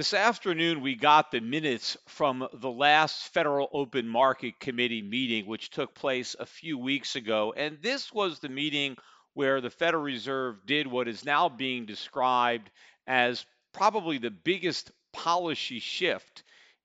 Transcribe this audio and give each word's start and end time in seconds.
This 0.00 0.14
afternoon, 0.14 0.80
we 0.80 0.94
got 0.94 1.30
the 1.30 1.42
minutes 1.42 1.98
from 2.06 2.48
the 2.54 2.70
last 2.70 3.34
Federal 3.34 3.68
Open 3.70 4.08
Market 4.08 4.58
Committee 4.58 5.02
meeting, 5.02 5.44
which 5.44 5.68
took 5.68 5.94
place 5.94 6.34
a 6.40 6.46
few 6.46 6.78
weeks 6.78 7.16
ago. 7.16 7.52
And 7.54 7.76
this 7.82 8.10
was 8.10 8.38
the 8.38 8.48
meeting 8.48 8.96
where 9.34 9.60
the 9.60 9.68
Federal 9.68 10.02
Reserve 10.02 10.64
did 10.64 10.86
what 10.86 11.06
is 11.06 11.26
now 11.26 11.50
being 11.50 11.84
described 11.84 12.70
as 13.06 13.44
probably 13.74 14.16
the 14.16 14.30
biggest 14.30 14.90
policy 15.12 15.80
shift 15.80 16.44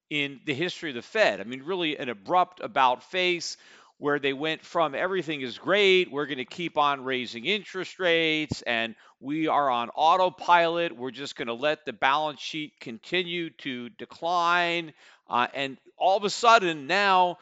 in 0.09 0.41
the 0.45 0.53
history 0.53 0.89
of 0.89 0.95
the 0.95 1.01
Fed. 1.01 1.39
I 1.39 1.45
mean, 1.45 1.63
really 1.63 1.97
an 1.97 2.09
abrupt 2.09 2.59
about 2.59 3.01
face 3.11 3.55
where 3.97 4.19
they 4.19 4.33
went 4.33 4.63
from 4.63 4.93
everything 4.93 5.41
is 5.41 5.57
great, 5.57 6.11
we're 6.11 6.25
going 6.25 6.37
to 6.37 6.45
keep 6.45 6.77
on 6.77 7.03
raising 7.03 7.45
interest 7.45 7.99
rates, 7.99 8.61
and 8.63 8.95
we 9.19 9.47
are 9.47 9.69
on 9.69 9.89
autopilot, 9.95 10.95
we're 10.95 11.11
just 11.11 11.35
going 11.35 11.47
to 11.47 11.53
let 11.53 11.85
the 11.85 11.93
balance 11.93 12.41
sheet 12.41 12.73
continue 12.79 13.49
to 13.49 13.89
decline. 13.89 14.93
Uh, 15.29 15.47
and 15.53 15.77
all 15.97 16.17
of 16.17 16.23
a 16.23 16.29
sudden, 16.29 16.87
now 16.87 17.37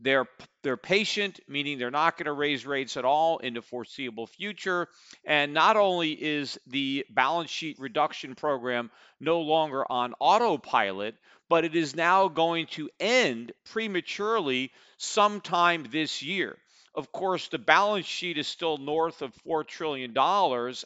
they're 0.00 0.26
they're 0.62 0.76
patient, 0.76 1.40
meaning 1.48 1.78
they're 1.78 1.90
not 1.90 2.16
going 2.16 2.26
to 2.26 2.32
raise 2.32 2.66
rates 2.66 2.96
at 2.96 3.04
all 3.04 3.38
in 3.38 3.54
the 3.54 3.62
foreseeable 3.62 4.26
future. 4.26 4.88
And 5.24 5.54
not 5.54 5.76
only 5.76 6.12
is 6.12 6.58
the 6.66 7.06
balance 7.10 7.50
sheet 7.50 7.78
reduction 7.78 8.34
program 8.34 8.90
no 9.20 9.40
longer 9.40 9.90
on 9.90 10.14
autopilot, 10.20 11.16
but 11.48 11.64
it 11.64 11.74
is 11.74 11.96
now 11.96 12.28
going 12.28 12.66
to 12.66 12.90
end 13.00 13.52
prematurely 13.64 14.72
sometime 14.98 15.86
this 15.90 16.22
year. 16.22 16.56
Of 16.94 17.12
course, 17.12 17.48
the 17.48 17.58
balance 17.58 18.06
sheet 18.06 18.38
is 18.38 18.48
still 18.48 18.76
north 18.76 19.22
of 19.22 19.32
$4 19.46 19.66
trillion. 19.66 20.16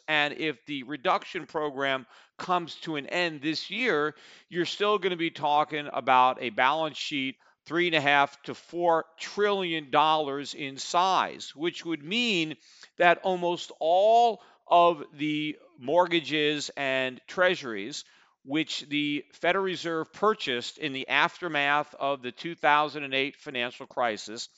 And 0.07 0.33
if 0.37 0.63
the 0.65 0.83
reduction 0.83 1.47
program 1.47 2.05
comes 2.37 2.75
to 2.81 2.95
an 2.95 3.07
end 3.07 3.41
this 3.41 3.69
year, 3.71 4.15
you're 4.49 4.65
still 4.65 4.97
going 4.99 5.11
to 5.11 5.17
be 5.17 5.31
talking 5.31 5.89
about 5.91 6.41
a 6.41 6.51
balance 6.51 6.97
sheet 6.97 7.37
three 7.65 7.87
and 7.87 7.95
a 7.95 8.01
half 8.01 8.41
to 8.43 8.53
four 8.53 9.05
trillion 9.17 9.89
dollars 9.89 10.53
in 10.53 10.77
size, 10.77 11.55
which 11.55 11.85
would 11.85 12.03
mean 12.03 12.57
that 12.97 13.19
almost 13.23 13.71
all 13.79 14.41
of 14.67 15.03
the 15.17 15.57
mortgages 15.79 16.69
and 16.77 17.19
treasuries 17.27 18.03
which 18.43 18.81
the 18.89 19.25
Federal 19.33 19.63
Reserve 19.63 20.11
purchased 20.11 20.77
in 20.77 20.93
the 20.93 21.07
aftermath 21.07 21.93
of 21.99 22.21
the 22.21 22.31
2008 22.31 23.35
financial 23.37 23.87
crisis, 23.87 24.49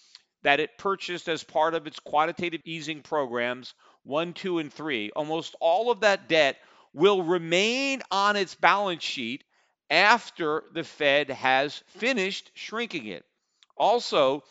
that 0.44 0.60
it 0.60 0.78
purchased 0.78 1.28
as 1.28 1.44
part 1.44 1.74
of 1.74 1.88
its 1.88 2.00
quantitative 2.00 2.62
easing 2.66 3.02
programs 3.02 3.74
one, 4.04 4.34
two, 4.34 4.60
and 4.60 4.72
three. 4.72 5.12
Almost 5.16 5.56
all 5.60 5.92
of 5.92 6.02
that 6.02 6.30
debt 6.30 6.58
will 6.94 7.24
remain 7.24 8.02
on 8.12 8.36
its 8.36 8.56
balance 8.56 9.04
sheet 9.04 9.44
after 9.90 10.64
the 10.74 10.84
Fed 10.84 11.30
has 11.30 11.84
finished 11.88 12.52
shrinking 12.54 13.08
it. 13.08 13.26
Also, 13.76 14.44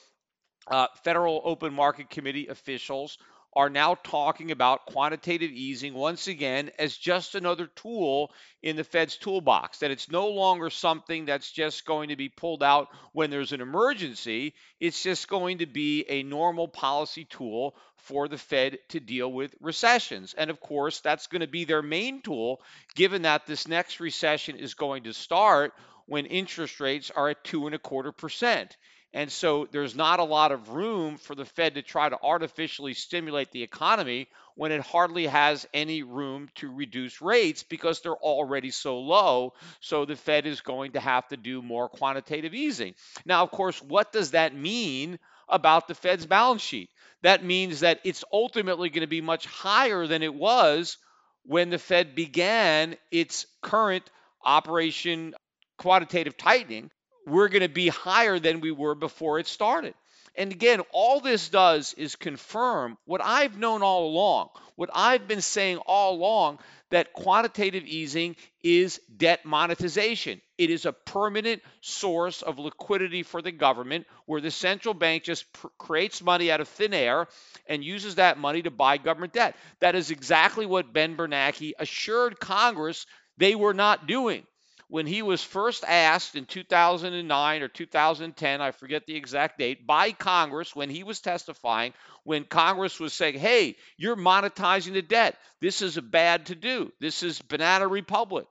uh, 0.66 0.88
Federal 1.02 1.40
Open 1.44 1.72
Market 1.72 2.10
Committee 2.10 2.48
officials 2.48 3.18
are 3.56 3.70
now 3.70 3.94
talking 4.02 4.50
about 4.50 4.86
quantitative 4.86 5.50
easing 5.50 5.94
once 5.94 6.26
again 6.26 6.70
as 6.78 6.96
just 6.96 7.34
another 7.34 7.66
tool 7.66 8.32
in 8.62 8.76
the 8.76 8.84
Fed's 8.84 9.16
toolbox, 9.16 9.78
that 9.78 9.90
it's 9.90 10.10
no 10.10 10.28
longer 10.28 10.70
something 10.70 11.26
that's 11.26 11.50
just 11.50 11.84
going 11.84 12.08
to 12.08 12.16
be 12.16 12.28
pulled 12.28 12.62
out 12.62 12.88
when 13.12 13.30
there's 13.30 13.52
an 13.52 13.60
emergency. 13.60 14.54
It's 14.80 15.02
just 15.02 15.28
going 15.28 15.58
to 15.58 15.66
be 15.66 16.04
a 16.08 16.22
normal 16.22 16.68
policy 16.68 17.24
tool 17.24 17.76
for 17.96 18.28
the 18.28 18.38
Fed 18.38 18.78
to 18.90 19.00
deal 19.00 19.32
with 19.32 19.54
recessions. 19.60 20.34
And 20.36 20.50
of 20.50 20.60
course, 20.60 21.00
that's 21.00 21.26
going 21.28 21.40
to 21.40 21.46
be 21.46 21.64
their 21.64 21.82
main 21.82 22.22
tool, 22.22 22.60
given 22.94 23.22
that 23.22 23.46
this 23.46 23.68
next 23.68 24.00
recession 24.00 24.56
is 24.56 24.74
going 24.74 25.04
to 25.04 25.14
start 25.14 25.72
when 26.06 26.26
interest 26.26 26.80
rates 26.80 27.10
are 27.10 27.30
at 27.30 27.44
two 27.44 27.66
and 27.66 27.74
a 27.74 27.78
quarter 27.78 28.12
percent. 28.12 28.76
And 29.14 29.30
so 29.30 29.68
there's 29.70 29.94
not 29.94 30.18
a 30.18 30.24
lot 30.24 30.50
of 30.50 30.70
room 30.70 31.18
for 31.18 31.36
the 31.36 31.44
Fed 31.44 31.76
to 31.76 31.82
try 31.82 32.08
to 32.08 32.18
artificially 32.20 32.94
stimulate 32.94 33.52
the 33.52 33.62
economy 33.62 34.26
when 34.56 34.72
it 34.72 34.80
hardly 34.80 35.28
has 35.28 35.68
any 35.72 36.02
room 36.02 36.48
to 36.56 36.68
reduce 36.68 37.22
rates 37.22 37.62
because 37.62 38.00
they're 38.00 38.12
already 38.12 38.72
so 38.72 38.98
low. 38.98 39.52
So 39.78 40.04
the 40.04 40.16
Fed 40.16 40.46
is 40.46 40.62
going 40.62 40.92
to 40.92 41.00
have 41.00 41.28
to 41.28 41.36
do 41.36 41.62
more 41.62 41.88
quantitative 41.88 42.54
easing. 42.54 42.96
Now, 43.24 43.44
of 43.44 43.52
course, 43.52 43.80
what 43.80 44.12
does 44.12 44.32
that 44.32 44.52
mean 44.52 45.20
about 45.48 45.86
the 45.86 45.94
Fed's 45.94 46.26
balance 46.26 46.62
sheet? 46.62 46.90
That 47.22 47.44
means 47.44 47.80
that 47.80 48.00
it's 48.02 48.24
ultimately 48.32 48.90
going 48.90 49.02
to 49.02 49.06
be 49.06 49.20
much 49.20 49.46
higher 49.46 50.08
than 50.08 50.24
it 50.24 50.34
was 50.34 50.98
when 51.44 51.70
the 51.70 51.78
Fed 51.78 52.16
began 52.16 52.96
its 53.12 53.46
current 53.62 54.10
operation 54.44 55.34
quantitative 55.78 56.36
tightening 56.36 56.90
we're 57.26 57.48
going 57.48 57.62
to 57.62 57.68
be 57.68 57.88
higher 57.88 58.38
than 58.38 58.60
we 58.60 58.70
were 58.70 58.94
before 58.94 59.38
it 59.38 59.46
started. 59.46 59.94
And 60.36 60.50
again, 60.50 60.80
all 60.92 61.20
this 61.20 61.48
does 61.48 61.94
is 61.94 62.16
confirm 62.16 62.98
what 63.04 63.20
I've 63.22 63.56
known 63.56 63.82
all 63.82 64.06
along, 64.06 64.48
what 64.74 64.90
I've 64.92 65.28
been 65.28 65.40
saying 65.40 65.78
all 65.78 66.14
along 66.14 66.58
that 66.90 67.12
quantitative 67.12 67.84
easing 67.84 68.36
is 68.62 69.00
debt 69.16 69.44
monetization. 69.44 70.40
It 70.58 70.70
is 70.70 70.86
a 70.86 70.92
permanent 70.92 71.62
source 71.80 72.42
of 72.42 72.58
liquidity 72.58 73.22
for 73.22 73.42
the 73.42 73.52
government 73.52 74.06
where 74.26 74.40
the 74.40 74.50
central 74.50 74.94
bank 74.94 75.22
just 75.22 75.52
pr- 75.52 75.68
creates 75.78 76.22
money 76.22 76.50
out 76.50 76.60
of 76.60 76.68
thin 76.68 76.94
air 76.94 77.28
and 77.68 77.84
uses 77.84 78.16
that 78.16 78.38
money 78.38 78.62
to 78.62 78.70
buy 78.70 78.96
government 78.96 79.32
debt. 79.32 79.56
That 79.80 79.94
is 79.94 80.10
exactly 80.10 80.66
what 80.66 80.92
Ben 80.92 81.16
Bernanke 81.16 81.72
assured 81.78 82.40
Congress 82.40 83.06
they 83.36 83.54
were 83.54 83.74
not 83.74 84.06
doing 84.06 84.44
when 84.88 85.06
he 85.06 85.22
was 85.22 85.42
first 85.42 85.84
asked 85.86 86.36
in 86.36 86.44
2009 86.46 87.62
or 87.62 87.68
2010, 87.68 88.60
I 88.60 88.70
forget 88.70 89.06
the 89.06 89.16
exact 89.16 89.58
date, 89.58 89.86
by 89.86 90.12
Congress 90.12 90.76
when 90.76 90.90
he 90.90 91.02
was 91.02 91.20
testifying, 91.20 91.94
when 92.24 92.44
Congress 92.44 93.00
was 93.00 93.12
saying, 93.12 93.38
hey, 93.38 93.76
you're 93.96 94.16
monetizing 94.16 94.92
the 94.92 95.02
debt. 95.02 95.36
This 95.60 95.82
is 95.82 95.96
a 95.96 96.02
bad 96.02 96.46
to 96.46 96.54
do. 96.54 96.92
This 97.00 97.22
is 97.22 97.40
banana 97.40 97.88
republic. 97.88 98.46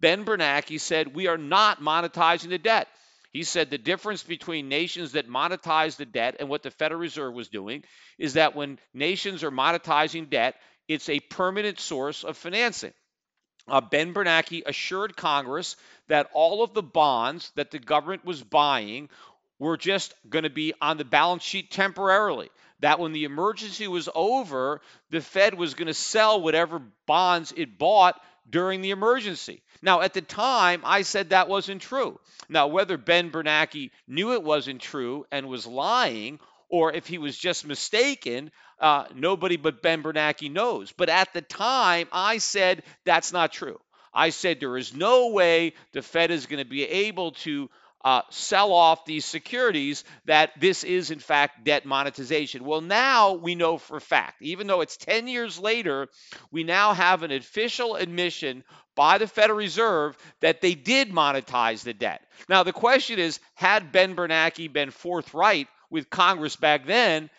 Ben 0.00 0.24
Bernanke 0.24 0.80
said, 0.80 1.14
we 1.14 1.26
are 1.26 1.38
not 1.38 1.80
monetizing 1.80 2.50
the 2.50 2.58
debt. 2.58 2.88
He 3.32 3.42
said 3.42 3.70
the 3.70 3.78
difference 3.78 4.22
between 4.22 4.68
nations 4.68 5.12
that 5.12 5.28
monetize 5.28 5.96
the 5.96 6.06
debt 6.06 6.36
and 6.40 6.48
what 6.48 6.62
the 6.62 6.70
Federal 6.70 7.00
Reserve 7.00 7.34
was 7.34 7.48
doing 7.48 7.84
is 8.18 8.34
that 8.34 8.56
when 8.56 8.78
nations 8.94 9.44
are 9.44 9.50
monetizing 9.50 10.30
debt, 10.30 10.54
it's 10.86 11.08
a 11.08 11.20
permanent 11.20 11.78
source 11.78 12.24
of 12.24 12.36
financing 12.36 12.92
uh, 13.70 13.80
Ben 13.80 14.14
Bernanke 14.14 14.62
assured 14.66 15.16
Congress 15.16 15.76
that 16.08 16.30
all 16.32 16.62
of 16.62 16.74
the 16.74 16.82
bonds 16.82 17.52
that 17.54 17.70
the 17.70 17.78
government 17.78 18.24
was 18.24 18.42
buying 18.42 19.08
were 19.58 19.76
just 19.76 20.14
going 20.28 20.44
to 20.44 20.50
be 20.50 20.72
on 20.80 20.96
the 20.96 21.04
balance 21.04 21.42
sheet 21.42 21.70
temporarily. 21.70 22.50
That 22.80 23.00
when 23.00 23.12
the 23.12 23.24
emergency 23.24 23.88
was 23.88 24.08
over, 24.14 24.80
the 25.10 25.20
Fed 25.20 25.54
was 25.54 25.74
going 25.74 25.88
to 25.88 25.94
sell 25.94 26.40
whatever 26.40 26.80
bonds 27.06 27.52
it 27.56 27.76
bought 27.76 28.20
during 28.48 28.80
the 28.80 28.90
emergency. 28.90 29.62
Now, 29.82 30.00
at 30.00 30.14
the 30.14 30.22
time, 30.22 30.82
I 30.84 31.02
said 31.02 31.30
that 31.30 31.48
wasn't 31.48 31.82
true. 31.82 32.18
Now, 32.48 32.68
whether 32.68 32.96
Ben 32.96 33.30
Bernanke 33.30 33.90
knew 34.06 34.32
it 34.32 34.42
wasn't 34.42 34.80
true 34.80 35.26
and 35.30 35.48
was 35.48 35.66
lying, 35.66 36.38
or 36.68 36.92
if 36.92 37.06
he 37.06 37.18
was 37.18 37.36
just 37.36 37.66
mistaken, 37.66 38.50
uh, 38.80 39.06
nobody 39.14 39.56
but 39.56 39.82
Ben 39.82 40.02
Bernanke 40.02 40.50
knows. 40.50 40.92
But 40.92 41.08
at 41.08 41.32
the 41.32 41.42
time, 41.42 42.08
I 42.12 42.38
said 42.38 42.82
that's 43.04 43.32
not 43.32 43.52
true. 43.52 43.78
I 44.12 44.30
said 44.30 44.58
there 44.58 44.76
is 44.76 44.94
no 44.94 45.28
way 45.28 45.74
the 45.92 46.02
Fed 46.02 46.30
is 46.30 46.46
going 46.46 46.62
to 46.62 46.68
be 46.68 46.84
able 46.84 47.32
to 47.32 47.68
uh, 48.04 48.22
sell 48.30 48.72
off 48.72 49.04
these 49.04 49.24
securities 49.24 50.04
that 50.24 50.52
this 50.58 50.84
is 50.84 51.10
in 51.10 51.18
fact 51.18 51.64
debt 51.64 51.84
monetization. 51.84 52.64
Well, 52.64 52.80
now 52.80 53.34
we 53.34 53.54
know 53.54 53.76
for 53.76 53.96
a 53.96 54.00
fact, 54.00 54.40
even 54.40 54.66
though 54.66 54.80
it's 54.80 54.96
10 54.96 55.26
years 55.26 55.58
later, 55.58 56.08
we 56.52 56.64
now 56.64 56.94
have 56.94 57.22
an 57.22 57.32
official 57.32 57.96
admission 57.96 58.62
by 58.94 59.18
the 59.18 59.26
Federal 59.26 59.58
Reserve 59.58 60.16
that 60.40 60.60
they 60.60 60.74
did 60.74 61.10
monetize 61.10 61.82
the 61.82 61.94
debt. 61.94 62.22
Now, 62.48 62.62
the 62.62 62.72
question 62.72 63.18
is 63.18 63.40
had 63.54 63.92
Ben 63.92 64.14
Bernanke 64.14 64.72
been 64.72 64.90
forthright 64.90 65.68
with 65.90 66.10
Congress 66.10 66.56
back 66.56 66.86
then, 66.86 67.30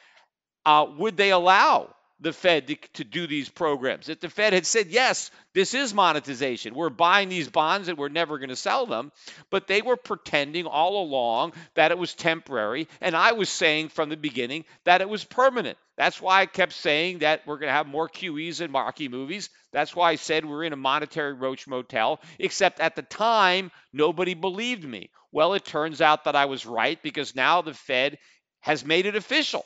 uh, 0.69 0.85
would 0.99 1.17
they 1.17 1.31
allow 1.31 1.95
the 2.19 2.31
Fed 2.31 2.67
to, 2.67 2.75
to, 2.93 3.03
do 3.03 3.25
these 3.25 3.49
programs? 3.49 4.07
If 4.07 4.19
the 4.19 4.29
Fed 4.29 4.53
had 4.53 4.67
said, 4.67 4.89
yes, 4.89 5.31
this 5.55 5.73
is 5.73 5.95
monetization, 5.95 6.75
we're 6.75 6.91
buying 6.91 7.27
these 7.27 7.49
bonds 7.49 7.87
and 7.87 7.97
we're 7.97 8.09
never 8.09 8.37
going 8.37 8.49
to 8.49 8.55
sell 8.55 8.85
them, 8.85 9.11
but 9.49 9.65
they 9.65 9.81
were 9.81 9.95
pretending 9.95 10.67
all 10.67 11.01
along 11.01 11.53
that 11.73 11.89
it 11.89 11.97
was 11.97 12.13
temporary. 12.13 12.87
And 13.01 13.15
I 13.15 13.31
was 13.31 13.49
saying 13.49 13.89
from 13.89 14.09
the 14.09 14.15
beginning 14.15 14.63
that 14.83 15.01
it 15.01 15.09
was 15.09 15.23
permanent. 15.23 15.79
That's 15.97 16.21
why 16.21 16.41
I 16.41 16.45
kept 16.45 16.73
saying 16.73 17.19
that 17.19 17.47
we're 17.47 17.57
going 17.57 17.69
to 17.69 17.73
have 17.73 17.87
more 17.87 18.07
QEs 18.07 18.61
and 18.61 18.71
marquee 18.71 19.07
movies. 19.07 19.49
That's 19.71 19.95
why 19.95 20.11
I 20.11 20.15
said 20.17 20.45
we're 20.45 20.65
in 20.65 20.73
a 20.73 20.85
monetary 20.91 21.33
roach 21.33 21.65
motel, 21.65 22.21
except 22.37 22.79
at 22.79 22.95
the 22.95 23.01
time, 23.01 23.71
nobody 23.91 24.35
believed 24.35 24.83
me. 24.83 25.09
Well, 25.31 25.55
it 25.55 25.65
turns 25.65 25.99
out 25.99 26.25
that 26.25 26.35
I 26.35 26.45
was 26.45 26.67
right 26.67 27.01
because 27.01 27.35
now 27.35 27.63
the 27.63 27.73
Fed 27.73 28.19
has 28.59 28.85
made 28.85 29.07
it 29.07 29.15
official. 29.15 29.65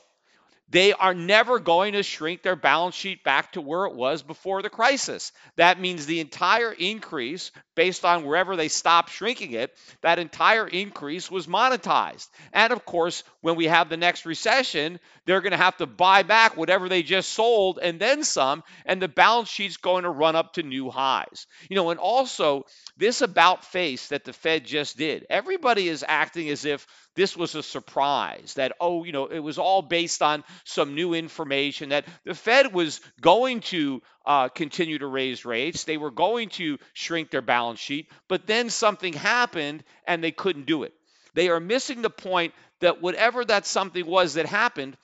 They 0.69 0.93
are 0.93 1.13
never 1.13 1.59
going 1.59 1.93
to 1.93 2.03
shrink 2.03 2.41
their 2.41 2.55
balance 2.55 2.95
sheet 2.95 3.23
back 3.23 3.51
to 3.51 3.61
where 3.61 3.85
it 3.85 3.93
was 3.93 4.23
before 4.23 4.61
the 4.61 4.69
crisis. 4.69 5.31
That 5.55 5.79
means 5.79 6.05
the 6.05 6.19
entire 6.19 6.71
increase, 6.71 7.51
based 7.75 8.05
on 8.05 8.23
wherever 8.25 8.55
they 8.55 8.69
stopped 8.69 9.11
shrinking 9.11 9.51
it, 9.51 9.75
that 10.01 10.19
entire 10.19 10.67
increase 10.67 11.29
was 11.29 11.47
monetized. 11.47 12.27
And 12.53 12.73
of 12.73 12.85
course, 12.85 13.23
when 13.41 13.55
we 13.55 13.65
have 13.65 13.89
the 13.89 13.97
next 13.97 14.25
recession, 14.25 14.99
they're 15.25 15.41
going 15.41 15.51
to 15.51 15.57
have 15.57 15.77
to 15.77 15.85
buy 15.85 16.23
back 16.23 16.57
whatever 16.57 16.89
they 16.89 17.03
just 17.03 17.33
sold 17.33 17.77
and 17.79 17.99
then 17.99 18.23
some, 18.23 18.63
and 18.85 19.01
the 19.01 19.07
balance 19.07 19.49
sheet's 19.49 19.77
going 19.77 20.03
to 20.03 20.09
run 20.09 20.35
up 20.35 20.53
to 20.53 20.63
new 20.63 20.89
highs. 20.89 21.45
You 21.69 21.75
know, 21.75 21.91
and 21.91 21.99
also 21.99 22.65
this 22.97 23.21
about 23.21 23.65
face 23.65 24.07
that 24.07 24.23
the 24.23 24.33
Fed 24.33 24.65
just 24.65 24.97
did, 24.97 25.25
everybody 25.29 25.87
is 25.87 26.05
acting 26.07 26.49
as 26.49 26.65
if 26.65 26.87
this 27.15 27.37
was 27.37 27.55
a 27.55 27.63
surprise 27.63 28.55
that, 28.55 28.73
oh, 28.79 29.03
you 29.03 29.11
know, 29.11 29.27
it 29.27 29.39
was 29.39 29.57
all 29.57 29.81
based 29.81 30.21
on 30.21 30.43
some 30.63 30.95
new 30.95 31.13
information 31.13 31.89
that 31.89 32.05
the 32.25 32.33
Fed 32.33 32.73
was 32.73 33.01
going 33.21 33.61
to 33.61 34.01
uh, 34.25 34.49
continue 34.49 34.97
to 34.99 35.07
raise 35.07 35.45
rates. 35.45 35.83
They 35.83 35.97
were 35.97 36.11
going 36.11 36.49
to 36.49 36.77
shrink 36.93 37.29
their 37.29 37.41
balance 37.41 37.79
sheet, 37.79 38.09
but 38.27 38.47
then 38.47 38.69
something 38.69 39.13
happened 39.13 39.83
and 40.07 40.23
they 40.23 40.31
couldn't 40.31 40.65
do 40.65 40.83
it. 40.83 40.93
They 41.33 41.49
are 41.49 41.59
missing 41.59 42.01
the 42.01 42.09
point 42.09 42.53
that 42.79 43.01
whatever 43.01 43.43
that 43.45 43.65
something 43.65 44.05
was 44.05 44.35
that 44.35 44.45
happened, 44.45 44.97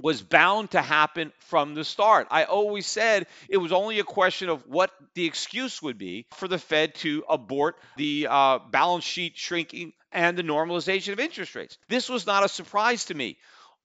was 0.00 0.22
bound 0.22 0.72
to 0.72 0.82
happen 0.82 1.32
from 1.38 1.74
the 1.74 1.84
start. 1.84 2.26
I 2.30 2.44
always 2.44 2.86
said 2.86 3.26
it 3.48 3.58
was 3.58 3.72
only 3.72 4.00
a 4.00 4.04
question 4.04 4.48
of 4.48 4.66
what 4.66 4.90
the 5.14 5.26
excuse 5.26 5.80
would 5.82 5.98
be 5.98 6.26
for 6.34 6.48
the 6.48 6.58
Fed 6.58 6.94
to 6.96 7.24
abort 7.28 7.76
the 7.96 8.26
uh, 8.28 8.58
balance 8.70 9.04
sheet 9.04 9.36
shrinking 9.36 9.92
and 10.10 10.36
the 10.36 10.42
normalization 10.42 11.12
of 11.12 11.20
interest 11.20 11.54
rates. 11.54 11.78
This 11.88 12.08
was 12.08 12.26
not 12.26 12.44
a 12.44 12.48
surprise 12.48 13.06
to 13.06 13.14
me. 13.14 13.36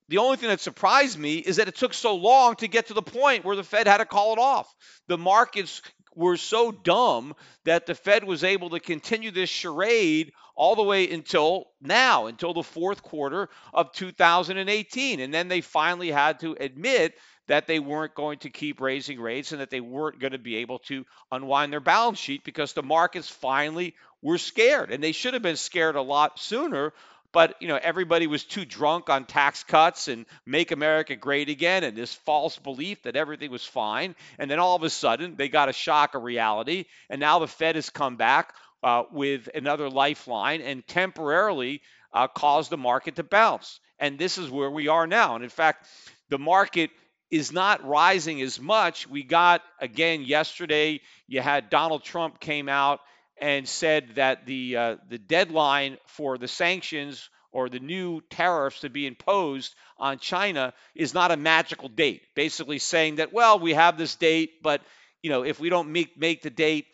The 0.10 0.18
only 0.18 0.38
thing 0.38 0.50
that 0.50 0.60
surprised 0.60 1.20
me 1.20 1.38
is 1.38 1.58
that 1.58 1.68
it 1.68 1.76
took 1.76 1.94
so 1.94 2.16
long 2.16 2.56
to 2.58 2.68
get 2.68 2.88
to 2.88 2.96
the 2.96 3.02
point 3.04 3.46
where 3.46 3.56
the 3.56 3.64
Fed 3.64 3.88
had 3.88 4.00
to 4.00 4.06
call 4.06 4.34
it 4.34 4.40
off. 4.40 4.74
The 5.08 5.20
markets 5.20 5.84
were 6.16 6.38
so 6.38 6.72
dumb 6.72 7.36
that 7.66 7.86
the 7.86 7.96
Fed 7.96 8.24
was 8.24 8.44
able 8.44 8.72
to 8.72 8.80
continue 8.80 9.32
this 9.32 9.50
charade 9.50 10.32
all 10.56 10.76
the 10.76 10.84
way 10.84 11.10
until 11.10 11.68
now, 11.82 12.26
until 12.26 12.54
the 12.54 12.64
fourth 12.64 13.02
quarter 13.02 13.50
of 13.74 13.94
2018. 13.94 15.20
And 15.20 15.34
then 15.34 15.48
they 15.48 15.62
finally 15.62 16.12
had 16.12 16.40
to 16.42 16.56
admit 16.60 17.16
that 17.48 17.66
they 17.66 17.80
weren't 17.80 18.14
going 18.14 18.40
to 18.40 18.50
keep 18.50 18.82
raising 18.82 19.20
rates 19.20 19.52
and 19.52 19.62
that 19.62 19.70
they 19.70 19.82
weren't 19.82 20.20
going 20.20 20.34
to 20.34 20.38
be 20.38 20.58
able 20.58 20.80
to 20.80 21.06
unwind 21.32 21.74
their 21.74 21.80
balance 21.80 22.20
sheet 22.20 22.44
because 22.44 22.74
the 22.74 22.84
markets 22.84 23.30
finally 23.30 23.96
were 24.22 24.38
scared. 24.38 24.92
And 24.92 25.04
they 25.04 25.14
should 25.14 25.34
have 25.34 25.44
been 25.44 25.56
scared 25.56 25.96
a 25.96 26.02
lot 26.02 26.40
sooner 26.40 26.94
but 27.32 27.56
you 27.60 27.68
know 27.68 27.80
everybody 27.82 28.28
was 28.28 28.44
too 28.44 28.66
drunk 28.66 29.10
on 29.10 29.26
tax 29.26 29.64
cuts 29.64 30.08
and 30.08 30.26
make 30.46 30.72
america 30.72 31.16
great 31.16 31.50
again 31.50 31.84
and 31.84 31.98
this 31.98 32.14
false 32.14 32.58
belief 32.58 33.02
that 33.04 33.16
everything 33.16 33.52
was 33.52 33.66
fine. 33.66 34.16
And 34.38 34.50
then 34.50 34.60
all 34.60 34.76
of 34.76 34.84
a 34.84 34.90
sudden 34.90 35.36
they 35.36 35.50
got 35.50 35.70
a 35.70 35.74
shock 35.74 36.16
of 36.16 36.24
reality. 36.24 36.86
And 37.10 37.20
now 37.20 37.40
the 37.40 37.48
fed 37.48 37.76
has 37.76 37.90
come 37.90 38.16
back 38.16 38.54
uh, 38.84 39.04
with 39.12 39.50
another 39.54 39.90
lifeline 39.90 40.62
and 40.62 40.86
temporarily 40.88 41.82
uh, 42.14 42.28
caused 42.28 42.70
the 42.70 42.78
market 42.78 43.18
to 43.18 43.24
bounce. 43.24 43.80
And 44.00 44.18
this 44.18 44.38
is 44.38 44.50
where 44.50 44.72
we 44.72 44.88
are 44.88 45.08
now. 45.08 45.36
And 45.36 45.44
in 45.44 45.50
fact 45.50 45.88
the 46.30 46.40
market 46.40 46.92
is 47.30 47.52
not 47.52 47.86
rising 47.86 48.42
as 48.42 48.60
much. 48.60 49.08
We 49.08 49.24
got 49.24 49.62
again 49.80 50.24
yesterday 50.24 51.02
you 51.28 51.42
had 51.42 51.70
donald 51.70 52.04
trump 52.04 52.40
came 52.40 52.70
out 52.70 53.02
and 53.42 53.68
said 53.68 54.16
that 54.16 54.46
the 54.46 54.78
uh, 54.78 54.96
the 55.10 55.18
deadline 55.18 55.98
for 56.08 56.38
the 56.38 56.48
sanctions 56.48 57.30
or 57.52 57.70
the 57.70 57.80
new 57.80 58.22
tariffs 58.30 58.82
to 58.82 58.90
be 58.90 59.08
imposed 59.08 59.74
on 59.98 60.20
China 60.20 60.74
is 60.96 61.14
not 61.14 61.32
a 61.32 61.38
magical 61.38 61.90
date. 61.90 62.22
Basically 62.36 62.80
saying 62.80 63.16
that 63.16 63.34
well, 63.34 63.60
we 63.60 63.74
have 63.74 63.98
this 63.98 64.16
date, 64.16 64.62
but 64.62 64.82
you 65.22 65.30
know, 65.30 65.44
if 65.44 65.60
we 65.60 65.70
don't 65.70 65.92
make 65.92 66.18
make 66.18 66.42
the 66.42 66.50
date, 66.50 66.88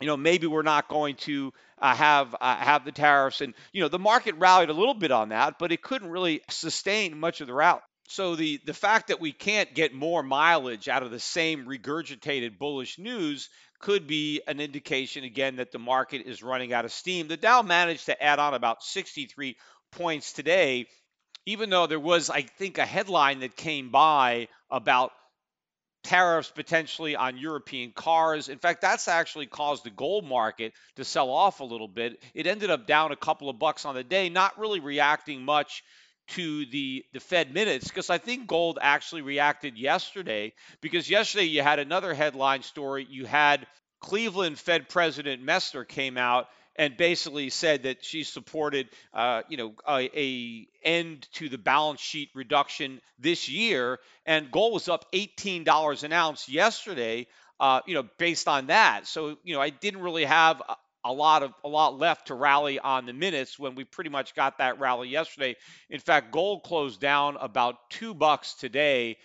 you 0.00 0.06
know, 0.06 0.16
maybe 0.16 0.46
we're 0.46 0.62
not 0.62 0.88
going 0.88 1.16
to 1.16 1.52
uh, 1.78 1.94
have 1.94 2.34
uh, 2.40 2.56
have 2.56 2.84
the 2.84 2.92
tariffs. 2.92 3.40
And 3.40 3.54
you 3.72 3.82
know, 3.82 3.88
the 3.88 3.98
market 3.98 4.34
rallied 4.36 4.70
a 4.70 4.74
little 4.74 4.94
bit 4.94 5.10
on 5.10 5.30
that, 5.30 5.58
but 5.58 5.72
it 5.72 5.82
couldn't 5.82 6.10
really 6.10 6.42
sustain 6.50 7.18
much 7.18 7.40
of 7.40 7.46
the 7.46 7.54
route. 7.54 7.82
So 8.08 8.36
the 8.36 8.58
the 8.64 8.74
fact 8.74 9.08
that 9.08 9.20
we 9.20 9.32
can't 9.32 9.74
get 9.74 9.92
more 9.92 10.22
mileage 10.22 10.88
out 10.88 11.02
of 11.02 11.10
the 11.10 11.20
same 11.20 11.66
regurgitated 11.66 12.58
bullish 12.58 12.98
news 12.98 13.50
could 13.78 14.06
be 14.06 14.40
an 14.46 14.60
indication 14.60 15.24
again 15.24 15.56
that 15.56 15.72
the 15.72 15.78
market 15.78 16.22
is 16.26 16.42
running 16.42 16.72
out 16.72 16.84
of 16.84 16.92
steam. 16.92 17.28
The 17.28 17.36
Dow 17.36 17.62
managed 17.62 18.06
to 18.06 18.22
add 18.22 18.38
on 18.38 18.54
about 18.54 18.82
63 18.82 19.56
points 19.92 20.32
today, 20.32 20.86
even 21.46 21.70
though 21.70 21.86
there 21.86 22.00
was, 22.00 22.30
I 22.30 22.42
think, 22.42 22.78
a 22.78 22.86
headline 22.86 23.40
that 23.40 23.56
came 23.56 23.90
by 23.90 24.48
about 24.70 25.12
tariffs 26.04 26.50
potentially 26.50 27.16
on 27.16 27.36
European 27.36 27.92
cars. 27.92 28.48
In 28.48 28.58
fact, 28.58 28.80
that's 28.80 29.08
actually 29.08 29.46
caused 29.46 29.84
the 29.84 29.90
gold 29.90 30.24
market 30.24 30.72
to 30.96 31.04
sell 31.04 31.30
off 31.30 31.60
a 31.60 31.64
little 31.64 31.88
bit. 31.88 32.22
It 32.34 32.46
ended 32.46 32.70
up 32.70 32.86
down 32.86 33.12
a 33.12 33.16
couple 33.16 33.48
of 33.48 33.58
bucks 33.58 33.84
on 33.84 33.94
the 33.94 34.04
day, 34.04 34.28
not 34.28 34.58
really 34.58 34.80
reacting 34.80 35.44
much 35.44 35.82
to 36.28 36.66
the 36.66 37.04
the 37.12 37.20
Fed 37.20 37.52
minutes 37.52 37.88
because 37.88 38.10
I 38.10 38.18
think 38.18 38.46
gold 38.46 38.78
actually 38.80 39.22
reacted 39.22 39.78
yesterday 39.78 40.52
because 40.80 41.08
yesterday 41.08 41.44
you 41.44 41.62
had 41.62 41.78
another 41.78 42.14
headline 42.14 42.62
story. 42.62 43.06
You 43.08 43.26
had 43.26 43.66
Cleveland 44.00 44.58
Fed 44.58 44.88
President 44.88 45.42
Mester 45.42 45.84
came 45.84 46.16
out 46.16 46.48
and 46.76 46.96
basically 46.96 47.50
said 47.50 47.82
that 47.82 48.04
she 48.04 48.22
supported, 48.22 48.88
uh, 49.12 49.42
you 49.48 49.56
know, 49.56 49.74
a, 49.86 50.08
a, 50.16 50.68
end 50.84 51.26
to 51.32 51.48
the 51.48 51.58
balance 51.58 52.00
sheet 52.00 52.30
reduction 52.34 53.00
this 53.18 53.48
year, 53.48 53.98
and 54.24 54.50
gold 54.52 54.72
was 54.72 54.88
up 54.88 55.10
$18 55.12 56.04
an 56.04 56.12
ounce 56.12 56.48
yesterday. 56.48 57.26
Uh, 57.60 57.80
you 57.86 57.94
know, 57.94 58.04
based 58.18 58.46
on 58.46 58.68
that, 58.68 59.08
so 59.08 59.36
you 59.42 59.52
know, 59.52 59.60
I 59.60 59.70
didn't 59.70 60.02
really 60.02 60.24
have 60.24 60.62
a, 61.08 61.12
lot 61.12 61.42
of 61.42 61.52
a 61.64 61.68
lot 61.68 61.98
left 61.98 62.28
to 62.28 62.34
rally 62.34 62.78
on 62.78 63.06
the 63.06 63.12
minutes 63.12 63.58
when 63.58 63.74
we 63.74 63.84
pretty 63.84 64.10
much 64.10 64.34
got 64.34 64.58
that 64.58 64.78
rally 64.78 65.08
yesterday. 65.08 65.56
In 65.90 66.00
fact, 66.00 66.32
gold 66.32 66.62
closed 66.62 67.00
down 67.00 67.36
about 67.40 67.90
two 67.90 68.14
bucks 68.14 68.54
today, 68.54 69.18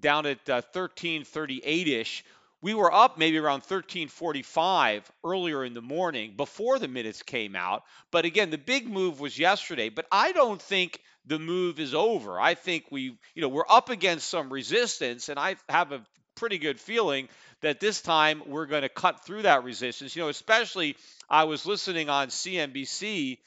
down 0.00 0.26
at 0.26 0.48
uh, 0.48 0.62
1338 0.72 1.88
ish 1.88 2.24
we 2.62 2.74
were 2.74 2.92
up 2.92 3.18
maybe 3.18 3.38
around 3.38 3.60
1345 3.60 5.10
earlier 5.24 5.64
in 5.64 5.74
the 5.74 5.82
morning 5.82 6.34
before 6.36 6.78
the 6.78 6.88
minutes 6.88 7.22
came 7.22 7.54
out. 7.54 7.84
But 8.10 8.24
again 8.24 8.50
the 8.50 8.58
big 8.58 8.88
move 8.88 9.20
was 9.20 9.38
yesterday. 9.38 9.88
But 9.88 10.06
i 10.10 10.32
don't 10.32 10.60
think 10.60 11.00
the 11.26 11.38
move 11.38 11.80
is 11.80 11.94
over. 11.94 12.40
I 12.40 12.54
think 12.54 12.84
we 12.90 13.18
you 13.34 13.42
know 13.42 13.48
we're 13.48 13.68
up 13.68 13.90
against 13.90 14.28
some 14.28 14.52
resistance 14.52 15.28
and 15.28 15.38
i 15.38 15.56
have 15.68 15.92
a 15.92 16.04
pretty 16.34 16.58
good 16.58 16.78
feeling 16.78 17.28
that 17.66 17.80
this 17.80 18.00
time 18.00 18.42
we're 18.46 18.66
going 18.66 18.82
to 18.82 18.88
cut 18.88 19.24
through 19.24 19.42
that 19.42 19.64
resistance 19.64 20.14
you 20.14 20.22
know 20.22 20.28
especially 20.28 20.96
i 21.28 21.44
was 21.44 21.66
listening 21.66 22.08
on 22.08 22.28
cnbc 22.28 23.38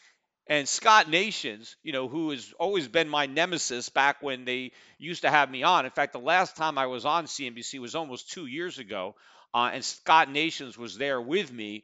and 0.49 0.67
Scott 0.67 1.07
Nations, 1.07 1.75
you 1.83 1.93
know, 1.93 2.07
who 2.07 2.31
has 2.31 2.53
always 2.59 2.87
been 2.87 3.07
my 3.07 3.27
nemesis 3.27 3.89
back 3.89 4.23
when 4.23 4.45
they 4.45 4.71
used 4.97 5.21
to 5.21 5.29
have 5.29 5.49
me 5.49 5.61
on. 5.61 5.85
In 5.85 5.91
fact, 5.91 6.11
the 6.11 6.19
last 6.19 6.57
time 6.57 6.79
I 6.79 6.87
was 6.87 7.05
on 7.05 7.25
CNBC 7.25 7.79
was 7.79 7.93
almost 7.93 8.31
two 8.31 8.47
years 8.47 8.79
ago, 8.79 9.13
uh, 9.53 9.69
and 9.71 9.85
Scott 9.85 10.31
Nations 10.31 10.75
was 10.75 10.97
there 10.97 11.21
with 11.21 11.53
me. 11.53 11.83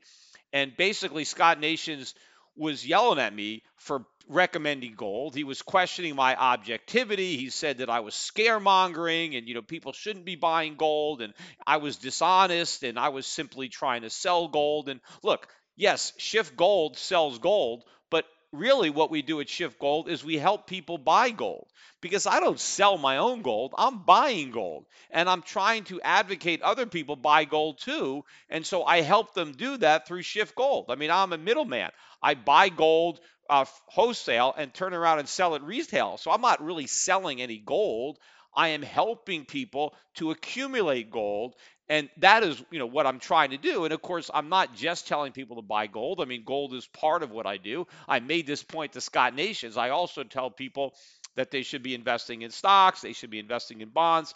And 0.51 0.75
basically, 0.75 1.25
Scott 1.25 1.59
Nations 1.59 2.15
was 2.55 2.85
yelling 2.85 3.19
at 3.19 3.33
me 3.33 3.63
for 3.75 4.05
recommending 4.27 4.95
gold. 4.95 5.35
He 5.35 5.43
was 5.43 5.61
questioning 5.61 6.15
my 6.15 6.35
objectivity. 6.35 7.37
He 7.37 7.49
said 7.49 7.79
that 7.79 7.89
I 7.89 7.99
was 7.99 8.15
scaremongering 8.15 9.37
and 9.37 9.47
you 9.47 9.53
know 9.53 9.61
people 9.61 9.93
shouldn't 9.93 10.25
be 10.25 10.35
buying 10.35 10.75
gold 10.75 11.21
and 11.21 11.33
I 11.65 11.77
was 11.77 11.97
dishonest 11.97 12.83
and 12.83 12.97
I 12.97 13.09
was 13.09 13.27
simply 13.27 13.69
trying 13.69 14.01
to 14.01 14.09
sell 14.09 14.47
gold 14.47 14.89
and 14.89 14.99
look, 15.21 15.47
yes, 15.75 16.13
Schiff 16.17 16.55
Gold 16.55 16.97
sells 16.97 17.39
gold, 17.39 17.83
but 18.09 18.25
really 18.51 18.89
what 18.89 19.11
we 19.11 19.21
do 19.21 19.39
at 19.41 19.49
Schiff 19.49 19.77
Gold 19.79 20.09
is 20.09 20.23
we 20.23 20.37
help 20.37 20.67
people 20.67 20.97
buy 20.97 21.29
gold 21.29 21.67
because 22.01 22.27
I 22.27 22.39
don't 22.39 22.59
sell 22.59 22.97
my 22.97 23.17
own 23.17 23.41
gold. 23.41 23.73
I'm 23.77 23.99
buying 23.99 24.51
gold 24.51 24.85
and 25.11 25.29
I'm 25.29 25.41
trying 25.41 25.83
to 25.85 26.01
advocate 26.01 26.61
other 26.61 26.85
people 26.85 27.15
buy 27.15 27.45
gold 27.45 27.79
too. 27.79 28.23
And 28.49 28.65
so 28.65 28.83
I 28.83 29.01
help 29.01 29.33
them 29.33 29.53
do 29.53 29.77
that 29.77 30.07
through 30.07 30.21
Schiff 30.21 30.55
Gold. 30.55 30.85
I 30.89 30.95
mean, 30.95 31.11
I'm 31.11 31.33
a 31.33 31.37
middleman. 31.37 31.91
I 32.21 32.35
buy 32.35 32.69
gold 32.69 33.19
uh, 33.49 33.65
wholesale 33.87 34.53
and 34.57 34.73
turn 34.73 34.93
around 34.93 35.19
and 35.19 35.29
sell 35.29 35.55
it 35.55 35.63
retail. 35.63 36.17
So 36.17 36.31
I'm 36.31 36.41
not 36.41 36.63
really 36.63 36.87
selling 36.87 37.41
any 37.41 37.59
gold. 37.59 38.17
I 38.55 38.69
am 38.69 38.81
helping 38.81 39.45
people 39.45 39.93
to 40.15 40.31
accumulate 40.31 41.11
gold 41.11 41.55
and 41.87 42.09
that 42.17 42.43
is, 42.43 42.63
you 42.71 42.79
know, 42.79 42.87
what 42.87 43.05
I'm 43.05 43.19
trying 43.19 43.51
to 43.51 43.57
do. 43.57 43.85
And 43.85 43.93
of 43.93 44.01
course, 44.01 44.31
I'm 44.33 44.49
not 44.49 44.75
just 44.75 45.07
telling 45.07 45.31
people 45.31 45.57
to 45.57 45.61
buy 45.61 45.87
gold. 45.87 46.19
I 46.21 46.25
mean, 46.25 46.43
gold 46.43 46.73
is 46.73 46.87
part 46.87 47.21
of 47.21 47.31
what 47.31 47.45
I 47.45 47.57
do. 47.57 47.87
I 48.07 48.19
made 48.19 48.47
this 48.47 48.63
point 48.63 48.93
to 48.93 49.01
Scott 49.01 49.35
Nations. 49.35 49.77
I 49.77 49.89
also 49.89 50.23
tell 50.23 50.49
people 50.49 50.95
that 51.35 51.51
they 51.51 51.61
should 51.63 51.83
be 51.83 51.93
investing 51.93 52.41
in 52.41 52.49
stocks, 52.51 53.01
they 53.01 53.13
should 53.13 53.29
be 53.29 53.39
investing 53.39 53.81
in 53.81 53.89
bonds, 53.89 54.33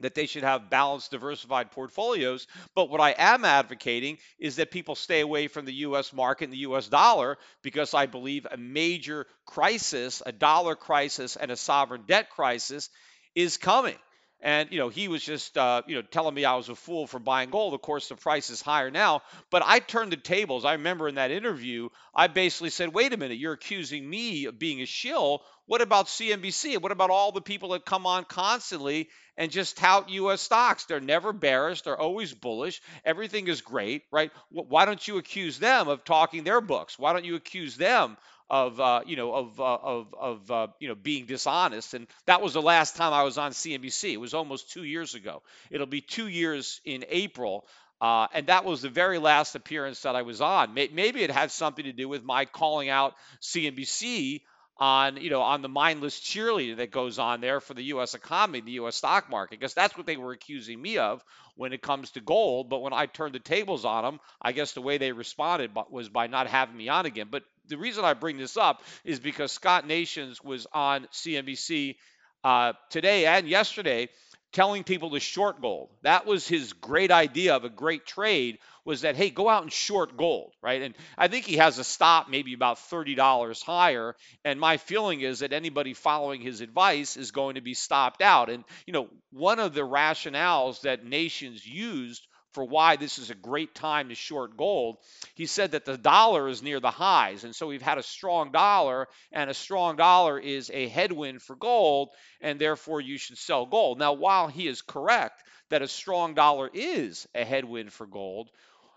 that 0.00 0.14
they 0.14 0.26
should 0.26 0.42
have 0.42 0.70
balanced, 0.70 1.12
diversified 1.12 1.70
portfolios. 1.70 2.46
But 2.74 2.90
what 2.90 3.00
I 3.00 3.14
am 3.16 3.44
advocating 3.44 4.18
is 4.38 4.56
that 4.56 4.70
people 4.70 4.96
stay 4.96 5.20
away 5.20 5.46
from 5.46 5.66
the 5.66 5.74
US 5.74 6.12
market 6.12 6.44
and 6.44 6.52
the 6.52 6.58
US 6.58 6.88
dollar 6.88 7.38
because 7.62 7.94
I 7.94 8.06
believe 8.06 8.46
a 8.50 8.56
major 8.56 9.26
crisis, 9.46 10.22
a 10.26 10.32
dollar 10.32 10.74
crisis, 10.74 11.36
and 11.36 11.50
a 11.50 11.56
sovereign 11.56 12.02
debt 12.06 12.30
crisis 12.30 12.90
is 13.34 13.56
coming. 13.56 13.96
And 14.44 14.70
you 14.70 14.78
know, 14.78 14.90
he 14.90 15.08
was 15.08 15.24
just 15.24 15.56
uh, 15.56 15.80
you 15.86 15.96
know 15.96 16.02
telling 16.02 16.34
me 16.34 16.44
I 16.44 16.54
was 16.54 16.68
a 16.68 16.74
fool 16.74 17.06
for 17.06 17.18
buying 17.18 17.48
gold. 17.48 17.72
Of 17.72 17.80
course, 17.80 18.08
the 18.08 18.14
price 18.14 18.50
is 18.50 18.60
higher 18.60 18.90
now. 18.90 19.22
But 19.50 19.62
I 19.64 19.78
turned 19.78 20.12
the 20.12 20.18
tables. 20.18 20.66
I 20.66 20.74
remember 20.74 21.08
in 21.08 21.14
that 21.14 21.30
interview, 21.30 21.88
I 22.14 22.26
basically 22.26 22.68
said, 22.68 22.92
"Wait 22.92 23.14
a 23.14 23.16
minute, 23.16 23.38
you're 23.38 23.54
accusing 23.54 24.08
me 24.08 24.44
of 24.44 24.58
being 24.58 24.82
a 24.82 24.86
shill. 24.86 25.42
What 25.64 25.80
about 25.80 26.08
CNBC? 26.08 26.76
What 26.76 26.92
about 26.92 27.08
all 27.08 27.32
the 27.32 27.40
people 27.40 27.70
that 27.70 27.86
come 27.86 28.06
on 28.06 28.24
constantly 28.26 29.08
and 29.38 29.50
just 29.50 29.78
tout 29.78 30.10
U.S. 30.10 30.42
stocks? 30.42 30.84
They're 30.84 31.00
never 31.00 31.32
bearish. 31.32 31.80
They're 31.80 31.98
always 31.98 32.34
bullish. 32.34 32.82
Everything 33.02 33.48
is 33.48 33.62
great, 33.62 34.02
right? 34.12 34.30
Why 34.50 34.84
don't 34.84 35.08
you 35.08 35.16
accuse 35.16 35.58
them 35.58 35.88
of 35.88 36.04
talking 36.04 36.44
their 36.44 36.60
books? 36.60 36.98
Why 36.98 37.14
don't 37.14 37.24
you 37.24 37.36
accuse 37.36 37.78
them 37.78 38.18
of 38.50 38.78
uh, 38.78 39.00
you 39.06 39.16
know 39.16 39.32
of 39.32 39.60
uh, 39.60 39.78
of 39.82 40.14
of 40.18 40.50
uh, 40.50 40.66
you 40.78 40.88
know 40.88 40.94
being 40.94 41.26
dishonest 41.26 41.94
and 41.94 42.06
that 42.26 42.42
was 42.42 42.52
the 42.52 42.62
last 42.62 42.96
time 42.96 43.12
I 43.12 43.22
was 43.22 43.38
on 43.38 43.52
CNBC 43.52 44.12
it 44.12 44.20
was 44.20 44.34
almost 44.34 44.72
2 44.72 44.84
years 44.84 45.14
ago 45.14 45.42
it'll 45.70 45.86
be 45.86 46.00
2 46.00 46.28
years 46.28 46.80
in 46.84 47.04
April 47.08 47.66
uh, 48.00 48.26
and 48.34 48.48
that 48.48 48.64
was 48.64 48.82
the 48.82 48.90
very 48.90 49.18
last 49.18 49.54
appearance 49.54 50.02
that 50.02 50.14
I 50.14 50.22
was 50.22 50.40
on 50.40 50.74
maybe 50.74 51.22
it 51.22 51.30
had 51.30 51.50
something 51.50 51.84
to 51.84 51.92
do 51.92 52.08
with 52.08 52.22
my 52.22 52.44
calling 52.44 52.88
out 52.90 53.14
CNBC 53.40 54.42
on 54.76 55.16
you 55.18 55.30
know 55.30 55.40
on 55.40 55.62
the 55.62 55.68
mindless 55.68 56.18
cheerleader 56.18 56.76
that 56.78 56.90
goes 56.90 57.18
on 57.18 57.40
there 57.40 57.60
for 57.60 57.74
the 57.74 57.84
U.S. 57.84 58.14
economy, 58.14 58.60
the 58.60 58.72
U.S. 58.72 58.96
stock 58.96 59.30
market, 59.30 59.58
because 59.58 59.74
that's 59.74 59.96
what 59.96 60.06
they 60.06 60.16
were 60.16 60.32
accusing 60.32 60.80
me 60.80 60.98
of 60.98 61.24
when 61.56 61.72
it 61.72 61.82
comes 61.82 62.10
to 62.12 62.20
gold. 62.20 62.68
But 62.68 62.82
when 62.82 62.92
I 62.92 63.06
turned 63.06 63.34
the 63.34 63.40
tables 63.40 63.84
on 63.84 64.04
them, 64.04 64.20
I 64.40 64.52
guess 64.52 64.72
the 64.72 64.82
way 64.82 64.98
they 64.98 65.12
responded 65.12 65.70
was 65.90 66.08
by 66.08 66.26
not 66.26 66.46
having 66.46 66.76
me 66.76 66.88
on 66.88 67.06
again. 67.06 67.28
But 67.30 67.44
the 67.68 67.78
reason 67.78 68.04
I 68.04 68.14
bring 68.14 68.36
this 68.36 68.56
up 68.56 68.82
is 69.04 69.20
because 69.20 69.52
Scott 69.52 69.86
Nations 69.86 70.42
was 70.42 70.66
on 70.72 71.06
CNBC 71.12 71.96
uh, 72.42 72.74
today 72.90 73.26
and 73.26 73.48
yesterday 73.48 74.08
telling 74.54 74.84
people 74.84 75.10
to 75.10 75.20
short 75.20 75.60
gold. 75.60 75.90
That 76.02 76.24
was 76.24 76.48
his 76.48 76.72
great 76.72 77.10
idea 77.10 77.54
of 77.54 77.64
a 77.64 77.68
great 77.68 78.06
trade 78.06 78.58
was 78.84 79.00
that 79.00 79.16
hey, 79.16 79.30
go 79.30 79.48
out 79.48 79.62
and 79.62 79.72
short 79.72 80.16
gold, 80.16 80.52
right? 80.62 80.80
And 80.80 80.94
I 81.18 81.28
think 81.28 81.44
he 81.44 81.56
has 81.56 81.78
a 81.78 81.84
stop 81.84 82.28
maybe 82.28 82.54
about 82.54 82.78
$30 82.78 83.62
higher 83.62 84.14
and 84.44 84.60
my 84.60 84.76
feeling 84.76 85.20
is 85.20 85.40
that 85.40 85.52
anybody 85.52 85.92
following 85.92 86.40
his 86.40 86.60
advice 86.60 87.16
is 87.16 87.32
going 87.32 87.56
to 87.56 87.60
be 87.60 87.74
stopped 87.74 88.22
out. 88.22 88.48
And 88.48 88.64
you 88.86 88.92
know, 88.92 89.08
one 89.32 89.58
of 89.58 89.74
the 89.74 89.82
rationales 89.82 90.82
that 90.82 91.04
nations 91.04 91.66
used 91.66 92.26
for 92.54 92.64
why 92.64 92.96
this 92.96 93.18
is 93.18 93.30
a 93.30 93.34
great 93.34 93.74
time 93.74 94.08
to 94.08 94.14
short 94.14 94.56
gold. 94.56 94.96
He 95.34 95.46
said 95.46 95.72
that 95.72 95.84
the 95.84 95.98
dollar 95.98 96.48
is 96.48 96.62
near 96.62 96.80
the 96.80 96.90
highs. 96.90 97.44
And 97.44 97.54
so 97.54 97.66
we've 97.66 97.82
had 97.82 97.98
a 97.98 98.02
strong 98.02 98.52
dollar, 98.52 99.08
and 99.32 99.50
a 99.50 99.54
strong 99.54 99.96
dollar 99.96 100.38
is 100.38 100.70
a 100.72 100.88
headwind 100.88 101.42
for 101.42 101.56
gold, 101.56 102.10
and 102.40 102.58
therefore 102.58 103.00
you 103.00 103.18
should 103.18 103.38
sell 103.38 103.66
gold. 103.66 103.98
Now, 103.98 104.12
while 104.12 104.48
he 104.48 104.68
is 104.68 104.82
correct 104.82 105.42
that 105.70 105.82
a 105.82 105.88
strong 105.88 106.34
dollar 106.34 106.70
is 106.72 107.26
a 107.34 107.44
headwind 107.44 107.92
for 107.92 108.06
gold, 108.06 108.50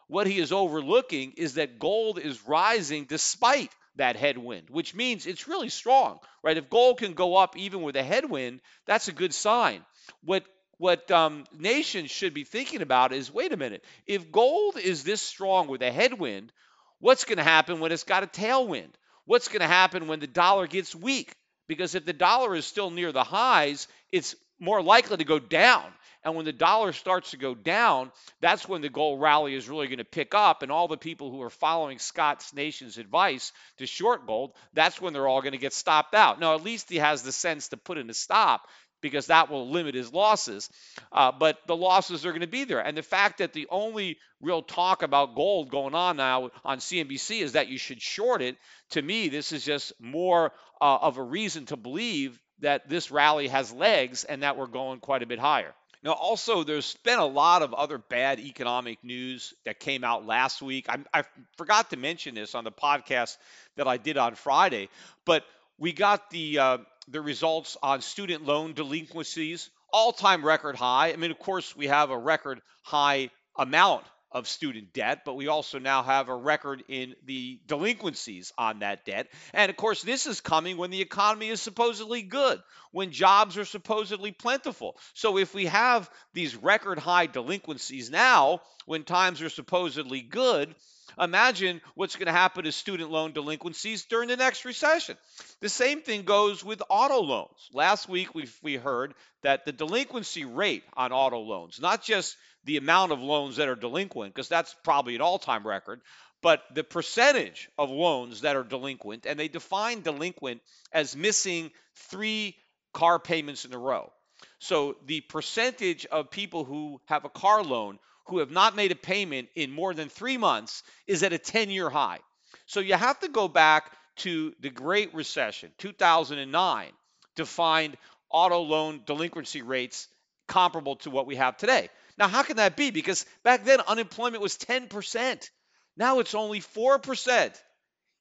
what 0.07 0.27
he 0.27 0.39
is 0.39 0.51
overlooking 0.51 1.33
is 1.35 1.55
that 1.55 1.79
gold 1.79 2.19
is 2.19 2.47
rising 2.47 3.05
despite 3.05 3.71
that 3.97 4.15
headwind, 4.15 4.69
which 4.69 4.95
means 4.95 5.25
it's 5.25 5.47
really 5.47 5.69
strong, 5.69 6.19
right? 6.43 6.57
If 6.57 6.69
gold 6.69 6.99
can 6.99 7.13
go 7.13 7.35
up 7.35 7.57
even 7.57 7.81
with 7.81 7.95
a 7.95 8.03
headwind, 8.03 8.61
that's 8.85 9.07
a 9.07 9.13
good 9.13 9.33
sign. 9.33 9.83
What 10.23 10.45
what 10.77 11.09
um, 11.11 11.45
nations 11.57 12.11
should 12.11 12.33
be 12.33 12.43
thinking 12.43 12.81
about 12.81 13.13
is 13.13 13.33
wait 13.33 13.51
a 13.51 13.57
minute, 13.57 13.83
if 14.05 14.31
gold 14.31 14.77
is 14.77 15.03
this 15.03 15.21
strong 15.21 15.67
with 15.67 15.81
a 15.81 15.91
headwind, 15.91 16.51
what's 16.99 17.25
going 17.25 17.37
to 17.37 17.43
happen 17.43 17.79
when 17.79 17.91
it's 17.91 18.03
got 18.03 18.23
a 18.23 18.27
tailwind? 18.27 18.91
What's 19.25 19.47
going 19.49 19.61
to 19.61 19.67
happen 19.67 20.07
when 20.07 20.19
the 20.19 20.27
dollar 20.27 20.67
gets 20.67 20.95
weak? 20.95 21.35
Because 21.67 21.95
if 21.95 22.05
the 22.05 22.13
dollar 22.13 22.55
is 22.55 22.65
still 22.65 22.91
near 22.91 23.11
the 23.11 23.23
highs, 23.23 23.87
it's 24.11 24.35
more 24.59 24.81
likely 24.81 25.17
to 25.17 25.25
go 25.25 25.39
down. 25.39 25.83
And 26.23 26.35
when 26.35 26.45
the 26.45 26.53
dollar 26.53 26.91
starts 26.93 27.31
to 27.31 27.37
go 27.37 27.55
down, 27.55 28.11
that's 28.41 28.67
when 28.67 28.81
the 28.81 28.89
gold 28.89 29.21
rally 29.21 29.53
is 29.53 29.69
really 29.69 29.87
going 29.87 29.99
to 29.99 30.03
pick 30.03 30.33
up. 30.33 30.61
And 30.61 30.71
all 30.71 30.87
the 30.87 30.97
people 30.97 31.31
who 31.31 31.41
are 31.41 31.49
following 31.49 31.99
Scott's 31.99 32.53
Nation's 32.53 32.97
advice 32.97 33.53
to 33.77 33.85
short 33.85 34.25
gold, 34.25 34.53
that's 34.73 34.99
when 34.99 35.13
they're 35.13 35.27
all 35.27 35.41
going 35.41 35.53
to 35.53 35.57
get 35.57 35.73
stopped 35.73 36.15
out. 36.15 36.39
Now, 36.39 36.55
at 36.55 36.63
least 36.63 36.89
he 36.89 36.97
has 36.97 37.23
the 37.23 37.31
sense 37.31 37.69
to 37.69 37.77
put 37.77 37.97
in 37.97 38.09
a 38.09 38.13
stop 38.13 38.67
because 39.01 39.27
that 39.27 39.49
will 39.49 39.69
limit 39.69 39.95
his 39.95 40.11
losses. 40.11 40.69
Uh, 41.11 41.31
but 41.31 41.59
the 41.67 41.75
losses 41.75 42.25
are 42.25 42.31
going 42.31 42.41
to 42.41 42.47
be 42.47 42.63
there. 42.63 42.79
And 42.79 42.97
the 42.97 43.03
fact 43.03 43.39
that 43.39 43.53
the 43.53 43.67
only 43.69 44.17
real 44.41 44.61
talk 44.61 45.03
about 45.03 45.35
gold 45.35 45.69
going 45.69 45.95
on 45.95 46.17
now 46.17 46.51
on 46.63 46.79
CNBC 46.79 47.41
is 47.41 47.53
that 47.53 47.67
you 47.67 47.77
should 47.77 48.01
short 48.01 48.41
it, 48.41 48.57
to 48.91 49.01
me, 49.01 49.29
this 49.29 49.51
is 49.51 49.63
just 49.63 49.93
more 49.99 50.51
uh, 50.81 50.97
of 51.01 51.17
a 51.17 51.23
reason 51.23 51.65
to 51.67 51.77
believe 51.77 52.39
that 52.59 52.89
this 52.89 53.11
rally 53.11 53.47
has 53.47 53.71
legs 53.71 54.23
and 54.23 54.43
that 54.43 54.57
we're 54.57 54.67
going 54.67 54.99
quite 54.99 55.23
a 55.23 55.27
bit 55.27 55.39
higher. 55.39 55.73
Now, 56.03 56.13
also, 56.13 56.63
there's 56.63 56.95
been 57.03 57.19
a 57.19 57.25
lot 57.25 57.63
of 57.63 57.73
other 57.73 57.97
bad 57.97 58.39
economic 58.39 59.03
news 59.03 59.53
that 59.65 59.79
came 59.79 60.03
out 60.03 60.25
last 60.25 60.61
week. 60.61 60.85
I, 60.89 60.99
I 61.13 61.23
forgot 61.57 61.89
to 61.89 61.97
mention 61.97 62.35
this 62.35 62.55
on 62.55 62.63
the 62.63 62.71
podcast 62.71 63.37
that 63.75 63.87
I 63.87 63.97
did 63.97 64.17
on 64.17 64.35
Friday, 64.35 64.89
but 65.25 65.43
we 65.79 65.93
got 65.93 66.29
the 66.29 66.59
uh, 66.59 66.77
the 67.07 67.21
results 67.21 67.77
on 67.81 68.01
student 68.01 68.45
loan 68.45 68.73
delinquencies, 68.73 69.69
all-time 69.91 70.45
record 70.45 70.75
high. 70.75 71.11
I 71.11 71.15
mean, 71.15 71.31
of 71.31 71.39
course, 71.39 71.75
we 71.75 71.87
have 71.87 72.09
a 72.09 72.17
record 72.17 72.61
high 72.83 73.29
amount 73.57 74.03
of 74.37 74.47
student 74.47 74.93
debt, 74.93 75.23
but 75.25 75.35
we 75.35 75.47
also 75.47 75.79
now 75.79 76.03
have 76.03 76.29
a 76.29 76.35
record 76.35 76.83
in 76.87 77.15
the 77.25 77.59
delinquencies 77.65 78.53
on 78.55 78.79
that 78.79 79.03
debt. 79.03 79.27
And 79.51 79.71
of 79.71 79.77
course, 79.77 80.03
this 80.03 80.27
is 80.27 80.41
coming 80.41 80.77
when 80.77 80.91
the 80.91 81.01
economy 81.01 81.49
is 81.49 81.59
supposedly 81.59 82.21
good, 82.21 82.61
when 82.91 83.11
jobs 83.11 83.57
are 83.57 83.65
supposedly 83.65 84.31
plentiful. 84.31 84.95
So 85.15 85.39
if 85.39 85.55
we 85.55 85.65
have 85.65 86.07
these 86.33 86.55
record 86.55 86.99
high 86.99 87.25
delinquencies 87.25 88.11
now, 88.11 88.61
when 88.85 89.03
times 89.03 89.41
are 89.41 89.49
supposedly 89.49 90.21
good, 90.21 90.75
imagine 91.19 91.81
what's 91.95 92.15
going 92.15 92.27
to 92.27 92.31
happen 92.31 92.65
to 92.65 92.71
student 92.71 93.09
loan 93.09 93.31
delinquencies 93.31 94.05
during 94.05 94.29
the 94.29 94.37
next 94.37 94.65
recession. 94.65 95.17
The 95.61 95.69
same 95.69 96.01
thing 96.01 96.23
goes 96.23 96.63
with 96.63 96.83
auto 96.89 97.21
loans. 97.21 97.69
Last 97.73 98.07
week 98.07 98.35
we 98.35 98.47
we 98.61 98.75
heard 98.75 99.15
that 99.41 99.65
the 99.65 99.71
delinquency 99.71 100.45
rate 100.45 100.83
on 100.95 101.11
auto 101.11 101.39
loans, 101.39 101.79
not 101.81 102.03
just 102.03 102.37
the 102.67 102.77
amount 102.77 103.11
of 103.11 103.21
loans 103.21 103.55
that 103.55 103.69
are 103.69 103.75
delinquent, 103.75 104.33
because 104.33 104.49
that's 104.49 104.75
probably 104.83 105.15
an 105.15 105.21
all-time 105.21 105.65
record, 105.65 106.01
but 106.43 106.61
the 106.75 106.83
percentage 106.83 107.69
of 107.77 107.89
loans 107.89 108.41
that 108.41 108.55
are 108.55 108.63
delinquent, 108.63 109.25
and 109.25 109.39
they 109.39 109.47
define 109.47 110.01
delinquent 110.01 110.61
as 110.91 111.15
missing 111.15 111.71
three 111.95 112.55
car 112.93 113.19
payments 113.19 113.65
in 113.65 113.73
a 113.73 113.77
row. 113.77 114.11
So 114.59 114.97
the 115.05 115.21
percentage 115.21 116.05
of 116.05 116.29
people 116.29 116.65
who 116.65 117.01
have 117.05 117.25
a 117.25 117.29
car 117.29 117.63
loan 117.63 117.99
who 118.25 118.39
have 118.39 118.51
not 118.51 118.75
made 118.75 118.91
a 118.91 118.95
payment 118.95 119.47
in 119.55 119.71
more 119.71 119.93
than 119.93 120.09
three 120.09 120.37
months 120.37 120.83
is 121.07 121.23
at 121.23 121.33
a 121.33 121.37
10 121.37 121.69
year 121.69 121.89
high. 121.89 122.19
So 122.65 122.81
you 122.81 122.95
have 122.95 123.19
to 123.19 123.29
go 123.29 123.47
back 123.47 123.91
to 124.17 124.53
the 124.59 124.69
Great 124.69 125.13
Recession, 125.13 125.71
2009, 125.77 126.91
to 127.37 127.45
find 127.45 127.95
auto 128.29 128.59
loan 128.59 129.01
delinquency 129.05 129.61
rates 129.61 130.09
comparable 130.47 130.97
to 130.97 131.09
what 131.09 131.27
we 131.27 131.37
have 131.37 131.55
today. 131.55 131.89
Now, 132.17 132.27
how 132.27 132.43
can 132.43 132.57
that 132.57 132.75
be? 132.75 132.91
Because 132.91 133.25
back 133.43 133.63
then 133.63 133.79
unemployment 133.81 134.41
was 134.41 134.57
10%. 134.57 135.49
Now 135.95 136.19
it's 136.19 136.35
only 136.35 136.61
4%. 136.61 137.53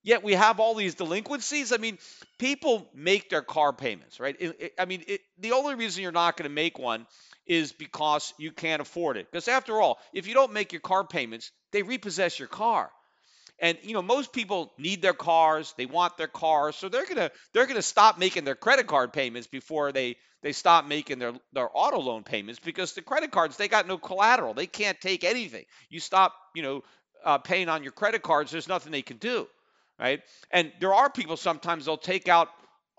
Yet 0.03 0.23
we 0.23 0.35
have 0.35 0.61
all 0.61 0.75
these 0.75 0.95
delinquencies. 0.95 1.73
I 1.73 1.79
mean, 1.79 1.99
people 2.39 2.89
make 2.95 3.29
their 3.29 3.43
car 3.43 3.73
payments, 3.73 4.21
right? 4.21 4.37
It, 4.39 4.57
it, 4.61 4.75
I 4.79 4.85
mean, 4.85 5.03
it, 5.09 5.21
the 5.39 5.53
only 5.53 5.75
reason 5.75 6.03
you're 6.03 6.13
not 6.13 6.37
going 6.37 6.49
to 6.49 6.55
make 6.55 6.79
one 6.79 7.07
is 7.45 7.73
because 7.73 8.33
you 8.39 8.53
can't 8.53 8.81
afford 8.81 9.17
it. 9.17 9.27
Because 9.31 9.49
after 9.49 9.81
all, 9.81 9.99
if 10.13 10.29
you 10.29 10.35
don't 10.35 10.53
make 10.53 10.73
your 10.73 10.81
car 10.81 11.05
payments, 11.05 11.51
they 11.73 11.83
repossess 11.83 12.39
your 12.39 12.49
car. 12.49 12.91
And 13.59 13.79
you 13.83 13.95
know, 13.95 14.03
most 14.03 14.33
people 14.33 14.73
need 14.79 15.01
their 15.03 15.15
cars, 15.15 15.75
they 15.79 15.87
want 15.87 16.17
their 16.19 16.29
cars, 16.29 16.77
so 16.77 16.89
they're 16.89 17.07
gonna 17.07 17.31
they're 17.53 17.67
gonna 17.67 17.83
stop 17.83 18.19
making 18.19 18.45
their 18.45 18.55
credit 18.55 18.87
card 18.87 19.13
payments 19.13 19.47
before 19.47 19.93
they 19.93 20.17
they 20.43 20.53
stop 20.53 20.87
making 20.87 21.19
their 21.19 21.33
their 21.53 21.69
auto 21.73 22.01
loan 22.01 22.23
payments 22.23 22.61
because 22.61 22.93
the 22.93 23.03
credit 23.03 23.31
cards 23.31 23.57
they 23.57 23.69
got 23.69 23.87
no 23.87 23.99
collateral, 23.99 24.55
they 24.55 24.67
can't 24.67 25.01
take 25.01 25.25
anything. 25.25 25.65
You 25.89 26.01
stop, 26.01 26.35
you 26.55 26.63
know, 26.63 26.83
uh, 27.25 27.39
paying 27.39 27.69
on 27.69 27.83
your 27.83 27.93
credit 27.93 28.23
cards, 28.23 28.51
there's 28.51 28.69
nothing 28.69 28.93
they 28.93 29.03
can 29.03 29.17
do, 29.17 29.49
right? 29.99 30.23
And 30.51 30.73
there 30.81 30.95
are 30.95 31.09
people 31.09 31.37
sometimes 31.37 31.87
they'll 31.87 31.97
take 31.97 32.29
out 32.29 32.49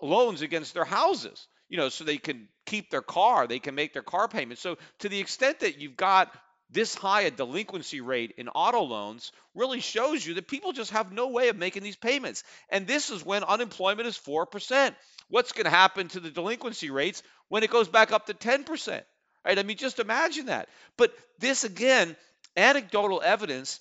loans 0.00 0.42
against 0.42 0.74
their 0.74 0.84
houses 0.84 1.46
you 1.68 1.76
know, 1.76 1.88
so 1.88 2.04
they 2.04 2.16
can 2.16 2.48
keep 2.66 2.90
their 2.90 3.02
car, 3.02 3.46
they 3.46 3.58
can 3.58 3.74
make 3.74 3.92
their 3.92 4.02
car 4.02 4.28
payments. 4.28 4.62
So 4.62 4.78
to 5.00 5.08
the 5.08 5.20
extent 5.20 5.60
that 5.60 5.78
you've 5.78 5.96
got 5.96 6.32
this 6.70 6.94
high 6.94 7.22
a 7.22 7.30
delinquency 7.30 8.00
rate 8.00 8.34
in 8.36 8.48
auto 8.48 8.82
loans 8.82 9.32
really 9.54 9.80
shows 9.80 10.26
you 10.26 10.34
that 10.34 10.48
people 10.48 10.72
just 10.72 10.90
have 10.90 11.12
no 11.12 11.28
way 11.28 11.48
of 11.48 11.56
making 11.56 11.82
these 11.82 11.96
payments. 11.96 12.44
And 12.68 12.86
this 12.86 13.10
is 13.10 13.24
when 13.24 13.42
unemployment 13.44 14.06
is 14.06 14.18
4%. 14.18 14.94
What's 15.28 15.52
going 15.52 15.64
to 15.64 15.70
happen 15.70 16.08
to 16.08 16.20
the 16.20 16.30
delinquency 16.30 16.90
rates 16.90 17.22
when 17.48 17.62
it 17.62 17.70
goes 17.70 17.88
back 17.88 18.12
up 18.12 18.26
to 18.26 18.34
10%? 18.34 19.02
Right? 19.44 19.58
I 19.58 19.62
mean, 19.62 19.76
just 19.76 19.98
imagine 19.98 20.46
that. 20.46 20.68
But 20.96 21.12
this 21.38 21.64
again, 21.64 22.16
anecdotal 22.56 23.22
evidence 23.24 23.80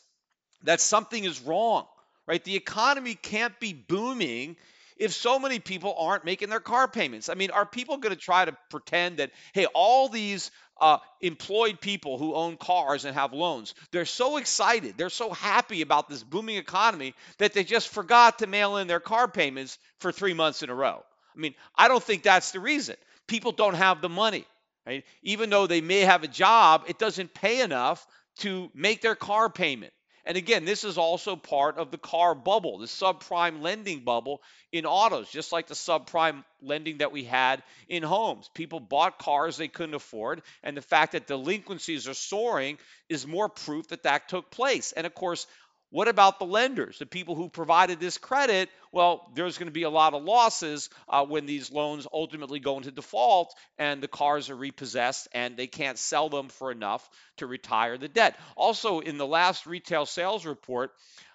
that 0.63 0.79
something 0.79 1.23
is 1.23 1.41
wrong, 1.41 1.87
right? 2.25 2.43
The 2.43 2.55
economy 2.55 3.15
can't 3.15 3.59
be 3.59 3.73
booming 3.73 4.55
if 4.99 5.13
so 5.13 5.37
many 5.39 5.59
people 5.59 5.95
aren't 5.97 6.25
making 6.25 6.49
their 6.49 6.59
car 6.59 6.87
payments? 6.87 7.29
I 7.29 7.35
mean, 7.35 7.51
are 7.51 7.65
people 7.65 7.97
going 7.97 8.15
to 8.15 8.19
try 8.21 8.45
to 8.45 8.57
pretend 8.69 9.17
that, 9.17 9.31
hey, 9.53 9.65
all 9.73 10.09
these 10.09 10.51
uh, 10.79 10.97
employed 11.21 11.81
people 11.81 12.17
who 12.17 12.33
own 12.33 12.57
cars 12.57 13.05
and 13.05 13.15
have 13.15 13.33
loans, 13.33 13.73
they're 13.91 14.05
so 14.05 14.37
excited, 14.37 14.95
they're 14.97 15.09
so 15.09 15.31
happy 15.31 15.81
about 15.81 16.09
this 16.09 16.23
booming 16.23 16.57
economy 16.57 17.13
that 17.37 17.53
they 17.53 17.63
just 17.63 17.89
forgot 17.89 18.39
to 18.39 18.47
mail 18.47 18.77
in 18.77 18.87
their 18.87 18.99
car 18.99 19.27
payments 19.27 19.77
for 19.99 20.11
three 20.11 20.33
months 20.33 20.63
in 20.63 20.69
a 20.69 20.75
row? 20.75 21.03
I 21.35 21.39
mean, 21.39 21.55
I 21.75 21.87
don't 21.87 22.03
think 22.03 22.23
that's 22.23 22.51
the 22.51 22.59
reason. 22.59 22.95
People 23.27 23.51
don't 23.51 23.75
have 23.75 24.01
the 24.01 24.09
money. 24.09 24.45
Right? 24.85 25.03
Even 25.21 25.49
though 25.49 25.67
they 25.67 25.81
may 25.81 26.01
have 26.01 26.23
a 26.23 26.29
job, 26.29 26.85
it 26.87 26.97
doesn't 26.97 27.33
pay 27.33 27.61
enough 27.61 28.07
to 28.37 28.71
make 28.73 29.01
their 29.01 29.15
car 29.15 29.49
payment. 29.49 29.91
And 30.27 30.35
again, 30.35 30.65
this 30.65 30.83
is 30.83 30.97
also 30.97 31.37
part 31.37 31.77
of 31.77 31.89
the 31.89 31.97
car 31.97 32.35
bubble, 32.35 32.79
the 32.79 32.85
subprime 32.85 33.61
lending 33.61 34.01
bubble 34.01 34.41
in 34.73 34.85
autos, 34.85 35.31
just 35.31 35.53
like 35.53 35.67
the 35.67 35.73
subprime 35.73 36.43
lending 36.61 36.97
that 36.97 37.13
we 37.13 37.23
had 37.23 37.63
in 37.87 38.03
homes. 38.03 38.49
People 38.53 38.81
bought 38.81 39.19
cars 39.19 39.55
they 39.55 39.69
couldn't 39.69 39.95
afford, 39.95 40.41
and 40.63 40.75
the 40.75 40.81
fact 40.81 41.13
that 41.13 41.27
delinquencies 41.27 42.09
are 42.09 42.13
soaring 42.13 42.77
is 43.07 43.25
more 43.25 43.47
proof 43.47 43.87
that 43.87 44.03
that 44.03 44.27
took 44.27 44.51
place. 44.51 44.91
And 44.91 45.07
of 45.07 45.15
course, 45.15 45.47
what 45.89 46.09
about 46.09 46.37
the 46.37 46.45
lenders, 46.45 46.99
the 46.99 47.05
people 47.05 47.35
who 47.35 47.47
provided 47.47 47.99
this 47.99 48.17
credit? 48.17 48.69
Well, 48.91 49.31
there's 49.35 49.57
going 49.57 49.67
to 49.67 49.73
be 49.73 49.83
a 49.83 49.89
lot 49.89 50.13
of 50.13 50.23
losses 50.23 50.89
uh, 51.07 51.25
when 51.25 51.45
these 51.45 51.71
loans 51.71 52.05
ultimately 52.11 52.59
go 52.59 52.77
into 52.77 52.91
default 52.91 53.55
and 53.77 54.03
the 54.03 54.09
cars 54.09 54.49
are 54.49 54.55
repossessed 54.55 55.29
and 55.33 55.55
they 55.55 55.67
can't 55.67 55.97
sell 55.97 56.27
them 56.27 56.49
for 56.49 56.71
enough 56.71 57.09
to 57.37 57.47
retire 57.47 57.97
the 57.97 58.09
debt. 58.09 58.37
Also, 58.57 58.99
in 58.99 59.17
the 59.17 59.25
last 59.25 59.65
retail 59.65 60.05
sales 60.05 60.45
report, 60.45 60.91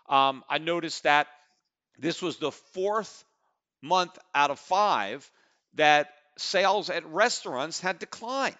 um, 0.08 0.44
I 0.50 0.58
noticed 0.58 1.04
that 1.04 1.28
this 1.98 2.20
was 2.20 2.36
the 2.36 2.52
fourth 2.52 3.24
month 3.80 4.18
out 4.34 4.50
of 4.50 4.58
five 4.58 5.28
that 5.74 6.10
sales 6.36 6.90
at 6.90 7.06
restaurants 7.06 7.80
had 7.80 7.98
declined. 7.98 8.56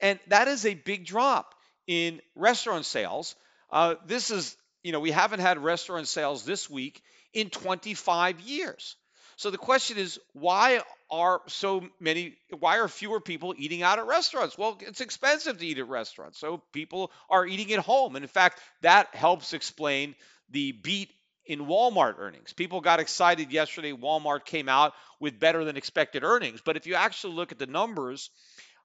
And 0.00 0.20
that 0.28 0.46
is 0.46 0.64
a 0.64 0.74
big 0.74 1.04
drop 1.04 1.54
in 1.88 2.20
restaurant 2.36 2.86
sales. 2.86 3.34
Uh, 3.70 3.96
this 4.06 4.30
is 4.30 4.56
you 4.82 4.92
know, 4.92 5.00
we 5.00 5.10
haven't 5.10 5.40
had 5.40 5.58
restaurant 5.58 6.08
sales 6.08 6.44
this 6.44 6.68
week 6.68 7.02
in 7.32 7.50
25 7.50 8.40
years. 8.40 8.96
So 9.36 9.50
the 9.50 9.58
question 9.58 9.96
is, 9.96 10.20
why 10.32 10.82
are 11.10 11.40
so 11.46 11.88
many, 11.98 12.36
why 12.58 12.78
are 12.78 12.88
fewer 12.88 13.20
people 13.20 13.54
eating 13.56 13.82
out 13.82 13.98
at 13.98 14.06
restaurants? 14.06 14.58
Well, 14.58 14.78
it's 14.80 15.00
expensive 15.00 15.58
to 15.58 15.66
eat 15.66 15.78
at 15.78 15.88
restaurants. 15.88 16.38
So 16.38 16.62
people 16.72 17.10
are 17.30 17.46
eating 17.46 17.72
at 17.72 17.78
home. 17.78 18.16
And 18.16 18.22
in 18.22 18.28
fact, 18.28 18.60
that 18.82 19.14
helps 19.14 19.54
explain 19.54 20.14
the 20.50 20.72
beat 20.72 21.10
in 21.46 21.60
Walmart 21.60 22.18
earnings. 22.18 22.52
People 22.52 22.80
got 22.80 23.00
excited 23.00 23.50
yesterday. 23.50 23.92
Walmart 23.92 24.44
came 24.44 24.68
out 24.68 24.92
with 25.20 25.40
better 25.40 25.64
than 25.64 25.76
expected 25.76 26.22
earnings. 26.22 26.60
But 26.62 26.76
if 26.76 26.86
you 26.86 26.94
actually 26.94 27.34
look 27.34 27.50
at 27.50 27.58
the 27.58 27.66
numbers, 27.66 28.28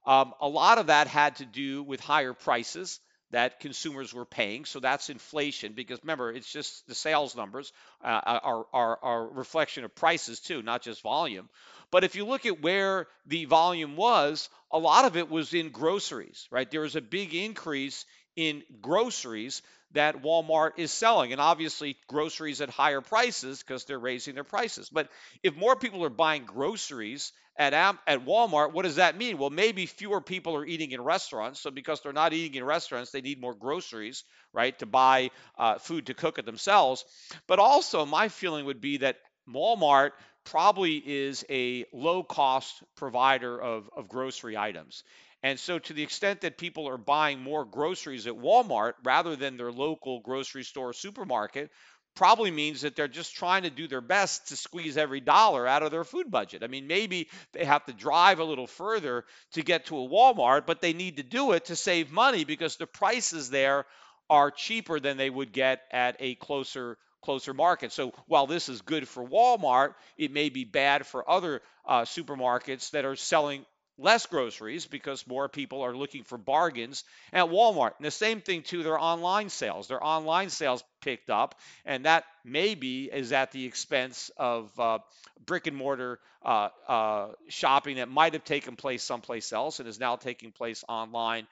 um, 0.05 0.34
a 0.39 0.47
lot 0.47 0.77
of 0.77 0.88
that 0.88 1.08
had 1.08 1.36
to 1.38 1.45
do 1.45 1.84
with 1.84 1.99
higher 1.99 2.34
prices 2.34 2.99
that 3.32 3.60
consumers 3.60 4.14
were 4.14 4.26
paying. 4.26 4.66
So 4.66 4.80
that's 4.80 5.10
inflation 5.10 5.74
because 5.74 6.00
remember, 6.02 6.32
it's 6.32 6.52
just 6.52 6.88
the 6.88 6.96
sales 6.96 7.36
numbers 7.36 7.74
uh, 8.04 8.22
are, 8.24 8.66
are, 8.74 9.00
are 9.02 9.24
a 9.24 9.34
reflection 9.34 9.84
of 9.84 9.96
prices 9.96 10.40
too, 10.40 10.62
not 10.62 10.82
just 10.82 11.02
volume. 11.02 11.50
But 11.92 12.04
if 12.04 12.16
you 12.16 12.26
look 12.26 12.46
at 12.46 12.62
where 12.62 13.08
the 13.26 13.46
volume 13.46 13.96
was, 13.96 14.50
a 14.72 14.80
lot 14.80 15.06
of 15.06 15.18
it 15.18 15.30
was 15.30 15.54
in 15.54 15.70
groceries, 15.70 16.48
right? 16.52 16.70
There 16.70 16.82
was 16.82 16.96
a 16.96 17.02
big 17.02 17.34
increase 17.34 18.06
in 18.36 18.63
groceries 18.82 19.62
that 19.91 20.21
Walmart 20.21 20.71
is 20.78 20.91
selling. 20.91 21.32
And 21.32 21.41
obviously, 21.41 21.98
groceries 22.08 22.62
at 22.62 22.69
higher 22.69 23.02
prices 23.02 23.63
because 23.63 23.86
they're 23.86 24.00
raising 24.00 24.36
their 24.36 24.43
prices. 24.43 24.89
But 24.89 25.10
if 25.43 25.56
more 25.56 25.76
people 25.76 26.04
are 26.04 26.10
buying 26.10 26.43
groceries 26.45 27.32
at, 27.58 27.74
at 27.74 28.26
Walmart, 28.26 28.74
what 28.74 28.84
does 28.84 28.98
that 28.98 29.17
mean? 29.17 29.38
Well, 29.38 29.50
maybe 29.50 29.86
fewer 29.86 30.19
people 30.19 30.56
are 30.58 30.65
eating 30.65 30.91
in 30.91 31.02
restaurants. 31.02 31.62
So 31.62 31.71
because 31.71 32.02
they're 32.02 32.13
not 32.13 32.34
eating 32.34 32.56
in 32.56 32.65
restaurants, 32.65 33.12
they 33.12 33.21
need 33.21 33.39
more 33.39 33.54
groceries, 33.56 34.24
right, 34.54 34.78
to 34.80 34.86
buy 34.86 35.32
uh, 35.58 35.78
food 35.78 36.08
to 36.08 36.13
cook 36.13 36.38
it 36.38 36.45
themselves. 36.45 37.06
But 37.48 37.60
also, 37.60 38.06
my 38.06 38.28
feeling 38.28 38.65
would 38.65 38.82
be 38.82 38.98
that 38.98 39.17
Walmart 39.50 40.12
probably 40.43 40.98
is 40.98 41.45
a 41.50 41.86
low 41.91 42.24
cost 42.24 42.84
provider 42.95 43.60
of, 43.60 43.89
of 43.95 44.08
grocery 44.08 44.58
items. 44.58 45.04
And 45.45 45.60
so, 45.60 45.77
to 45.77 45.93
the 45.93 46.01
extent 46.01 46.41
that 46.41 46.58
people 46.58 46.89
are 46.89 46.97
buying 46.97 47.39
more 47.39 47.65
groceries 47.65 48.25
at 48.25 48.34
Walmart 48.34 48.93
rather 49.03 49.36
than 49.36 49.58
their 49.58 49.71
local 49.71 50.19
grocery 50.21 50.63
store 50.63 50.89
or 50.89 50.93
supermarket, 50.93 51.69
probably 52.15 52.49
means 52.49 52.81
that 52.81 52.95
they're 52.95 53.08
just 53.08 53.36
trying 53.36 53.62
to 53.62 53.69
do 53.69 53.88
their 53.88 54.01
best 54.01 54.47
to 54.47 54.58
squeeze 54.58 54.97
every 54.97 55.19
dollar 55.19 55.67
out 55.67 55.84
of 55.84 55.91
their 55.91 56.03
food 56.03 56.31
budget. 56.31 56.63
I 56.63 56.67
mean, 56.67 56.88
maybe 56.88 57.29
they 57.53 57.63
have 57.63 57.86
to 57.86 57.93
drive 57.93 58.39
a 58.39 58.43
little 58.43 58.65
further 58.65 59.23
to 59.51 59.62
get 59.62 59.86
to 59.86 59.99
a 59.99 60.10
Walmart, 60.10 60.65
but 60.65 60.81
they 60.81 60.93
need 60.93 61.17
to 61.17 61.23
do 61.23 61.51
it 61.51 61.65
to 61.65 61.75
save 61.75 62.12
money 62.12 62.43
because 62.43 62.77
the 62.77 62.88
prices 62.88 63.51
there 63.51 63.86
are 64.31 64.49
cheaper 64.49 64.99
than 64.99 65.17
they 65.17 65.29
would 65.29 65.51
get 65.51 65.84
at 65.91 66.15
a 66.21 66.34
closer 66.34 66.97
closer 67.21 67.53
market. 67.53 67.91
So 67.91 68.13
while 68.25 68.47
this 68.47 68.67
is 68.67 68.81
good 68.81 69.08
for 69.08 69.23
Walmart, 69.23 69.93
it 70.17 70.31
may 70.31 70.49
be 70.49 70.63
bad 70.63 71.05
for 71.05 71.29
other 71.29 71.62
uh, 71.86 72.01
supermarkets 72.01 72.89
that 72.91 73.05
are 73.05 73.15
selling 73.15 73.63
less 73.97 74.25
groceries 74.25 74.86
because 74.86 75.25
more 75.27 75.47
people 75.47 75.81
are 75.81 75.95
looking 75.95 76.23
for 76.23 76.38
bargains 76.38 77.03
at 77.31 77.45
Walmart. 77.45 77.93
And 77.97 78.05
the 78.05 78.12
same 78.12 78.41
thing 78.41 78.63
to 78.63 78.84
their 78.84 78.99
online 78.99 79.49
sales. 79.49 79.88
Their 79.88 80.03
online 80.03 80.49
sales 80.49 80.84
picked 81.01 81.29
up, 81.29 81.60
and 81.86 82.05
that 82.05 82.25
maybe 82.43 83.05
is 83.05 83.31
at 83.31 83.51
the 83.51 83.65
expense 83.65 84.31
of 84.38 84.77
uh, 84.79 84.99
brick 85.45 85.67
and 85.67 85.77
mortar 85.77 86.19
uh, 86.43 86.69
uh, 86.88 87.27
shopping 87.47 87.97
that 87.97 88.10
might 88.10 88.34
have 88.34 88.43
taken 88.43 88.75
place 88.75 89.03
someplace 89.03 89.53
else 89.53 89.79
and 89.79 89.88
is 89.88 89.99
now 89.99 90.15
taking 90.15 90.51
place 90.51 90.84
online 90.89 91.47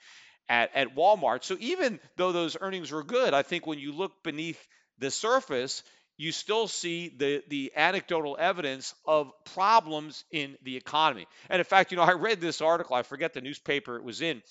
at, 0.49 0.71
at 0.75 0.95
Walmart. 0.95 1.43
So 1.43 1.58
even 1.60 1.99
though 2.17 2.32
those 2.32 2.58
earnings 2.60 2.91
were 2.91 3.03
good, 3.03 3.34
I 3.34 3.41
think 3.43 3.65
when 3.67 3.79
you 3.79 3.93
look 3.93 4.23
beneath 4.23 4.60
the 4.99 5.12
surface, 5.12 5.84
you 6.17 6.32
still 6.32 6.67
see 6.67 7.10
the, 7.10 7.43
the 7.47 7.71
anecdotal 7.76 8.38
evidence 8.39 8.93
of 9.06 9.32
problems 9.54 10.23
in 10.32 10.58
the 10.63 10.78
economy. 10.78 11.28
And 11.49 11.60
in 11.60 11.65
fact, 11.65 11.91
you 11.91 11.97
know, 11.97 12.04
I 12.04 12.13
read 12.13 12.39
this 12.39 12.62
article, 12.62 12.95
I 12.95 13.04
forget 13.04 13.34
the 13.34 13.41
newspaper 13.41 13.97
it 13.97 14.04
was 14.04 14.21
in. 14.21 14.41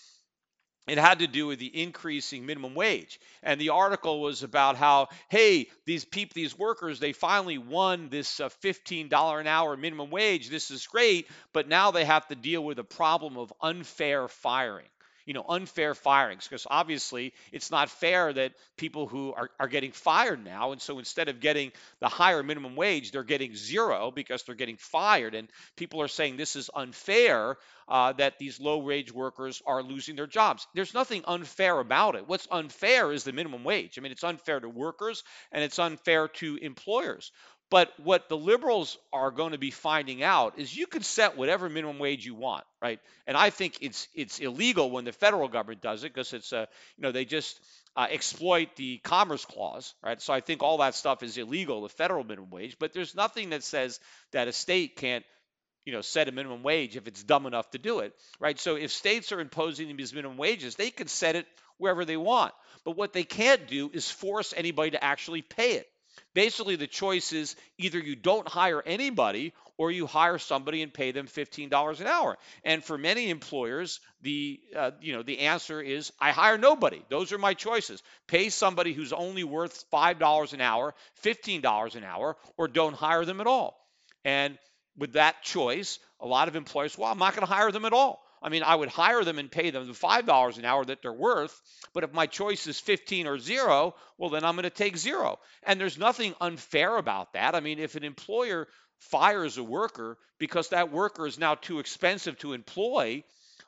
It 0.89 0.99
had 0.99 1.21
to 1.21 1.29
do 1.29 1.47
with 1.47 1.61
the 1.61 1.81
increasing 1.83 2.45
minimum 2.45 2.75
wage. 2.75 3.21
And 3.45 3.61
the 3.61 3.69
article 3.69 4.21
was 4.21 4.43
about 4.43 4.77
how, 4.77 5.09
hey, 5.29 5.71
these 5.87 6.05
people, 6.05 6.33
these 6.35 6.59
workers, 6.59 6.99
they 6.99 7.13
finally 7.13 7.57
won 7.57 8.09
this 8.09 8.41
uh, 8.41 8.49
$15 8.65 9.41
an 9.41 9.47
hour 9.47 9.77
minimum 9.77 10.11
wage. 10.11 10.49
This 10.49 10.73
is 10.73 10.89
great. 10.89 11.29
But 11.53 11.69
now 11.69 11.93
they 11.93 12.05
have 12.05 12.27
to 12.29 12.35
deal 12.35 12.65
with 12.65 12.81
a 12.81 12.85
problem 12.85 13.39
of 13.39 13.53
unfair 13.61 14.27
firing 14.27 14.89
you 15.27 15.35
know, 15.35 15.45
unfair 15.49 15.95
firings 15.95 16.47
because 16.47 16.67
obviously 16.71 17.33
it's 17.53 17.71
not 17.71 17.91
fair 17.91 18.33
that 18.33 18.53
people 18.77 19.07
who 19.07 19.33
are, 19.33 19.51
are 19.59 19.69
getting 19.69 19.93
fired 19.93 20.45
now. 20.45 20.73
And 20.73 20.81
so 20.81 20.99
instead 20.99 21.29
of 21.29 21.41
getting 21.41 21.73
the 22.01 22.09
higher 22.09 22.43
minimum 22.43 22.77
wage, 22.77 23.13
they're 23.13 23.23
getting 23.23 23.55
zero 23.55 24.11
because 24.11 24.43
they're 24.43 24.55
getting 24.55 24.77
fired. 24.77 25.35
And 25.35 25.49
people 25.77 26.03
are 26.03 26.09
saying 26.09 26.37
this 26.37 26.57
is 26.57 26.71
unfair 26.75 27.57
uh, 27.89 28.13
that 28.15 28.39
these 28.39 28.61
low 28.61 28.79
wage 28.79 29.13
workers 29.13 29.63
are 29.67 29.83
losing 29.83 30.17
their 30.17 30.27
jobs. 30.27 30.67
There's 30.75 30.95
nothing 30.95 31.23
unfair 31.27 31.79
about 31.79 32.15
it. 32.15 32.27
What's 32.27 32.49
unfair 32.51 33.13
is 33.13 33.25
the 33.25 33.33
minimum 33.33 33.65
wage. 33.65 33.99
I 33.99 34.01
mean, 34.01 34.13
it's 34.13 34.25
unfair 34.25 34.61
to 34.61 34.69
workers 34.69 35.25
and 35.51 35.63
it's 35.63 35.79
unfair 35.79 36.29
to 36.29 36.57
employers. 36.57 37.33
But 37.73 37.91
what 37.99 38.29
the 38.29 38.37
liberals 38.37 38.99
are 39.15 39.31
going 39.31 39.53
to 39.53 39.59
be 39.59 39.71
finding 39.71 40.23
out 40.23 40.59
is 40.59 40.77
you 40.77 40.87
can 40.87 41.03
set 41.03 41.39
whatever 41.39 41.71
minimum 41.71 41.99
wage 41.99 42.27
you 42.27 42.35
want, 42.35 42.65
right? 42.83 43.01
And 43.27 43.35
I 43.35 43.49
think 43.49 43.79
it's 43.81 44.09
it's 44.15 44.41
illegal 44.41 44.91
when 44.91 45.07
the 45.07 45.13
federal 45.13 45.49
government 45.49 45.81
does 45.81 46.05
it 46.05 46.13
because 46.13 46.35
it's 46.35 46.53
a 46.53 46.69
you 46.99 47.03
know 47.03 47.13
they 47.13 47.25
just 47.25 47.59
uh, 47.97 48.09
exploit 48.11 48.77
the 48.77 48.99
commerce 48.99 49.47
clause, 49.47 49.95
right? 50.05 50.21
So 50.21 50.35
I 50.35 50.41
think 50.41 50.63
all 50.63 50.77
that 50.79 50.95
stuff 50.95 51.23
is 51.23 51.39
illegal, 51.39 51.81
the 51.81 51.89
federal 51.89 52.25
minimum 52.25 52.51
wage. 52.51 52.77
But 52.79 52.93
there's 52.93 53.15
nothing 53.15 53.49
that 53.51 53.63
says 53.63 54.01
that 54.33 54.49
a 54.49 54.53
state 54.53 54.97
can't 54.97 55.25
you 55.87 55.95
know 55.95 56.03
set 56.03 56.29
a 56.29 56.33
minimum 56.33 56.63
wage 56.63 56.99
if 56.99 57.09
it's 57.09 57.23
dumb 57.23 57.47
enough 57.47 57.71
to 57.71 57.79
do 57.79 58.01
it, 58.01 58.13
right? 58.39 58.61
So 58.61 58.77
if 58.77 58.93
states 58.93 59.33
are 59.33 59.41
imposing 59.41 59.97
these 59.97 60.13
minimum 60.13 60.37
wages, 60.37 60.75
they 60.75 60.91
can 60.91 61.09
set 61.09 61.37
it 61.37 61.47
wherever 61.79 62.05
they 62.05 62.19
want. 62.19 62.53
But 62.85 62.99
what 62.99 63.15
they 63.15 63.25
can't 63.25 63.67
do 63.67 63.91
is 63.95 64.11
force 64.11 64.53
anybody 64.55 64.91
to 64.91 65.03
actually 65.03 65.41
pay 65.41 65.77
it. 65.77 65.89
Basically, 66.35 66.77
the 66.77 66.87
choice 66.87 67.33
is 67.33 67.57
either 67.79 67.99
you 67.99 68.17
don't 68.17 68.49
hire 68.49 68.83
anybody 68.85 69.53
or 69.77 69.91
you 69.91 70.07
hire 70.07 70.39
somebody 70.39 70.83
and 70.83 70.93
pay 70.93 71.13
them 71.13 71.27
$15 71.27 72.01
an 72.01 72.07
hour. 72.07 72.39
And 72.65 72.85
for 72.85 72.97
many 72.97 73.31
employers, 73.31 74.01
the 74.21 74.61
uh, 74.77 74.93
you 75.01 75.13
know 75.13 75.23
the 75.23 75.41
answer 75.41 75.81
is 75.81 76.13
I 76.21 76.31
hire 76.31 76.59
nobody. 76.59 77.03
Those 77.09 77.33
are 77.33 77.39
my 77.39 77.55
choices. 77.55 78.03
Pay 78.27 78.49
somebody 78.49 78.93
who's 78.93 79.13
only 79.13 79.45
worth 79.45 79.85
$5 79.91 80.53
an 80.53 80.61
hour, 80.61 80.95
$15 81.25 81.95
an 81.97 82.05
hour, 82.05 82.37
or 82.57 82.69
don't 82.69 82.95
hire 82.95 83.25
them 83.25 83.41
at 83.41 83.47
all. 83.47 83.79
And 84.25 84.59
with 84.97 85.15
that 85.15 85.43
choice, 85.43 85.99
a 86.21 86.27
lot 86.27 86.49
of 86.49 86.57
employers, 86.57 86.97
well, 86.97 87.11
I'm 87.11 87.19
not 87.19 87.35
going 87.35 87.47
to 87.47 87.53
hire 87.53 87.73
them 87.73 87.85
at 87.85 87.93
all. 87.93 88.23
I 88.43 88.49
mean, 88.49 88.63
I 88.63 88.75
would 88.75 88.89
hire 88.89 89.25
them 89.25 89.39
and 89.39 89.51
pay 89.51 89.71
them 89.71 89.87
the 89.87 89.93
$5 89.93 90.59
an 90.59 90.65
hour 90.65 90.85
that 90.85 91.03
they're 91.03 91.13
worth. 91.13 91.61
But 91.95 92.05
if 92.05 92.13
my 92.13 92.27
choice 92.27 92.67
is 92.67 92.81
15 92.81 93.27
or 93.27 93.39
zero, 93.39 93.95
well, 94.19 94.31
then 94.31 94.45
I'm 94.45 94.55
going 94.55 94.65
to 94.65 94.71
take 94.71 94.97
zero. 94.97 95.39
And 95.63 95.81
there's 95.81 95.99
nothing 95.99 96.35
unfair 96.41 96.97
about 96.97 97.35
that. 97.35 97.55
I 97.55 97.61
mean, 97.61 97.79
if 97.79 97.95
an 97.95 98.05
employer 98.05 98.67
fires 98.99 99.59
a 99.59 99.65
worker 99.65 100.19
because 100.39 100.69
that 100.69 100.93
worker 100.93 101.27
is 101.27 101.39
now 101.39 101.55
too 101.55 101.79
expensive 101.79 102.39
to 102.39 102.53
employ, 102.53 103.25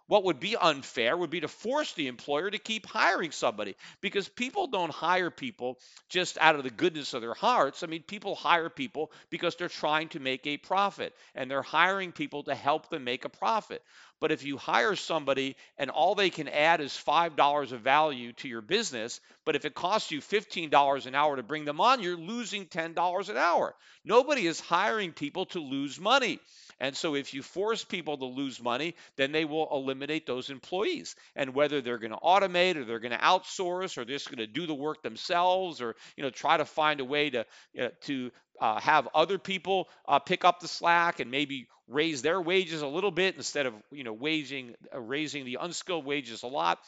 what 0.07 0.25
would 0.25 0.38
be 0.38 0.57
unfair 0.57 1.17
would 1.17 1.31
be 1.31 1.40
to 1.40 1.49
force 1.49 1.93
the 1.95 2.09
employer 2.09 2.51
to 2.51 2.59
keep 2.59 2.87
hiring 2.87 3.31
somebody 3.31 3.75
because 4.01 4.29
people 4.29 4.67
don't 4.67 4.93
hire 4.93 5.31
people 5.31 5.79
just 6.09 6.37
out 6.38 6.57
of 6.57 6.62
the 6.62 6.71
goodness 6.71 7.14
of 7.14 7.23
their 7.23 7.35
hearts. 7.35 7.83
I 7.83 7.87
mean, 7.87 8.03
people 8.03 8.35
hire 8.35 8.69
people 8.69 9.11
because 9.31 9.57
they're 9.57 9.69
trying 9.69 10.09
to 10.11 10.21
make 10.21 10.47
a 10.47 10.59
profit 10.59 11.14
and 11.35 11.51
they're 11.51 11.62
hiring 11.62 12.12
people 12.12 12.43
to 12.45 12.55
help 12.55 12.90
them 12.90 13.05
make 13.05 13.25
a 13.25 13.31
profit. 13.31 13.83
But 14.21 14.33
if 14.33 14.45
you 14.45 14.57
hire 14.57 14.97
somebody 14.97 15.57
and 15.77 15.90
all 15.90 16.14
they 16.14 16.31
can 16.31 16.49
add 16.49 16.81
is 16.81 16.93
$5 16.93 17.73
of 17.73 17.81
value 17.81 18.33
to 18.35 18.49
your 18.49 18.62
business, 18.62 19.21
but 19.45 19.57
if 19.57 19.64
it 19.64 19.75
costs 19.75 20.11
you 20.11 20.21
$15 20.21 21.07
an 21.07 21.14
hour 21.14 21.37
to 21.37 21.43
bring 21.43 21.64
them 21.64 21.81
on, 21.81 22.03
you're 22.03 22.17
losing 22.17 22.67
$10 22.67 23.29
an 23.29 23.37
hour. 23.37 23.75
Nobody 24.05 24.47
is 24.47 24.61
hiring 24.61 25.12
people 25.12 25.47
to 25.47 25.61
lose 25.61 25.99
money. 26.01 26.40
And 26.85 26.94
so 26.94 27.14
if 27.14 27.33
you 27.33 27.42
force 27.42 27.83
people 27.83 28.18
to 28.18 28.27
lose 28.27 28.62
money, 28.62 28.94
then 29.16 29.33
they 29.33 29.47
will 29.47 29.66
eliminate 29.73 30.27
those 30.27 30.51
employees. 30.51 31.16
And 31.35 31.55
whether 31.55 31.81
they're 31.81 31.97
going 31.97 32.12
to 32.12 32.18
automate 32.18 32.77
or 32.77 32.85
they're 32.85 32.99
going 32.99 33.12
to 33.12 33.16
outsource 33.18 33.97
or 33.97 34.05
they're 34.05 34.16
just 34.16 34.29
going 34.29 34.47
to 34.47 34.47
do 34.47 34.66
the 34.66 34.75
work 34.75 35.03
themselves 35.03 35.81
or 35.81 35.97
you 36.14 36.23
know 36.23 36.29
try 36.29 36.59
to 36.59 36.66
find 36.66 37.01
a 37.01 37.05
way 37.07 37.31
to 37.31 37.47
you 37.73 37.81
know, 37.85 37.90
to 38.03 38.31
uh, 38.61 38.79
have 38.81 39.09
other 39.14 39.38
people 39.38 39.88
uh, 40.07 40.18
pick 40.18 40.44
up 40.44 40.61
the 40.61 40.68
slack 40.68 41.20
and 41.20 41.31
maybe 41.31 41.68
raise 41.88 42.20
their 42.20 42.38
wages 42.38 42.83
a 42.83 42.87
little 42.87 43.11
bit 43.11 43.35
instead 43.37 43.64
of 43.64 43.73
you 43.90 44.05
know 44.05 44.12
waging 44.12 44.75
uh, 44.94 45.01
raising 45.01 45.47
the 45.47 45.57
unskilled 45.62 46.05
wages 46.05 46.42
a 46.42 46.49
lot. 46.49 46.79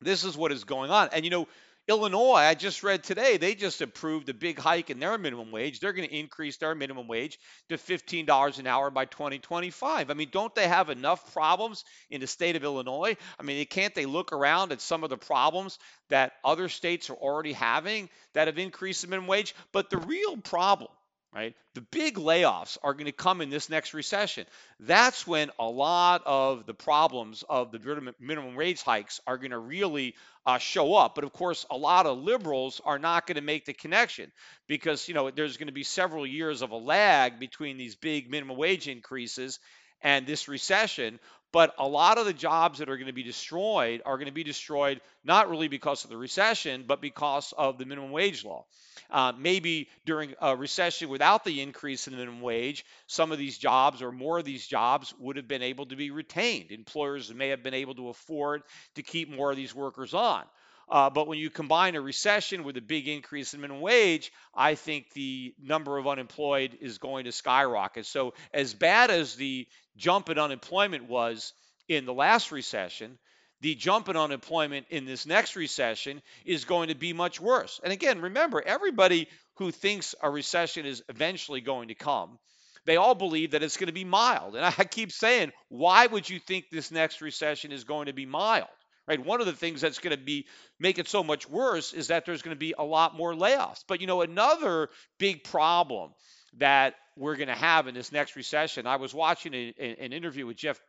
This 0.00 0.24
is 0.24 0.38
what 0.38 0.52
is 0.52 0.64
going 0.64 0.90
on. 0.90 1.10
And 1.12 1.22
you 1.22 1.30
know 1.30 1.48
Illinois, 1.88 2.34
I 2.34 2.54
just 2.54 2.82
read 2.82 3.02
today, 3.02 3.38
they 3.38 3.54
just 3.54 3.80
approved 3.80 4.28
a 4.28 4.34
big 4.34 4.58
hike 4.58 4.90
in 4.90 5.00
their 5.00 5.16
minimum 5.16 5.50
wage. 5.50 5.80
They're 5.80 5.94
going 5.94 6.06
to 6.06 6.14
increase 6.14 6.58
their 6.58 6.74
minimum 6.74 7.08
wage 7.08 7.38
to 7.70 7.78
$15 7.78 8.58
an 8.58 8.66
hour 8.66 8.90
by 8.90 9.06
2025. 9.06 10.10
I 10.10 10.14
mean, 10.14 10.28
don't 10.30 10.54
they 10.54 10.68
have 10.68 10.90
enough 10.90 11.32
problems 11.32 11.84
in 12.10 12.20
the 12.20 12.26
state 12.26 12.56
of 12.56 12.64
Illinois? 12.64 13.16
I 13.40 13.42
mean, 13.42 13.64
can't 13.64 13.94
they 13.94 14.04
look 14.04 14.34
around 14.34 14.70
at 14.72 14.82
some 14.82 15.02
of 15.02 15.08
the 15.08 15.16
problems 15.16 15.78
that 16.10 16.32
other 16.44 16.68
states 16.68 17.08
are 17.08 17.14
already 17.16 17.54
having 17.54 18.10
that 18.34 18.48
have 18.48 18.58
increased 18.58 19.00
the 19.00 19.08
minimum 19.08 19.28
wage? 19.28 19.54
But 19.72 19.88
the 19.88 19.96
real 19.96 20.36
problem 20.36 20.90
right? 21.34 21.54
The 21.74 21.82
big 21.82 22.16
layoffs 22.16 22.78
are 22.82 22.94
going 22.94 23.06
to 23.06 23.12
come 23.12 23.40
in 23.40 23.50
this 23.50 23.68
next 23.68 23.94
recession. 23.94 24.46
That's 24.80 25.26
when 25.26 25.50
a 25.58 25.66
lot 25.66 26.22
of 26.24 26.66
the 26.66 26.74
problems 26.74 27.44
of 27.48 27.70
the 27.70 28.14
minimum 28.18 28.54
wage 28.54 28.82
hikes 28.82 29.20
are 29.26 29.36
going 29.36 29.50
to 29.50 29.58
really 29.58 30.14
uh, 30.46 30.58
show 30.58 30.94
up. 30.94 31.14
But 31.14 31.24
of 31.24 31.32
course, 31.32 31.66
a 31.70 31.76
lot 31.76 32.06
of 32.06 32.18
liberals 32.18 32.80
are 32.84 32.98
not 32.98 33.26
going 33.26 33.36
to 33.36 33.42
make 33.42 33.66
the 33.66 33.74
connection 33.74 34.32
because 34.66 35.06
you 35.08 35.14
know 35.14 35.30
there's 35.30 35.58
going 35.58 35.68
to 35.68 35.72
be 35.72 35.84
several 35.84 36.26
years 36.26 36.62
of 36.62 36.70
a 36.70 36.76
lag 36.76 37.38
between 37.38 37.76
these 37.76 37.94
big 37.94 38.30
minimum 38.30 38.56
wage 38.56 38.88
increases 38.88 39.58
and 40.00 40.26
this 40.26 40.48
recession. 40.48 41.18
But 41.50 41.74
a 41.78 41.88
lot 41.88 42.18
of 42.18 42.26
the 42.26 42.34
jobs 42.34 42.78
that 42.78 42.90
are 42.90 42.96
going 42.96 43.06
to 43.06 43.12
be 43.12 43.22
destroyed 43.22 44.02
are 44.04 44.16
going 44.16 44.26
to 44.26 44.32
be 44.32 44.44
destroyed 44.44 45.00
not 45.24 45.48
really 45.48 45.68
because 45.68 46.04
of 46.04 46.10
the 46.10 46.16
recession, 46.16 46.84
but 46.86 47.00
because 47.00 47.54
of 47.56 47.78
the 47.78 47.86
minimum 47.86 48.10
wage 48.10 48.44
law. 48.44 48.66
Uh, 49.10 49.32
maybe 49.38 49.88
during 50.04 50.34
a 50.42 50.54
recession 50.54 51.08
without 51.08 51.44
the 51.44 51.62
increase 51.62 52.06
in 52.06 52.12
the 52.12 52.18
minimum 52.18 52.42
wage, 52.42 52.84
some 53.06 53.32
of 53.32 53.38
these 53.38 53.56
jobs 53.56 54.02
or 54.02 54.12
more 54.12 54.38
of 54.38 54.44
these 54.44 54.66
jobs 54.66 55.14
would 55.18 55.36
have 55.36 55.48
been 55.48 55.62
able 55.62 55.86
to 55.86 55.96
be 55.96 56.10
retained. 56.10 56.70
Employers 56.70 57.32
may 57.32 57.48
have 57.48 57.62
been 57.62 57.74
able 57.74 57.94
to 57.94 58.10
afford 58.10 58.62
to 58.96 59.02
keep 59.02 59.30
more 59.30 59.50
of 59.50 59.56
these 59.56 59.74
workers 59.74 60.12
on. 60.12 60.44
Uh, 60.90 61.10
but 61.10 61.26
when 61.26 61.38
you 61.38 61.50
combine 61.50 61.94
a 61.96 62.00
recession 62.00 62.64
with 62.64 62.76
a 62.76 62.80
big 62.80 63.08
increase 63.08 63.52
in 63.52 63.60
minimum 63.60 63.82
wage, 63.82 64.32
I 64.54 64.74
think 64.74 65.12
the 65.12 65.54
number 65.62 65.98
of 65.98 66.08
unemployed 66.08 66.78
is 66.80 66.98
going 66.98 67.24
to 67.24 67.32
skyrocket. 67.32 68.06
So, 68.06 68.34
as 68.54 68.72
bad 68.72 69.10
as 69.10 69.34
the 69.34 69.66
jump 69.96 70.30
in 70.30 70.38
unemployment 70.38 71.08
was 71.08 71.52
in 71.88 72.06
the 72.06 72.14
last 72.14 72.52
recession, 72.52 73.18
the 73.60 73.74
jump 73.74 74.08
in 74.08 74.16
unemployment 74.16 74.86
in 74.88 75.04
this 75.04 75.26
next 75.26 75.56
recession 75.56 76.22
is 76.44 76.64
going 76.64 76.88
to 76.88 76.94
be 76.94 77.12
much 77.12 77.40
worse. 77.40 77.80
And 77.82 77.92
again, 77.92 78.20
remember, 78.20 78.62
everybody 78.64 79.28
who 79.56 79.70
thinks 79.70 80.14
a 80.22 80.30
recession 80.30 80.86
is 80.86 81.02
eventually 81.08 81.60
going 81.60 81.88
to 81.88 81.94
come, 81.94 82.38
they 82.86 82.96
all 82.96 83.14
believe 83.14 83.50
that 83.50 83.62
it's 83.62 83.76
going 83.76 83.88
to 83.88 83.92
be 83.92 84.04
mild. 84.04 84.56
And 84.56 84.64
I 84.78 84.84
keep 84.84 85.12
saying, 85.12 85.52
why 85.68 86.06
would 86.06 86.30
you 86.30 86.38
think 86.38 86.66
this 86.70 86.90
next 86.90 87.20
recession 87.20 87.72
is 87.72 87.84
going 87.84 88.06
to 88.06 88.12
be 88.12 88.26
mild? 88.26 88.68
Right? 89.08 89.24
One 89.24 89.40
of 89.40 89.46
the 89.46 89.54
things 89.54 89.80
that's 89.80 89.98
going 89.98 90.16
to 90.16 90.22
be 90.22 90.46
make 90.78 90.98
it 90.98 91.08
so 91.08 91.24
much 91.24 91.48
worse 91.48 91.94
is 91.94 92.08
that 92.08 92.26
there's 92.26 92.42
going 92.42 92.54
to 92.54 92.58
be 92.58 92.74
a 92.78 92.84
lot 92.84 93.16
more 93.16 93.32
layoffs. 93.32 93.82
But 93.88 94.00
you 94.00 94.06
know, 94.06 94.20
another 94.20 94.90
big 95.18 95.42
problem 95.44 96.10
that 96.58 96.94
we're 97.16 97.36
going 97.36 97.48
to 97.48 97.54
have 97.54 97.88
in 97.88 97.94
this 97.94 98.12
next 98.12 98.36
recession. 98.36 98.86
I 98.86 98.96
was 98.96 99.14
watching 99.14 99.54
a, 99.54 99.74
a, 99.78 100.04
an 100.04 100.12
interview 100.12 100.46
with 100.46 100.56
Jeff 100.56 100.80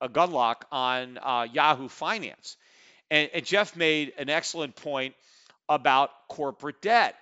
uh, 0.00 0.08
Gundlach 0.08 0.62
on 0.72 1.18
uh, 1.22 1.46
Yahoo 1.52 1.88
Finance, 1.88 2.56
and, 3.10 3.30
and 3.32 3.44
Jeff 3.44 3.76
made 3.76 4.12
an 4.18 4.30
excellent 4.30 4.74
point 4.76 5.14
about 5.68 6.10
corporate 6.28 6.80
debt. 6.80 7.14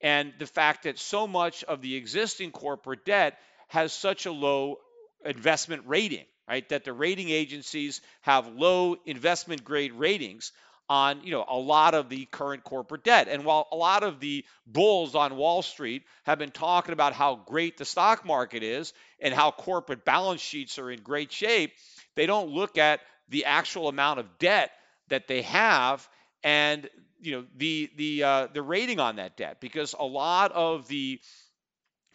and 0.00 0.32
the 0.38 0.46
fact 0.46 0.82
that 0.82 0.98
so 0.98 1.26
much 1.26 1.64
of 1.64 1.80
the 1.80 1.94
existing 1.96 2.50
corporate 2.50 3.04
debt 3.04 3.38
has 3.68 3.92
such 3.92 4.26
a 4.26 4.32
low 4.32 4.78
investment 5.24 5.84
rating, 5.86 6.24
right? 6.48 6.68
That 6.68 6.84
the 6.84 6.92
rating 6.92 7.30
agencies 7.30 8.00
have 8.22 8.48
low 8.48 8.96
investment 9.06 9.64
grade 9.64 9.92
ratings 9.92 10.52
on 10.88 11.22
you 11.22 11.30
know 11.30 11.44
a 11.48 11.56
lot 11.56 11.94
of 11.94 12.08
the 12.08 12.26
current 12.26 12.64
corporate 12.64 13.04
debt. 13.04 13.28
And 13.28 13.44
while 13.44 13.68
a 13.72 13.76
lot 13.76 14.02
of 14.02 14.20
the 14.20 14.44
bulls 14.66 15.14
on 15.14 15.36
Wall 15.36 15.62
Street 15.62 16.02
have 16.24 16.38
been 16.38 16.50
talking 16.50 16.92
about 16.92 17.12
how 17.12 17.36
great 17.36 17.78
the 17.78 17.84
stock 17.84 18.24
market 18.24 18.62
is 18.62 18.92
and 19.20 19.32
how 19.32 19.50
corporate 19.50 20.04
balance 20.04 20.40
sheets 20.40 20.78
are 20.78 20.90
in 20.90 21.00
great 21.00 21.32
shape, 21.32 21.72
they 22.14 22.26
don't 22.26 22.50
look 22.50 22.78
at 22.78 23.00
the 23.28 23.46
actual 23.46 23.88
amount 23.88 24.20
of 24.20 24.38
debt 24.38 24.70
that 25.08 25.28
they 25.28 25.42
have 25.42 26.06
and 26.42 26.88
you 27.20 27.32
know 27.32 27.44
the 27.56 27.90
the 27.96 28.24
uh, 28.24 28.46
the 28.52 28.62
rating 28.62 29.00
on 29.00 29.16
that 29.16 29.36
debt 29.36 29.58
because 29.60 29.94
a 29.98 30.04
lot 30.04 30.52
of 30.52 30.88
the 30.88 31.20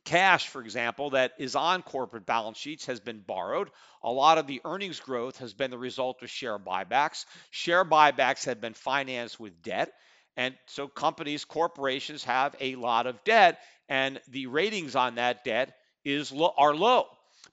cash, 0.08 0.48
for 0.48 0.62
example, 0.62 1.10
that 1.10 1.34
is 1.38 1.56
on 1.56 1.82
corporate 1.84 2.26
balance 2.26 2.58
sheets 2.58 2.86
has 2.86 3.02
been 3.02 3.20
borrowed. 3.20 3.70
A 4.02 4.10
lot 4.10 4.38
of 4.38 4.48
the 4.48 4.62
earnings 4.64 5.02
growth 5.02 5.40
has 5.40 5.54
been 5.54 5.70
the 5.70 5.78
result 5.78 6.24
of 6.24 6.30
share 6.30 6.58
buybacks. 6.58 7.26
Share 7.52 7.84
buybacks 7.84 8.46
have 8.46 8.62
been 8.62 8.74
financed 8.74 9.38
with 9.38 9.62
debt. 9.62 9.92
And 10.38 10.56
so 10.68 10.88
companies, 10.88 11.44
corporations 11.44 12.24
have 12.24 12.56
a 12.62 12.76
lot 12.76 13.06
of 13.06 13.22
debt, 13.26 13.60
and 13.90 14.22
the 14.30 14.48
ratings 14.48 14.96
on 14.96 15.16
that 15.16 15.44
debt 15.44 15.76
is 16.06 16.32
are 16.58 16.74
low. 16.74 17.08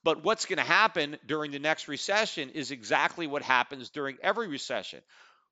But 0.05 0.23
what's 0.23 0.47
going 0.47 0.59
to 0.59 0.65
happen 0.65 1.17
during 1.27 1.51
the 1.51 1.59
next 1.59 1.89
recession 1.89 2.51
is 2.51 2.71
exactly 2.71 3.27
what 3.27 3.43
happens 3.43 3.91
during 3.91 4.17
every 4.23 4.47
recession. 4.47 5.01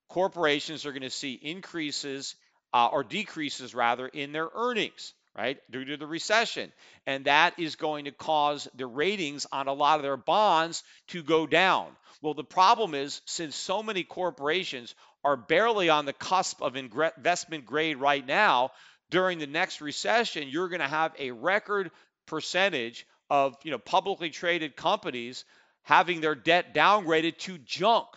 Corporations 0.07 0.85
are 0.85 0.91
going 0.91 1.01
to 1.01 1.09
see 1.09 1.33
increases 1.33 2.35
uh, 2.71 2.87
or 2.87 3.03
decreases 3.03 3.75
rather 3.75 4.07
in 4.07 4.31
their 4.31 4.47
earnings 4.53 5.13
right, 5.35 5.57
due 5.71 5.85
to 5.85 5.97
the 5.97 6.07
recession. 6.07 6.71
And 7.05 7.25
that 7.25 7.59
is 7.59 7.75
going 7.75 8.05
to 8.05 8.11
cause 8.11 8.67
the 8.75 8.85
ratings 8.85 9.47
on 9.51 9.67
a 9.67 9.73
lot 9.73 9.97
of 9.97 10.03
their 10.03 10.17
bonds 10.17 10.83
to 11.09 11.23
go 11.23 11.47
down. 11.47 11.87
Well, 12.21 12.33
the 12.33 12.43
problem 12.43 12.93
is 12.93 13.21
since 13.25 13.55
so 13.55 13.83
many 13.83 14.03
corporations 14.03 14.95
are 15.23 15.37
barely 15.37 15.89
on 15.89 16.05
the 16.05 16.13
cusp 16.13 16.61
of 16.61 16.75
investment 16.75 17.65
grade 17.65 17.97
right 17.97 18.25
now, 18.25 18.71
during 19.09 19.39
the 19.39 19.47
next 19.47 19.81
recession, 19.81 20.47
you're 20.49 20.69
going 20.69 20.81
to 20.81 20.87
have 20.87 21.13
a 21.19 21.31
record 21.31 21.91
percentage 22.25 23.05
of 23.29 23.55
you 23.63 23.71
know 23.71 23.77
publicly 23.77 24.29
traded 24.29 24.75
companies 24.75 25.45
having 25.83 26.21
their 26.21 26.35
debt 26.35 26.73
downgraded 26.73 27.37
to 27.37 27.57
junk, 27.59 28.07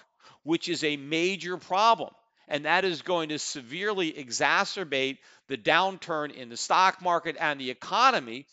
which 0.42 0.68
is 0.68 0.84
a 0.84 0.96
major 0.96 1.56
problem 1.56 2.10
and 2.48 2.64
that 2.64 2.84
is 2.84 3.02
going 3.02 3.30
to 3.30 3.38
severely 3.38 4.12
exacerbate 4.12 5.18
the 5.48 5.56
downturn 5.56 6.32
in 6.32 6.48
the 6.48 6.56
stock 6.56 7.02
market 7.02 7.36
and 7.38 7.60
the 7.60 7.70
economy 7.70 8.46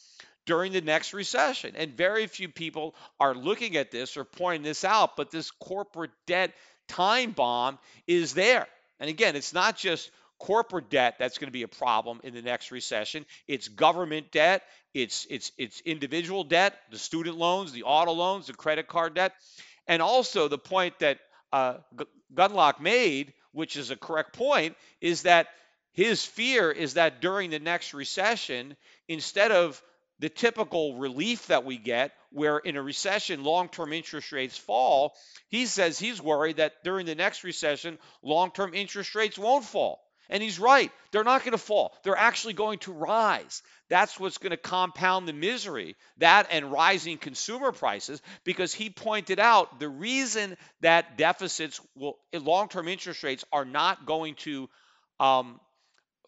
during 0.45 0.73
the 0.73 0.82
next 0.82 1.13
recession. 1.13 1.75
And 1.75 1.95
very 1.95 2.27
few 2.27 2.49
people 2.49 2.95
are 3.19 3.34
looking 3.34 3.77
at 3.77 3.91
this 3.91 4.17
or 4.17 4.23
pointing 4.23 4.63
this 4.63 4.84
out, 4.84 5.15
but 5.15 5.32
this 5.32 5.51
corporate 5.51 6.12
debt 6.27 6.53
time 6.88 7.32
bomb 7.32 7.79
is 8.08 8.34
there. 8.34 8.67
And 8.99 9.10
again, 9.10 9.36
it's 9.36 9.53
not 9.53 9.77
just 9.77 10.12
corporate 10.39 10.89
debt 10.89 11.15
that's 11.17 11.38
going 11.38 11.47
to 11.47 11.53
be 11.53 11.63
a 11.63 11.67
problem 11.67 12.19
in 12.23 12.34
the 12.34 12.41
next 12.41 12.71
recession. 12.71 13.25
It's 13.47 13.67
government 13.67 14.32
debt, 14.32 14.63
it's 14.93 15.25
it's 15.29 15.51
it's 15.58 15.82
individual 15.82 16.43
debt, 16.43 16.77
the 16.91 16.99
student 16.99 17.38
loans, 17.38 17.71
the 17.71 17.84
auto 17.84 18.12
loans, 18.12 18.47
the 18.47 18.53
credit 18.53 18.88
card 18.88 19.13
debt, 19.13 19.34
and 19.88 20.01
also 20.01 20.47
the 20.47 20.58
point 20.58 20.99
that 20.99 21.19
uh, 21.51 21.75
Gundlach 22.34 22.79
made 22.79 23.34
which 23.53 23.77
is 23.77 23.91
a 23.91 23.95
correct 23.95 24.33
point, 24.33 24.75
is 24.99 25.23
that 25.23 25.47
his 25.93 26.25
fear 26.25 26.71
is 26.71 26.95
that 26.95 27.21
during 27.21 27.49
the 27.49 27.59
next 27.59 27.93
recession, 27.93 28.75
instead 29.07 29.51
of 29.51 29.81
the 30.19 30.29
typical 30.29 30.97
relief 30.97 31.47
that 31.47 31.65
we 31.65 31.77
get, 31.77 32.11
where 32.31 32.57
in 32.57 32.75
a 32.77 32.81
recession 32.81 33.43
long 33.43 33.69
term 33.69 33.93
interest 33.93 34.31
rates 34.31 34.57
fall, 34.57 35.15
he 35.49 35.65
says 35.65 35.99
he's 35.99 36.21
worried 36.21 36.57
that 36.57 36.83
during 36.83 37.05
the 37.05 37.15
next 37.15 37.43
recession, 37.43 37.97
long 38.21 38.51
term 38.51 38.73
interest 38.73 39.15
rates 39.15 39.37
won't 39.37 39.65
fall. 39.65 40.02
And 40.29 40.41
he's 40.41 40.59
right. 40.59 40.91
They're 41.12 41.23
not 41.23 41.41
going 41.41 41.51
to 41.51 41.57
fall. 41.57 41.95
They're 42.03 42.17
actually 42.17 42.53
going 42.53 42.79
to 42.79 42.93
rise. 42.93 43.62
That's 43.89 44.19
what's 44.19 44.38
going 44.38 44.51
to 44.51 44.57
compound 44.57 45.27
the 45.27 45.33
misery, 45.33 45.95
that 46.17 46.47
and 46.49 46.71
rising 46.71 47.17
consumer 47.17 47.71
prices, 47.71 48.21
because 48.43 48.73
he 48.73 48.89
pointed 48.89 49.39
out 49.39 49.79
the 49.79 49.89
reason 49.89 50.57
that 50.81 51.17
deficits 51.17 51.79
will, 51.95 52.17
long 52.33 52.69
term 52.69 52.88
interest 52.88 53.23
rates 53.23 53.45
are 53.51 53.65
not 53.65 54.05
going 54.05 54.36
to 54.36 54.69
um, 55.19 55.59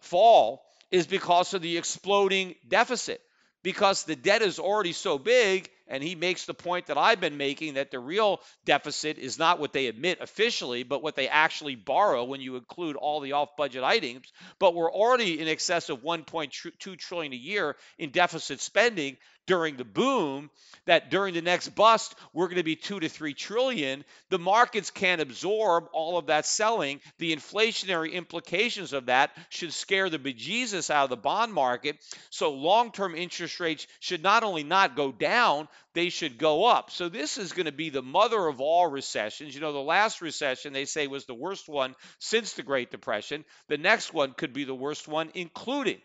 fall 0.01 0.63
is 0.91 1.07
because 1.07 1.53
of 1.53 1.61
the 1.61 1.77
exploding 1.77 2.55
deficit. 2.67 3.21
Because 3.63 4.03
the 4.03 4.15
debt 4.15 4.43
is 4.43 4.59
already 4.59 4.91
so 4.91 5.17
big, 5.17 5.69
and 5.87 6.03
he 6.03 6.15
makes 6.15 6.45
the 6.45 6.53
point 6.53 6.87
that 6.87 6.97
I've 6.97 7.21
been 7.21 7.37
making 7.37 7.75
that 7.75 7.91
the 7.91 7.99
real 7.99 8.41
deficit 8.65 9.17
is 9.17 9.37
not 9.37 9.59
what 9.59 9.73
they 9.73 9.87
admit 9.87 10.19
officially, 10.21 10.83
but 10.83 11.03
what 11.03 11.15
they 11.15 11.27
actually 11.27 11.75
borrow 11.75 12.23
when 12.23 12.41
you 12.41 12.55
include 12.55 12.95
all 12.95 13.19
the 13.19 13.33
off-budget 13.33 13.83
items. 13.83 14.31
But 14.59 14.73
we're 14.73 14.91
already 14.91 15.39
in 15.39 15.47
excess 15.47 15.89
of 15.89 16.01
1.2 16.01 16.97
trillion 16.97 17.33
a 17.33 17.37
year 17.37 17.75
in 17.97 18.09
deficit 18.09 18.61
spending 18.61 19.17
during 19.47 19.77
the 19.77 19.85
boom 19.85 20.49
that 20.85 21.09
during 21.09 21.33
the 21.33 21.41
next 21.41 21.69
bust 21.69 22.15
we're 22.33 22.47
going 22.47 22.57
to 22.57 22.63
be 22.63 22.75
2 22.75 22.99
to 22.99 23.09
3 23.09 23.33
trillion. 23.33 24.03
The 24.29 24.39
markets 24.39 24.91
can't 24.91 25.21
absorb 25.21 25.85
all 25.93 26.17
of 26.17 26.27
that 26.27 26.45
selling. 26.45 26.99
The 27.17 27.35
inflationary 27.35 28.13
implications 28.13 28.93
of 28.93 29.07
that 29.07 29.31
should 29.49 29.73
scare 29.73 30.09
the 30.09 30.19
bejesus 30.19 30.89
out 30.89 31.05
of 31.05 31.09
the 31.09 31.17
bond 31.17 31.53
market. 31.53 31.97
So 32.29 32.51
long-term 32.51 33.15
interest 33.15 33.59
rates 33.59 33.87
should 33.99 34.23
not 34.23 34.43
only 34.43 34.63
not 34.63 34.95
go 34.95 35.11
down 35.11 35.67
they 35.93 36.09
should 36.09 36.37
go 36.37 36.65
up. 36.65 36.91
So 36.91 37.07
this 37.07 37.37
is 37.37 37.53
going 37.53 37.67
to 37.67 37.71
be 37.71 37.89
the 37.89 38.01
mother 38.01 38.47
of 38.47 38.59
all 38.59 38.85
recessions. 38.85 39.55
You 39.55 39.61
know 39.61 39.71
the 39.71 39.79
last 39.79 40.21
recession 40.21 40.73
they 40.73 40.85
say 40.85 41.07
was 41.07 41.25
the 41.25 41.33
worst 41.33 41.69
one 41.69 41.95
since 42.19 42.53
the 42.53 42.63
great 42.63 42.91
depression. 42.91 43.45
The 43.69 43.77
next 43.77 44.13
one 44.13 44.33
could 44.33 44.53
be 44.53 44.65
the 44.65 44.75
worst 44.75 45.07
one 45.07 45.31
including 45.33 46.01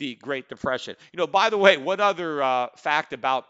the 0.00 0.16
Great 0.16 0.48
Depression. 0.48 0.96
You 1.12 1.18
know, 1.18 1.26
by 1.28 1.50
the 1.50 1.58
way, 1.58 1.76
one 1.76 2.00
other 2.00 2.42
uh, 2.42 2.68
fact 2.78 3.12
about 3.12 3.44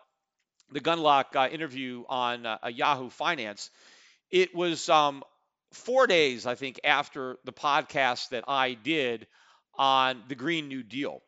the 0.72 0.80
Gundlach 0.80 1.34
uh, 1.34 1.48
interview 1.48 2.04
on 2.08 2.44
uh, 2.44 2.58
Yahoo 2.70 3.08
Finance, 3.08 3.70
it 4.30 4.54
was 4.54 4.88
um, 4.88 5.22
four 5.72 6.06
days, 6.06 6.46
I 6.46 6.56
think, 6.56 6.80
after 6.84 7.38
the 7.44 7.52
podcast 7.52 8.30
that 8.30 8.44
I 8.48 8.74
did 8.74 9.26
on 9.78 10.22
the 10.28 10.34
Green 10.34 10.68
New 10.68 10.82
Deal. 10.82 11.22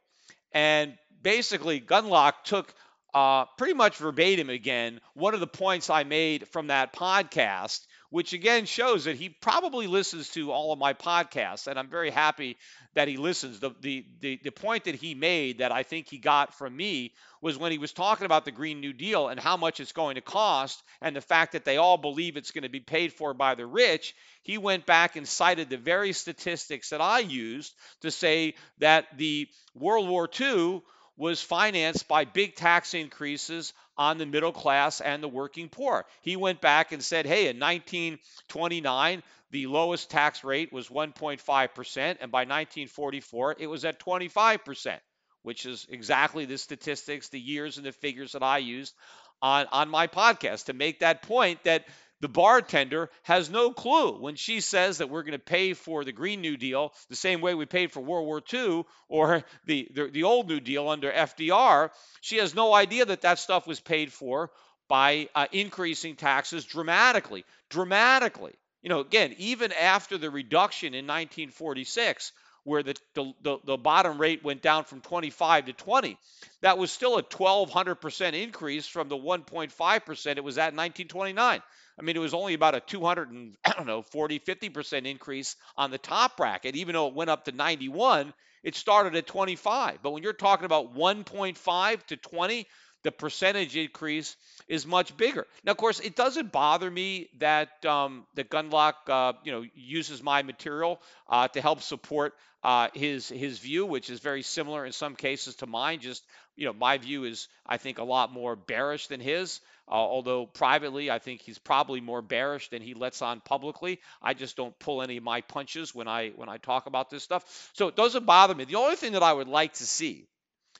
And 0.52 0.98
basically, 1.22 1.80
Gundlach 1.80 2.42
took 2.44 2.74
uh, 3.14 3.44
pretty 3.56 3.74
much 3.74 3.98
verbatim 3.98 4.50
again 4.50 5.00
one 5.14 5.35
of 5.35 5.40
the 5.40 5.46
points 5.46 5.88
I 5.88 6.02
made 6.02 6.48
from 6.48 6.66
that 6.66 6.92
podcast 6.94 7.80
which 8.12 8.35
again 8.35 8.66
shows 8.66 9.05
that 9.05 9.16
he 9.16 9.31
probably 9.31 9.87
listens 9.87 10.29
to 10.29 10.53
all 10.53 10.70
of 10.70 10.79
my 10.79 10.92
podcasts, 10.92 11.66
and 11.66 11.79
I'm 11.79 11.88
very 11.88 12.11
happy 12.11 12.59
that 12.92 13.09
he 13.09 13.16
listens. 13.16 13.59
The, 13.59 13.70
the, 13.81 14.05
the, 14.20 14.38
the 14.44 14.51
point 14.51 14.85
that 14.85 14.96
he 14.96 15.14
made 15.14 15.59
that 15.59 15.72
I 15.72 15.83
think 15.83 16.09
he 16.09 16.18
got 16.18 16.53
from 16.53 16.77
me 16.77 17.14
was 17.40 17.57
when 17.57 17.72
he 17.72 17.79
was 17.79 17.94
talking 17.94 18.27
about 18.27 18.44
the 18.44 18.51
Green 18.51 18.83
New 18.83 18.92
Deal 18.92 19.29
and 19.29 19.40
how 19.40 19.57
much 19.57 19.81
it's 19.81 19.92
going 19.92 20.16
to 20.16 20.20
cost, 20.20 20.83
and 21.01 21.16
the 21.16 21.22
fact 21.22 21.53
that 21.53 21.64
they 21.64 21.79
all 21.79 21.96
believe 21.96 22.37
it's 22.37 22.51
going 22.51 22.64
to 22.64 22.68
be 22.68 22.81
paid 22.81 23.14
for 23.14 23.33
by 23.33 23.55
the 23.55 23.64
rich. 23.64 24.14
He 24.42 24.59
went 24.59 24.85
back 24.85 25.16
and 25.16 25.27
cited 25.27 25.70
the 25.70 25.79
very 25.79 26.12
statistics 26.12 26.90
that 26.90 27.01
I 27.01 27.20
used 27.20 27.72
to 28.03 28.11
say 28.11 28.57
that 28.81 29.07
the 29.16 29.48
World 29.75 30.07
War 30.07 30.29
II 30.38 30.83
was 31.16 31.42
financed 31.42 32.09
by 32.09 32.25
big 32.25 32.55
tax 32.55 32.94
increases 32.94 33.72
on 33.96 34.18
the 34.18 34.27
middle 34.27 34.53
class 34.53 35.01
and 35.01 35.22
the 35.22 35.29
working 35.29 35.68
poor. 35.68 36.05
He 36.22 36.37
went 36.37 36.61
back 36.61 36.92
and 36.92 37.03
said, 37.03 37.27
hey, 37.27 37.48
in 37.48 37.61
1929, 37.61 39.22
the 39.51 39.66
lowest 39.66 40.11
tax 40.11 40.42
rate 40.42 40.72
was 40.72 40.88
1.5%, 40.88 42.16
and 42.20 42.33
by 42.33 42.40
1944, 42.40 43.57
it 43.59 43.66
was 43.66 43.85
at 43.85 44.01
25%, 44.01 44.98
which 45.42 45.66
is 45.66 45.87
exactly 45.90 46.46
the 46.46 46.57
statistics, 46.57 47.29
the 47.29 47.40
years, 47.40 47.77
and 47.77 47.85
the 47.85 47.92
figures 47.92 48.33
that 48.33 48.42
I 48.42 48.59
used 48.59 48.94
on, 49.42 49.66
on 49.70 49.90
my 49.90 50.07
podcast 50.07 50.66
to 50.66 50.72
make 50.72 51.01
that 51.01 51.22
point 51.22 51.62
that 51.64 51.85
the 52.22 52.28
bartender 52.28 53.11
has 53.24 53.50
no 53.50 53.72
clue 53.72 54.12
when 54.12 54.37
she 54.37 54.61
says 54.61 54.98
that 54.98 55.11
we're 55.11 55.24
going 55.24 55.32
to 55.32 55.40
pay 55.40 55.74
for 55.74 56.04
the 56.04 56.12
Green 56.12 56.40
New 56.40 56.56
Deal 56.56 56.94
the 57.11 57.16
same 57.16 57.40
way 57.40 57.52
we 57.52 57.66
paid 57.66 57.90
for 57.90 58.00
World 58.00 58.26
War 58.26 58.40
II 58.52 58.85
or 59.08 59.44
the, 59.66 59.88
the, 59.92 60.08
the 60.08 60.22
old 60.22 60.48
New 60.48 60.61
Deal 60.61 60.88
under 60.88 61.11
FDR. 61.11 61.90
She 62.20 62.37
has 62.37 62.54
no 62.54 62.72
idea 62.72 63.04
that 63.04 63.22
that 63.22 63.40
stuff 63.40 63.66
was 63.66 63.80
paid 63.80 64.12
for 64.12 64.52
by 64.88 65.28
uh, 65.35 65.46
increasing 65.50 66.14
taxes 66.14 66.64
dramatically. 66.64 67.44
Dramatically. 67.68 68.54
You 68.82 68.88
know, 68.88 69.00
again, 69.00 69.35
even 69.38 69.72
after 69.72 70.16
the 70.16 70.30
reduction 70.30 70.94
in 70.94 71.06
1946, 71.06 72.32
where 72.64 72.83
the, 72.83 72.94
the, 73.14 73.59
the, 73.64 73.77
bottom 73.77 74.20
rate 74.20 74.44
went 74.44 74.62
down 74.62 74.85
from 74.85 75.01
25 75.01 75.66
to 75.66 75.72
20. 75.72 76.16
That 76.61 76.79
was 76.79 76.90
still 76.92 77.18
a 77.18 77.22
1,200% 77.22 78.40
increase 78.40 78.87
from 78.87 79.09
the 79.09 79.16
1.5% 79.16 80.37
it 80.37 80.44
was 80.44 80.59
at 80.59 80.72
in 80.72 80.77
1929. 80.77 81.62
I 81.98 82.03
mean, 82.03 82.16
it 82.16 82.20
was 82.20 82.35
only 82.35 82.55
about 82.55 82.75
a 82.75 82.81
200 82.81 83.31
and 83.31 83.57
I 83.64 83.72
don't 83.72 83.87
know 83.87 84.03
40, 84.03 84.38
50 84.38 84.68
percent 84.70 85.07
increase 85.07 85.57
on 85.77 85.90
the 85.90 85.98
top 85.98 86.37
bracket. 86.37 86.77
Even 86.77 86.94
though 86.94 87.09
it 87.09 87.14
went 87.14 87.31
up 87.31 87.44
to 87.46 87.53
91, 87.53 88.33
it 88.62 88.77
started 88.77 89.16
at 89.16 89.27
25. 89.27 89.98
But 90.03 90.12
when 90.12 90.22
you're 90.22 90.33
talking 90.33 90.64
about 90.64 90.94
1.5 90.94 92.07
to 92.07 92.16
20, 92.16 92.66
the 93.03 93.12
percentage 93.12 93.77
increase 93.77 94.37
is 94.69 94.87
much 94.87 95.17
bigger. 95.17 95.47
Now, 95.65 95.73
of 95.73 95.79
course, 95.79 96.01
it 96.01 96.17
doesn't 96.17 96.53
bother 96.53 96.91
me 96.91 97.29
that 97.38 97.85
um, 97.85 98.27
that 98.35 98.51
Gundlach, 98.51 98.95
uh, 99.09 99.33
you 99.45 99.53
know, 99.53 99.65
uses 99.75 100.23
my 100.23 100.43
material 100.43 101.01
uh, 101.29 101.49
to 101.49 101.61
help 101.61 101.83
support 101.83 102.35
uh, 102.62 102.88
his 102.95 103.29
his 103.29 103.59
view, 103.59 103.87
which 103.87 104.11
is 104.11 104.21
very 104.21 104.43
similar 104.43 104.87
in 104.87 104.93
some 104.93 105.17
cases 105.17 105.57
to 105.57 105.67
mine. 105.67 106.01
Just 106.01 106.25
you 106.57 106.67
know, 106.67 106.73
my 106.73 106.99
view 106.99 107.25
is 107.25 107.49
I 107.67 107.77
think 107.77 107.99
a 107.99 108.05
lot 108.05 108.33
more 108.33 108.57
bearish 108.57 109.09
than 109.09 109.21
his. 109.21 109.61
Uh, 109.88 109.95
although 109.95 110.47
privately, 110.47 111.11
I 111.11 111.19
think 111.19 111.43
he's 111.43 111.59
probably 111.59 112.01
more 112.01 112.23
bearish 112.23 112.71
than 112.71 112.83
he 112.83 112.95
lets 112.95 113.21
on 113.21 113.41
publicly. 113.41 114.01
I 114.23 114.33
just 114.33 114.57
don't 114.57 114.79
pull 114.79 115.03
any 115.03 115.17
of 115.17 115.25
my 115.25 115.41
punches 115.41 115.95
when 115.95 116.07
I 116.07 116.31
when 116.31 116.49
I 116.49 116.59
talk 116.59 116.87
about 116.87 117.11
this 117.11 117.25
stuff. 117.25 117.71
So 117.75 117.88
it 117.88 117.97
doesn't 117.97 118.25
bother 118.25 118.55
me. 118.55 118.65
The 118.65 118.77
only 118.77 118.97
thing 118.97 119.12
that 119.12 119.25
I 119.25 119.33
would 119.33 119.49
like 119.49 119.75
to 119.75 119.85
see, 119.85 120.29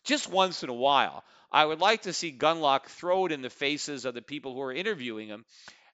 just 0.05 0.31
once 0.31 0.63
in 0.63 0.71
a 0.71 0.75
while, 0.75 1.25
I 1.53 1.65
would 1.65 1.81
like 1.81 2.03
to 2.03 2.13
see 2.13 2.33
Gundlach 2.33 2.87
throw 2.87 3.27
it 3.27 3.33
in 3.33 3.43
the 3.43 3.51
faces 3.51 4.05
of 4.05 4.15
the 4.15 4.23
people 4.23 4.55
who 4.55 4.63
are 4.63 4.73
interviewing 4.73 5.29
him 5.29 5.45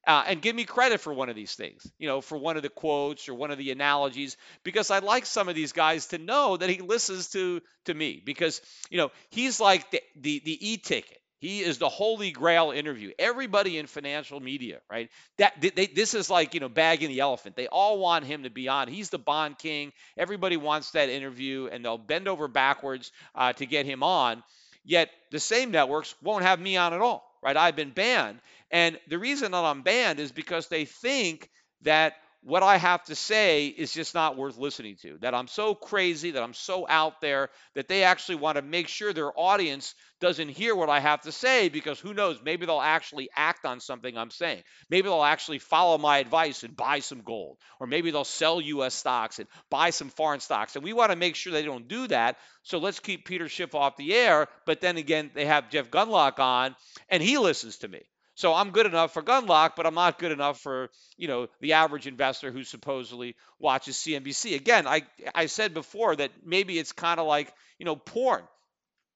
uh, 0.06 0.24
and 0.26 0.40
give 0.40 0.56
me 0.56 0.64
credit 0.64 1.00
for 1.00 1.12
one 1.12 1.28
of 1.28 1.36
these 1.36 1.54
things, 1.54 1.86
you 1.98 2.08
know, 2.08 2.22
for 2.22 2.38
one 2.38 2.56
of 2.56 2.62
the 2.62 2.70
quotes 2.70 3.28
or 3.28 3.34
one 3.34 3.50
of 3.50 3.58
the 3.58 3.70
analogies, 3.70 4.38
because 4.64 4.90
I'd 4.90 5.02
like 5.02 5.26
some 5.26 5.48
of 5.50 5.54
these 5.54 5.72
guys 5.72 6.06
to 6.08 6.18
know 6.18 6.56
that 6.56 6.70
he 6.70 6.78
listens 6.78 7.28
to 7.30 7.60
to 7.84 7.94
me, 7.94 8.22
because 8.24 8.62
you 8.90 8.96
know 8.96 9.10
he's 9.30 9.60
like 9.60 9.90
the 9.90 10.00
the, 10.16 10.40
the 10.44 10.70
e-ticket. 10.70 11.18
He 11.40 11.60
is 11.60 11.78
the 11.78 11.88
holy 11.88 12.32
grail 12.32 12.72
interview. 12.72 13.12
Everybody 13.16 13.78
in 13.78 13.86
financial 13.86 14.40
media, 14.40 14.80
right? 14.90 15.08
That 15.36 15.60
they, 15.60 15.86
this 15.86 16.14
is 16.14 16.30
like 16.30 16.54
you 16.54 16.60
know 16.60 16.70
bagging 16.70 17.10
the 17.10 17.20
elephant. 17.20 17.54
They 17.54 17.68
all 17.68 17.98
want 17.98 18.24
him 18.24 18.44
to 18.44 18.50
be 18.50 18.68
on. 18.68 18.88
He's 18.88 19.10
the 19.10 19.18
Bond 19.18 19.58
King. 19.58 19.92
Everybody 20.16 20.56
wants 20.56 20.92
that 20.92 21.10
interview, 21.10 21.68
and 21.70 21.84
they'll 21.84 21.98
bend 21.98 22.28
over 22.28 22.48
backwards 22.48 23.12
uh, 23.34 23.52
to 23.52 23.66
get 23.66 23.84
him 23.84 24.02
on. 24.02 24.42
Yet 24.88 25.10
the 25.30 25.40
same 25.40 25.70
networks 25.70 26.16
won't 26.22 26.44
have 26.44 26.58
me 26.60 26.76
on 26.78 26.94
at 26.94 27.02
all, 27.02 27.30
right? 27.44 27.56
I've 27.56 27.76
been 27.76 27.92
banned. 27.92 28.40
And 28.72 28.98
the 29.08 29.18
reason 29.20 29.52
that 29.52 29.64
I'm 29.64 29.82
banned 29.82 30.18
is 30.18 30.32
because 30.32 30.68
they 30.68 30.86
think 30.86 31.50
that 31.82 32.14
what 32.42 32.62
I 32.62 32.76
have 32.76 33.02
to 33.04 33.14
say 33.14 33.66
is 33.66 33.92
just 33.92 34.14
not 34.14 34.36
worth 34.36 34.58
listening 34.58 34.96
to. 35.02 35.18
That 35.18 35.34
I'm 35.34 35.48
so 35.48 35.74
crazy, 35.74 36.30
that 36.32 36.42
I'm 36.42 36.54
so 36.54 36.86
out 36.88 37.20
there, 37.20 37.50
that 37.74 37.88
they 37.88 38.04
actually 38.04 38.36
want 38.36 38.56
to 38.56 38.62
make 38.62 38.88
sure 38.88 39.12
their 39.12 39.32
audience 39.38 39.94
doesn't 40.20 40.48
hear 40.48 40.74
what 40.74 40.88
I 40.88 41.00
have 41.00 41.22
to 41.22 41.32
say 41.32 41.68
because 41.68 41.98
who 41.98 42.14
knows, 42.14 42.40
maybe 42.42 42.64
they'll 42.64 42.80
actually 42.80 43.28
act 43.36 43.64
on 43.64 43.80
something 43.80 44.16
I'm 44.16 44.30
saying. 44.30 44.62
Maybe 44.88 45.08
they'll 45.08 45.22
actually 45.22 45.58
follow 45.58 45.98
my 45.98 46.18
advice 46.18 46.62
and 46.62 46.76
buy 46.76 47.00
some 47.00 47.22
gold. 47.22 47.58
Or 47.80 47.86
maybe 47.86 48.10
they'll 48.10 48.24
sell 48.24 48.60
US 48.60 48.94
stocks 48.94 49.40
and 49.40 49.48
buy 49.68 49.90
some 49.90 50.08
foreign 50.08 50.40
stocks. 50.40 50.76
And 50.76 50.84
we 50.84 50.92
want 50.92 51.10
to 51.10 51.16
make 51.16 51.34
sure 51.34 51.52
they 51.52 51.64
don't 51.64 51.88
do 51.88 52.06
that. 52.06 52.36
So 52.62 52.78
let's 52.78 53.00
keep 53.00 53.26
Peter 53.26 53.48
Schiff 53.48 53.74
off 53.74 53.96
the 53.96 54.14
air. 54.14 54.46
But 54.64 54.80
then 54.80 54.96
again, 54.96 55.30
they 55.34 55.46
have 55.46 55.70
Jeff 55.70 55.90
Gundlach 55.90 56.38
on 56.38 56.76
and 57.08 57.22
he 57.22 57.36
listens 57.38 57.78
to 57.78 57.88
me. 57.88 58.02
So 58.38 58.54
I'm 58.54 58.70
good 58.70 58.86
enough 58.86 59.14
for 59.14 59.20
Gundlach, 59.20 59.72
but 59.74 59.84
I'm 59.84 59.96
not 59.96 60.20
good 60.20 60.30
enough 60.30 60.60
for 60.60 60.90
you 61.16 61.26
know 61.26 61.48
the 61.60 61.72
average 61.72 62.06
investor 62.06 62.52
who 62.52 62.62
supposedly 62.62 63.34
watches 63.58 63.96
CNBC. 63.96 64.54
Again, 64.54 64.86
I 64.86 65.02
I 65.34 65.46
said 65.46 65.74
before 65.74 66.14
that 66.14 66.30
maybe 66.44 66.78
it's 66.78 66.92
kind 66.92 67.18
of 67.18 67.26
like 67.26 67.52
you 67.80 67.84
know 67.84 67.96
porn. 67.96 68.44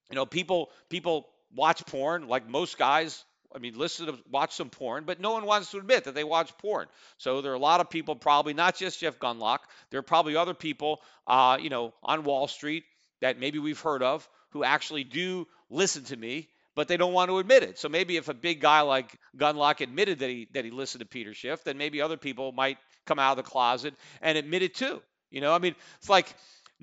You 0.09 0.17
know, 0.17 0.25
people 0.25 0.71
people 0.89 1.29
watch 1.55 1.85
porn 1.85 2.27
like 2.27 2.49
most 2.49 2.77
guys. 2.77 3.23
I 3.55 3.59
mean, 3.59 3.77
listen 3.77 4.07
to 4.07 4.19
watch 4.29 4.55
some 4.55 4.69
porn, 4.69 5.05
but 5.05 5.21
no 5.21 5.31
one 5.31 5.45
wants 5.45 5.71
to 5.71 5.77
admit 5.77 6.03
that 6.03 6.15
they 6.15 6.25
watch 6.25 6.57
porn. 6.57 6.87
So 7.17 7.39
there 7.41 7.53
are 7.53 7.55
a 7.55 7.59
lot 7.59 7.79
of 7.79 7.89
people, 7.89 8.17
probably 8.17 8.53
not 8.53 8.75
just 8.75 8.99
Jeff 8.99 9.19
Gundlach, 9.19 9.59
There 9.89 9.99
are 9.99 10.03
probably 10.03 10.35
other 10.35 10.55
people, 10.55 10.99
uh, 11.27 11.59
you 11.61 11.69
know, 11.69 11.93
on 12.03 12.25
Wall 12.25 12.49
Street 12.49 12.83
that 13.21 13.39
maybe 13.39 13.59
we've 13.59 13.79
heard 13.79 14.03
of 14.03 14.27
who 14.49 14.65
actually 14.65 15.05
do 15.05 15.47
listen 15.69 16.03
to 16.05 16.17
me 16.17 16.49
but 16.75 16.87
they 16.87 16.97
don't 16.97 17.13
want 17.13 17.29
to 17.29 17.39
admit 17.39 17.63
it. 17.63 17.77
So 17.77 17.89
maybe 17.89 18.17
if 18.17 18.29
a 18.29 18.33
big 18.33 18.61
guy 18.61 18.81
like 18.81 19.19
Gundlach 19.37 19.81
admitted 19.81 20.19
that 20.19 20.29
he 20.29 20.47
that 20.53 20.65
he 20.65 20.71
listened 20.71 21.01
to 21.01 21.07
Peter 21.07 21.33
Schiff, 21.33 21.63
then 21.63 21.77
maybe 21.77 22.01
other 22.01 22.17
people 22.17 22.51
might 22.51 22.77
come 23.05 23.19
out 23.19 23.37
of 23.37 23.37
the 23.37 23.49
closet 23.49 23.93
and 24.21 24.37
admit 24.37 24.61
it 24.61 24.75
too. 24.75 25.01
You 25.29 25.41
know, 25.41 25.53
I 25.53 25.59
mean, 25.59 25.75
it's 25.99 26.09
like 26.09 26.33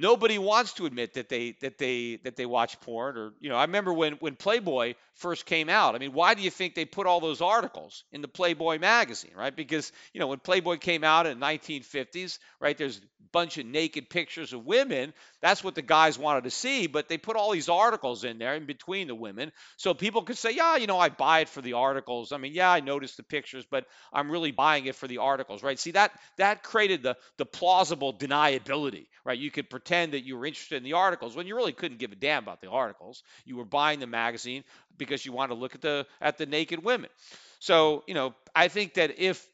nobody 0.00 0.38
wants 0.38 0.72
to 0.74 0.86
admit 0.86 1.14
that 1.14 1.28
they 1.28 1.52
that 1.60 1.78
they 1.78 2.16
that 2.24 2.36
they 2.36 2.46
watch 2.46 2.80
porn 2.80 3.16
or 3.16 3.32
you 3.40 3.48
know 3.48 3.56
i 3.56 3.62
remember 3.62 3.92
when 3.92 4.14
when 4.14 4.34
playboy 4.34 4.94
first 5.14 5.44
came 5.46 5.68
out 5.68 5.94
i 5.94 5.98
mean 5.98 6.12
why 6.12 6.34
do 6.34 6.42
you 6.42 6.50
think 6.50 6.74
they 6.74 6.84
put 6.84 7.06
all 7.06 7.20
those 7.20 7.40
articles 7.40 8.04
in 8.12 8.22
the 8.22 8.28
playboy 8.28 8.78
magazine 8.78 9.32
right? 9.36 9.54
Because 9.54 9.92
you 10.12 10.20
know 10.20 10.26
when 10.26 10.38
playboy 10.38 10.78
came 10.78 11.04
out 11.04 11.26
in 11.26 11.38
the 11.38 11.46
1950s 11.46 12.38
right 12.60 12.76
there's 12.76 12.98
a 12.98 13.00
bunch 13.32 13.58
of 13.58 13.66
naked 13.66 14.10
pictures 14.10 14.52
of 14.52 14.64
women. 14.64 15.12
That's 15.40 15.62
what 15.62 15.74
the 15.74 15.82
guys 15.82 16.18
wanted 16.18 16.44
to 16.44 16.50
see 16.50 16.86
but 16.86 17.08
they 17.08 17.18
put 17.18 17.36
all 17.36 17.50
these 17.50 17.68
articles 17.68 18.24
in 18.24 18.38
there 18.38 18.54
in 18.54 18.66
between 18.66 19.06
the 19.08 19.14
women 19.14 19.52
so 19.76 19.94
people 19.94 20.22
could 20.22 20.38
say 20.38 20.52
yeah 20.52 20.76
you 20.76 20.86
know 20.86 20.98
i 20.98 21.08
buy 21.08 21.40
it 21.40 21.48
for 21.48 21.60
the 21.60 21.74
articles. 21.74 22.32
I 22.32 22.38
mean 22.38 22.54
yeah 22.54 22.70
i 22.70 22.80
noticed 22.80 23.16
the 23.16 23.22
pictures 23.22 23.66
but 23.70 23.86
i'm 24.12 24.30
really 24.30 24.52
buying 24.52 24.86
it 24.86 24.96
for 24.96 25.06
the 25.08 25.18
articles 25.18 25.62
right? 25.62 25.78
See 25.78 25.92
that 25.92 26.12
that 26.38 26.62
created 26.62 27.02
the 27.02 27.16
the 27.36 27.46
plausible 27.46 28.14
deniability 28.14 29.06
right? 29.24 29.38
You 29.38 29.50
could 29.50 29.68
pretend 29.68 29.89
that 29.90 30.24
you 30.24 30.36
were 30.36 30.46
interested 30.46 30.76
in 30.76 30.84
the 30.84 30.94
articles 30.94 31.36
when 31.36 31.46
you 31.46 31.56
really 31.56 31.72
couldn't 31.72 31.98
give 31.98 32.12
a 32.12 32.16
damn 32.16 32.42
about 32.42 32.60
the 32.60 32.70
articles. 32.70 33.22
You 33.44 33.56
were 33.56 33.64
buying 33.64 34.00
the 34.00 34.06
magazine 34.06 34.64
because 34.96 35.24
you 35.26 35.32
wanted 35.32 35.54
to 35.54 35.60
look 35.60 35.74
at 35.74 35.80
the 35.80 36.06
at 36.20 36.38
the 36.38 36.46
naked 36.46 36.84
women. 36.84 37.10
So, 37.58 38.04
you 38.06 38.14
know, 38.14 38.34
I 38.54 38.68
think 38.68 38.94
that 38.94 39.18
if 39.18 39.46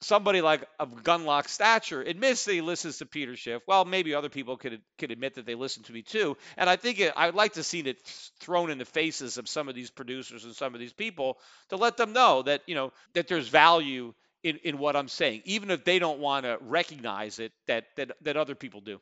somebody 0.00 0.40
like 0.40 0.66
of 0.78 1.02
Gundlach 1.02 1.48
stature 1.48 2.02
admits 2.02 2.44
that 2.44 2.52
he 2.52 2.60
listens 2.60 2.98
to 2.98 3.06
Peter 3.06 3.36
Schiff, 3.36 3.62
well, 3.66 3.84
maybe 3.84 4.14
other 4.14 4.28
people 4.28 4.56
could 4.56 4.80
could 4.98 5.10
admit 5.10 5.34
that 5.34 5.46
they 5.46 5.54
listen 5.54 5.82
to 5.84 5.92
me 5.92 6.02
too. 6.02 6.36
And 6.56 6.68
I 6.68 6.76
think 6.76 7.00
it, 7.00 7.12
I'd 7.16 7.34
like 7.34 7.54
to 7.54 7.62
see 7.62 7.80
it 7.80 7.98
thrown 8.40 8.70
in 8.70 8.78
the 8.78 8.84
faces 8.84 9.38
of 9.38 9.48
some 9.48 9.68
of 9.68 9.74
these 9.74 9.90
producers 9.90 10.44
and 10.44 10.54
some 10.54 10.74
of 10.74 10.80
these 10.80 10.92
people 10.92 11.38
to 11.70 11.76
let 11.76 11.96
them 11.96 12.12
know 12.12 12.42
that 12.42 12.62
you 12.66 12.74
know 12.74 12.92
that 13.14 13.28
there's 13.28 13.48
value 13.48 14.14
in, 14.42 14.58
in 14.64 14.78
what 14.78 14.96
I'm 14.96 15.08
saying, 15.08 15.42
even 15.44 15.70
if 15.70 15.84
they 15.84 15.98
don't 15.98 16.18
want 16.18 16.44
to 16.44 16.58
recognize 16.60 17.38
it, 17.38 17.52
that, 17.68 17.84
that 17.96 18.12
that 18.22 18.36
other 18.36 18.54
people 18.54 18.80
do. 18.80 19.00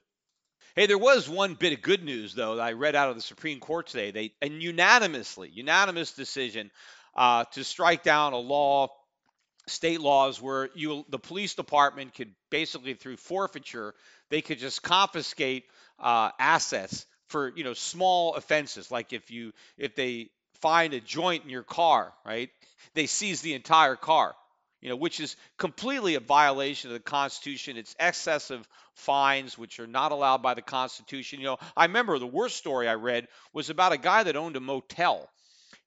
Hey, 0.76 0.86
there 0.86 0.98
was 0.98 1.28
one 1.28 1.54
bit 1.54 1.72
of 1.72 1.82
good 1.82 2.04
news 2.04 2.34
though 2.34 2.56
that 2.56 2.62
I 2.62 2.72
read 2.72 2.96
out 2.96 3.10
of 3.10 3.16
the 3.16 3.22
Supreme 3.22 3.60
Court 3.60 3.86
today. 3.86 4.10
They 4.10 4.32
a 4.42 4.48
unanimously, 4.48 5.50
unanimous 5.52 6.12
decision 6.12 6.70
uh, 7.14 7.44
to 7.52 7.64
strike 7.64 8.02
down 8.02 8.32
a 8.32 8.38
law, 8.38 8.88
state 9.66 10.00
laws 10.00 10.40
where 10.40 10.70
you 10.74 11.04
the 11.08 11.18
police 11.18 11.54
department 11.54 12.14
could 12.14 12.32
basically 12.50 12.94
through 12.94 13.16
forfeiture 13.16 13.94
they 14.30 14.40
could 14.40 14.58
just 14.58 14.82
confiscate 14.82 15.64
uh, 15.98 16.30
assets 16.38 17.06
for 17.28 17.52
you 17.54 17.64
know 17.64 17.74
small 17.74 18.34
offenses 18.34 18.90
like 18.90 19.12
if 19.12 19.30
you 19.30 19.52
if 19.76 19.94
they 19.94 20.30
find 20.60 20.94
a 20.94 21.00
joint 21.00 21.44
in 21.44 21.50
your 21.50 21.62
car, 21.62 22.12
right? 22.24 22.50
They 22.94 23.06
seize 23.06 23.40
the 23.40 23.54
entire 23.54 23.96
car 23.96 24.34
you 24.80 24.88
know, 24.88 24.96
which 24.96 25.20
is 25.20 25.36
completely 25.58 26.14
a 26.14 26.20
violation 26.20 26.90
of 26.90 26.94
the 26.94 27.00
Constitution. 27.00 27.76
It's 27.76 27.94
excessive 27.98 28.66
fines, 28.94 29.58
which 29.58 29.78
are 29.80 29.86
not 29.86 30.12
allowed 30.12 30.42
by 30.42 30.54
the 30.54 30.62
Constitution. 30.62 31.40
You 31.40 31.46
know, 31.46 31.58
I 31.76 31.84
remember 31.84 32.18
the 32.18 32.26
worst 32.26 32.56
story 32.56 32.88
I 32.88 32.94
read 32.94 33.28
was 33.52 33.70
about 33.70 33.92
a 33.92 33.98
guy 33.98 34.22
that 34.22 34.36
owned 34.36 34.56
a 34.56 34.60
motel. 34.60 35.28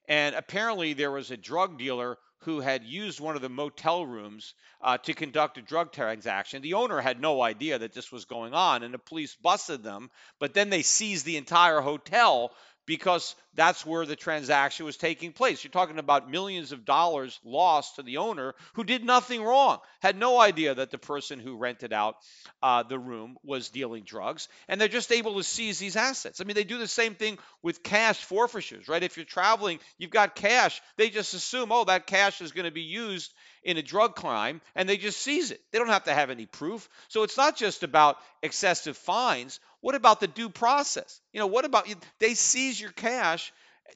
And 0.07 0.35
apparently 0.35 0.93
there 0.93 1.11
was 1.11 1.31
a 1.31 1.37
drug 1.37 1.77
dealer 1.79 2.17
who 2.39 2.59
had 2.59 2.83
used 2.83 3.21
one 3.21 3.37
of 3.37 3.41
the 3.41 3.49
motel 3.49 4.05
rooms 4.05 4.53
uh, 4.81 4.97
to 4.97 5.13
conduct 5.13 5.57
a 5.57 5.61
drug 5.61 5.93
transaction. 5.93 6.61
The 6.61 6.73
owner 6.73 6.99
had 6.99 7.21
no 7.21 7.41
idea 7.41 7.79
that 7.79 7.93
this 7.93 8.11
was 8.11 8.25
going 8.25 8.53
on, 8.53 8.83
and 8.83 8.93
the 8.93 8.99
police 8.99 9.35
busted 9.35 9.81
them. 9.81 10.11
But 10.39 10.53
then 10.53 10.69
they 10.69 10.81
seized 10.81 11.25
the 11.25 11.37
entire 11.37 11.79
hotel 11.79 12.51
because 12.85 13.35
that's 13.55 13.85
where 13.85 14.05
the 14.05 14.15
transaction 14.15 14.85
was 14.85 14.97
taking 14.97 15.31
place. 15.31 15.63
You're 15.63 15.71
talking 15.71 15.99
about 15.99 16.29
millions 16.29 16.71
of 16.71 16.85
dollars 16.85 17.39
lost 17.43 17.95
to 17.95 18.03
the 18.03 18.17
owner 18.17 18.55
who 18.73 18.83
did 18.83 19.05
nothing 19.05 19.43
wrong, 19.43 19.79
had 20.01 20.17
no 20.17 20.39
idea 20.39 20.75
that 20.75 20.91
the 20.91 20.97
person 20.97 21.39
who 21.39 21.57
rented 21.57 21.93
out 21.93 22.17
uh, 22.61 22.83
the 22.83 22.99
room 22.99 23.37
was 23.43 23.69
dealing 23.69 24.03
drugs, 24.03 24.49
and 24.67 24.81
they're 24.81 24.87
just 24.87 25.11
able 25.11 25.35
to 25.35 25.43
seize 25.43 25.79
these 25.79 25.95
assets. 25.95 26.41
I 26.41 26.43
mean, 26.43 26.55
they 26.55 26.63
do 26.63 26.77
the 26.79 26.87
same 26.87 27.15
thing 27.15 27.37
with 27.61 27.83
cash 27.83 28.23
forfeitures, 28.23 28.87
right? 28.87 29.03
If 29.03 29.17
you're 29.17 29.25
traveling, 29.25 29.79
you've 29.97 30.11
got 30.11 30.35
cash, 30.35 30.81
they 30.97 31.09
just 31.09 31.33
assume, 31.33 31.71
oh, 31.71 31.85
that 31.85 32.07
cash 32.07 32.41
is 32.41 32.51
going 32.51 32.65
to 32.65 32.71
be 32.71 32.81
used 32.81 33.33
in 33.63 33.77
a 33.77 33.81
drug 33.81 34.15
crime 34.15 34.61
and 34.75 34.87
they 34.87 34.97
just 34.97 35.21
seize 35.21 35.51
it. 35.51 35.61
They 35.71 35.79
don't 35.79 35.89
have 35.89 36.05
to 36.05 36.13
have 36.13 36.29
any 36.29 36.45
proof. 36.45 36.89
So 37.07 37.23
it's 37.23 37.37
not 37.37 37.55
just 37.55 37.83
about 37.83 38.17
excessive 38.41 38.97
fines. 38.97 39.59
What 39.81 39.95
about 39.95 40.19
the 40.19 40.27
due 40.27 40.49
process? 40.49 41.19
You 41.31 41.39
know, 41.39 41.47
what 41.47 41.65
about 41.65 41.87
they 42.19 42.33
seize 42.33 42.79
your 42.79 42.91
cash 42.91 43.51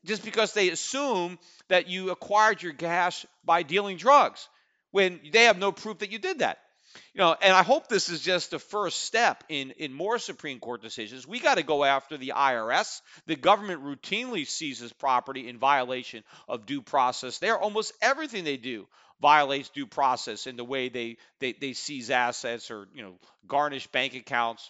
just 0.05 0.23
because 0.23 0.53
they 0.53 0.69
assume 0.69 1.39
that 1.69 1.87
you 1.87 2.11
acquired 2.11 2.61
your 2.61 2.73
cash 2.73 3.25
by 3.43 3.63
dealing 3.63 3.97
drugs 3.97 4.47
when 4.91 5.19
they 5.31 5.43
have 5.43 5.57
no 5.57 5.71
proof 5.71 5.99
that 5.99 6.11
you 6.11 6.19
did 6.19 6.39
that. 6.39 6.59
You 7.13 7.19
know, 7.19 7.35
and 7.41 7.53
I 7.53 7.63
hope 7.63 7.87
this 7.87 8.09
is 8.09 8.21
just 8.21 8.51
the 8.51 8.59
first 8.59 9.03
step 9.03 9.43
in 9.49 9.71
in 9.71 9.93
more 9.93 10.17
Supreme 10.17 10.59
Court 10.59 10.81
decisions. 10.81 11.27
We 11.27 11.39
got 11.39 11.55
to 11.55 11.63
go 11.63 11.83
after 11.83 12.17
the 12.17 12.33
IRS. 12.35 13.01
The 13.27 13.35
government 13.35 13.83
routinely 13.83 14.47
seizes 14.47 14.93
property 14.93 15.47
in 15.47 15.59
violation 15.59 16.23
of 16.47 16.65
due 16.65 16.81
process. 16.81 17.37
They're 17.37 17.59
almost 17.59 17.93
everything 18.01 18.43
they 18.43 18.57
do 18.57 18.87
violates 19.21 19.69
due 19.69 19.87
process 19.87 20.47
in 20.47 20.55
the 20.57 20.63
way 20.63 20.89
they, 20.89 21.17
they, 21.39 21.53
they 21.53 21.73
seize 21.73 22.09
assets 22.09 22.71
or 22.71 22.87
you 22.93 23.03
know 23.03 23.19
garnish 23.47 23.87
bank 23.87 24.15
accounts 24.15 24.69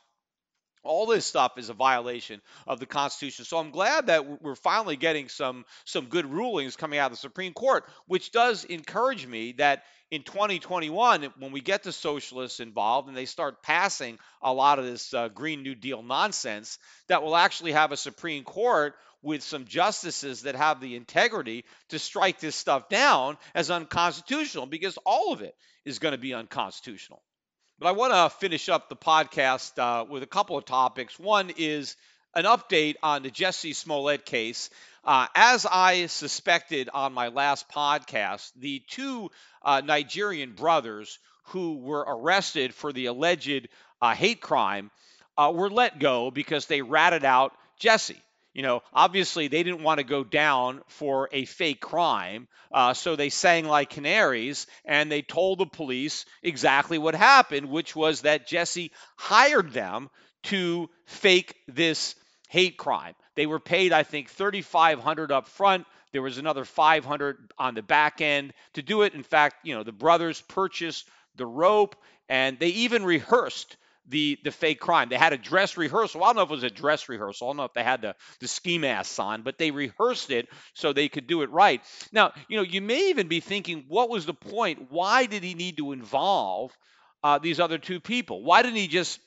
All 0.83 1.05
this 1.05 1.25
stuff 1.25 1.57
is 1.57 1.69
a 1.69 1.73
violation 1.73 2.41
of 2.65 2.79
the 2.79 2.85
Constitution. 2.85 3.43
So 3.43 3.57
I'm 3.57 3.71
glad 3.71 4.07
that 4.07 4.41
we're 4.41 4.55
finally 4.55 4.95
getting 4.95 5.27
some 5.27 5.65
some 5.85 6.05
good 6.05 6.25
rulings 6.25 6.77
coming 6.77 6.97
out 6.99 7.11
of 7.11 7.17
the 7.17 7.21
Supreme 7.21 7.53
Court, 7.53 7.83
which 8.07 8.31
does 8.31 8.63
encourage 8.63 9.27
me 9.27 9.53
that 9.53 9.83
in 10.11 10.23
2021, 10.23 11.23
when 11.39 11.51
we 11.51 11.59
get 11.59 11.83
the 11.83 11.91
socialists 11.91 12.61
involved 12.61 13.09
and 13.09 13.17
they 13.17 13.25
start 13.25 13.61
passing 13.61 14.17
a 14.41 14.53
lot 14.53 14.79
of 14.79 14.85
this 14.85 15.13
uh, 15.13 15.27
Green 15.27 15.61
New 15.63 15.75
Deal 15.75 16.01
nonsense, 16.01 16.79
that 17.09 17.21
will 17.21 17.35
actually 17.35 17.73
have 17.73 17.91
a 17.91 17.97
Supreme 17.97 18.45
Court 18.45 18.95
with 19.21 19.43
some 19.43 19.65
justices 19.65 20.43
that 20.43 20.55
have 20.55 20.79
the 20.79 20.95
integrity 20.95 21.65
to 21.89 21.99
strike 21.99 22.39
this 22.39 22.55
stuff 22.55 22.89
down 22.89 23.37
as 23.55 23.71
unconstitutional 23.71 24.65
because 24.65 24.97
all 25.05 25.33
of 25.33 25.41
it 25.41 25.55
is 25.85 25.99
going 25.99 26.13
to 26.13 26.17
be 26.17 26.33
unconstitutional. 26.33 27.21
But 27.79 27.87
I 27.87 27.91
want 27.91 28.13
to 28.13 28.37
finish 28.37 28.69
up 28.69 28.89
the 28.89 28.95
podcast 28.95 29.77
uh, 29.77 30.05
with 30.05 30.23
a 30.23 30.27
couple 30.27 30.57
of 30.57 30.65
topics. 30.65 31.19
One 31.19 31.51
is 31.57 31.95
an 32.33 32.45
update 32.45 32.95
on 33.03 33.23
the 33.23 33.31
Jussie 33.31 33.75
Smollett 33.75 34.25
case. 34.25 34.69
Uh, 35.03 35.27
as 35.35 35.65
I 35.65 36.07
suspected 36.07 36.89
on 36.93 37.13
my 37.13 37.29
last 37.29 37.69
podcast, 37.69 38.51
the 38.57 38.83
two 38.87 39.31
uh, 39.63 39.81
Nigerian 39.83 40.53
brothers 40.53 41.19
who 41.45 41.77
were 41.77 42.05
arrested 42.07 42.73
for 42.73 42.91
the 42.91 43.05
alleged 43.05 43.69
uh, 44.01 44.13
hate 44.13 44.41
crime 44.41 44.91
uh, 45.37 45.51
were 45.55 45.69
let 45.69 45.99
go 45.99 46.29
because 46.29 46.65
they 46.65 46.81
ratted 46.81 47.23
out 47.23 47.53
Jussie 47.79 48.21
you 48.57 48.63
know, 48.63 48.81
obviously 48.91 49.47
they 49.47 49.61
didn't 49.61 49.83
want 49.83 49.99
to 49.99 50.03
go 50.03 50.23
down 50.23 50.81
for 50.87 51.29
a 51.31 51.45
fake 51.45 51.79
crime. 51.79 52.47
Uh, 52.71 52.91
so 52.95 53.15
they 53.15 53.29
sang 53.29 53.67
like 53.67 53.91
canaries 53.91 54.65
and 54.83 55.11
they 55.11 55.21
told 55.21 55.59
the 55.59 55.67
police 55.67 56.25
exactly 56.41 56.97
what 56.97 57.13
happened, 57.13 57.69
which 57.69 57.95
was 57.95 58.21
that 58.21 58.49
Jussie 58.49 58.89
hired 59.15 59.73
them 59.73 60.09
to 60.45 60.89
fake 61.05 61.53
this 61.67 62.15
hate 62.49 62.77
crime. 62.77 63.13
They 63.35 63.45
were 63.45 63.59
paid, 63.59 63.93
I 63.93 64.01
think, 64.01 64.31
3,500 64.31 65.31
up 65.31 65.47
front. 65.49 65.85
There 66.11 66.23
was 66.23 66.39
another 66.39 66.65
500 66.65 67.37
on 67.59 67.75
the 67.75 67.83
back 67.83 68.21
end 68.21 68.53
to 68.73 68.81
do 68.81 69.03
it. 69.03 69.13
In 69.13 69.21
fact, 69.21 69.67
you 69.67 69.75
know, 69.75 69.83
the 69.83 69.91
brothers 69.91 70.41
purchased 70.41 71.07
the 71.35 71.45
rope 71.45 71.95
and 72.27 72.57
they 72.57 72.69
even 72.69 73.05
rehearsed 73.05 73.77
the 74.07 74.37
the 74.43 74.51
fake 74.51 74.79
crime. 74.79 75.09
They 75.09 75.17
had 75.17 75.33
a 75.33 75.37
dress 75.37 75.77
rehearsal. 75.77 76.23
I 76.23 76.27
don't 76.27 76.37
know 76.37 76.41
if 76.43 76.49
it 76.49 76.53
was 76.53 76.63
a 76.63 76.69
dress 76.69 77.09
rehearsal. 77.09 77.47
I 77.47 77.49
don't 77.49 77.57
know 77.57 77.63
if 77.65 77.73
they 77.73 77.83
had 77.83 78.01
the 78.01 78.15
the 78.39 78.47
ski 78.47 78.77
masks 78.77 79.19
on, 79.19 79.41
but 79.41 79.57
they 79.57 79.71
rehearsed 79.71 80.31
it 80.31 80.47
so 80.73 80.93
they 80.93 81.09
could 81.09 81.27
do 81.27 81.41
it 81.41 81.51
right. 81.51 81.81
Now, 82.11 82.33
you 82.47 82.57
know, 82.57 82.63
you 82.63 82.81
may 82.81 83.09
even 83.09 83.27
be 83.27 83.39
thinking, 83.39 83.85
what 83.87 84.09
was 84.09 84.25
the 84.25 84.33
point? 84.33 84.91
Why 84.91 85.25
did 85.25 85.43
he 85.43 85.53
need 85.53 85.77
to 85.77 85.91
involve 85.91 86.71
uh, 87.23 87.39
these 87.39 87.59
other 87.59 87.77
two 87.77 87.99
people? 87.99 88.43
Why 88.43 88.61
didn't 88.61 88.77
he 88.77 88.87
just 88.87 89.19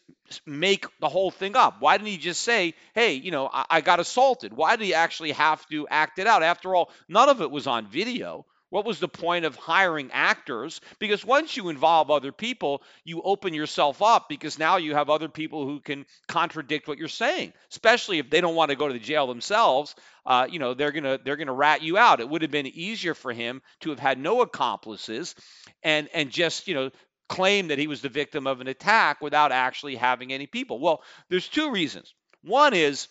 make 0.46 0.86
the 1.00 1.08
whole 1.08 1.30
thing 1.30 1.56
up? 1.56 1.76
Why 1.80 1.96
didn't 1.96 2.08
he 2.08 2.18
just 2.18 2.42
say, 2.42 2.74
hey, 2.94 3.14
you 3.14 3.30
know, 3.30 3.48
I, 3.52 3.66
I 3.68 3.80
got 3.80 4.00
assaulted? 4.00 4.52
Why 4.52 4.76
did 4.76 4.84
he 4.84 4.94
actually 4.94 5.32
have 5.32 5.66
to 5.68 5.88
act 5.88 6.18
it 6.18 6.26
out? 6.26 6.42
After 6.42 6.74
all, 6.74 6.90
none 7.08 7.28
of 7.28 7.42
it 7.42 7.50
was 7.50 7.66
on 7.66 7.86
video. 7.86 8.46
What 8.70 8.84
was 8.84 9.00
the 9.00 9.08
point 9.08 9.44
of 9.44 9.56
hiring 9.56 10.10
actors? 10.12 10.80
Because 11.00 11.24
once 11.24 11.56
you 11.56 11.68
involve 11.68 12.10
other 12.10 12.30
people, 12.30 12.82
you 13.04 13.20
open 13.22 13.52
yourself 13.52 14.00
up 14.00 14.28
because 14.28 14.58
now 14.58 14.76
you 14.76 14.94
have 14.94 15.10
other 15.10 15.28
people 15.28 15.66
who 15.66 15.80
can 15.80 16.06
contradict 16.28 16.86
what 16.86 16.96
you're 16.96 17.08
saying. 17.08 17.52
Especially 17.70 18.18
if 18.18 18.30
they 18.30 18.40
don't 18.40 18.54
want 18.54 18.70
to 18.70 18.76
go 18.76 18.86
to 18.86 18.94
the 18.94 19.00
jail 19.00 19.26
themselves, 19.26 19.96
uh, 20.24 20.46
you 20.48 20.60
know 20.60 20.74
they're 20.74 20.92
gonna 20.92 21.18
they're 21.24 21.36
gonna 21.36 21.52
rat 21.52 21.82
you 21.82 21.98
out. 21.98 22.20
It 22.20 22.28
would 22.28 22.42
have 22.42 22.52
been 22.52 22.66
easier 22.66 23.14
for 23.14 23.32
him 23.32 23.60
to 23.80 23.90
have 23.90 23.98
had 23.98 24.18
no 24.18 24.40
accomplices 24.40 25.34
and 25.82 26.08
and 26.14 26.30
just 26.30 26.68
you 26.68 26.74
know 26.74 26.90
claim 27.28 27.68
that 27.68 27.78
he 27.78 27.88
was 27.88 28.02
the 28.02 28.08
victim 28.08 28.46
of 28.46 28.60
an 28.60 28.68
attack 28.68 29.20
without 29.20 29.52
actually 29.52 29.96
having 29.96 30.32
any 30.32 30.46
people. 30.46 30.78
Well, 30.78 31.02
there's 31.28 31.48
two 31.48 31.70
reasons. 31.70 32.14
One 32.42 32.74
is 32.74 33.08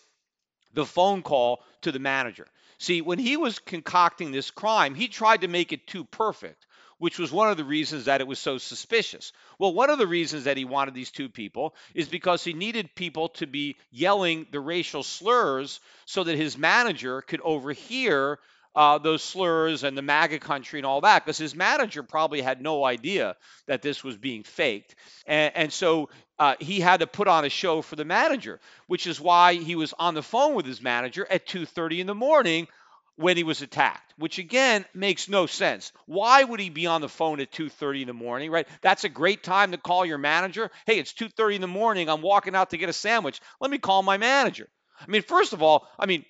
the 0.72 0.86
phone 0.86 1.22
call 1.22 1.62
to 1.82 1.92
the 1.92 1.98
manager. 1.98 2.46
See, 2.80 3.02
when 3.02 3.18
he 3.18 3.36
was 3.36 3.58
concocting 3.58 4.32
this 4.32 4.50
crime, 4.50 4.94
he 4.94 5.06
tried 5.06 5.42
to 5.42 5.48
make 5.48 5.70
it 5.74 5.86
too 5.86 6.02
perfect, 6.02 6.66
which 6.96 7.18
was 7.18 7.30
one 7.30 7.50
of 7.50 7.58
the 7.58 7.64
reasons 7.64 8.06
that 8.06 8.22
it 8.22 8.26
was 8.26 8.38
so 8.38 8.56
suspicious. 8.56 9.34
Well, 9.58 9.74
one 9.74 9.90
of 9.90 9.98
the 9.98 10.06
reasons 10.06 10.44
that 10.44 10.56
he 10.56 10.64
wanted 10.64 10.94
these 10.94 11.10
two 11.10 11.28
people 11.28 11.74
is 11.94 12.08
because 12.08 12.42
he 12.42 12.54
needed 12.54 12.94
people 12.94 13.28
to 13.30 13.46
be 13.46 13.76
yelling 13.90 14.46
the 14.50 14.60
racial 14.60 15.02
slurs 15.02 15.78
so 16.06 16.24
that 16.24 16.36
his 16.36 16.56
manager 16.56 17.20
could 17.20 17.42
overhear 17.42 18.38
uh, 18.74 18.98
those 18.98 19.22
slurs 19.22 19.84
and 19.84 19.96
the 19.96 20.02
MAGA 20.02 20.38
country 20.38 20.78
and 20.78 20.86
all 20.86 21.00
that, 21.00 21.24
because 21.24 21.38
his 21.38 21.54
manager 21.54 22.02
probably 22.02 22.40
had 22.40 22.60
no 22.60 22.84
idea 22.84 23.36
that 23.66 23.82
this 23.82 24.04
was 24.04 24.16
being 24.16 24.42
faked. 24.42 24.94
And, 25.26 25.52
and 25.56 25.72
so 25.72 26.08
uh, 26.38 26.54
he 26.60 26.80
had 26.80 27.00
to 27.00 27.06
put 27.06 27.28
on 27.28 27.44
a 27.44 27.50
show 27.50 27.82
for 27.82 27.96
the 27.96 28.04
manager, 28.04 28.60
which 28.86 29.06
is 29.06 29.20
why 29.20 29.54
he 29.54 29.74
was 29.74 29.92
on 29.98 30.14
the 30.14 30.22
phone 30.22 30.54
with 30.54 30.66
his 30.66 30.80
manager 30.80 31.26
at 31.28 31.46
2:30 31.46 32.00
in 32.00 32.06
the 32.06 32.14
morning 32.14 32.68
when 33.16 33.36
he 33.36 33.42
was 33.42 33.60
attacked, 33.60 34.14
which 34.16 34.38
again 34.38 34.86
makes 34.94 35.28
no 35.28 35.44
sense. 35.44 35.92
Why 36.06 36.42
would 36.42 36.58
he 36.58 36.70
be 36.70 36.86
on 36.86 37.02
the 37.02 37.08
phone 37.08 37.40
at 37.40 37.52
2:30 37.52 38.02
in 38.02 38.06
the 38.06 38.14
morning, 38.14 38.50
right? 38.50 38.66
That's 38.80 39.04
a 39.04 39.10
great 39.10 39.42
time 39.42 39.72
to 39.72 39.78
call 39.78 40.06
your 40.06 40.18
manager. 40.18 40.70
Hey, 40.86 40.98
it's 40.98 41.12
2:30 41.12 41.56
in 41.56 41.60
the 41.60 41.66
morning. 41.66 42.08
I'm 42.08 42.22
walking 42.22 42.54
out 42.54 42.70
to 42.70 42.78
get 42.78 42.88
a 42.88 42.94
sandwich. 42.94 43.40
Let 43.60 43.70
me 43.70 43.78
call 43.78 44.02
my 44.02 44.16
manager. 44.16 44.68
I 45.00 45.10
mean, 45.10 45.22
first 45.22 45.52
of 45.52 45.62
all, 45.62 45.88
I 45.98 46.06
mean, 46.06 46.24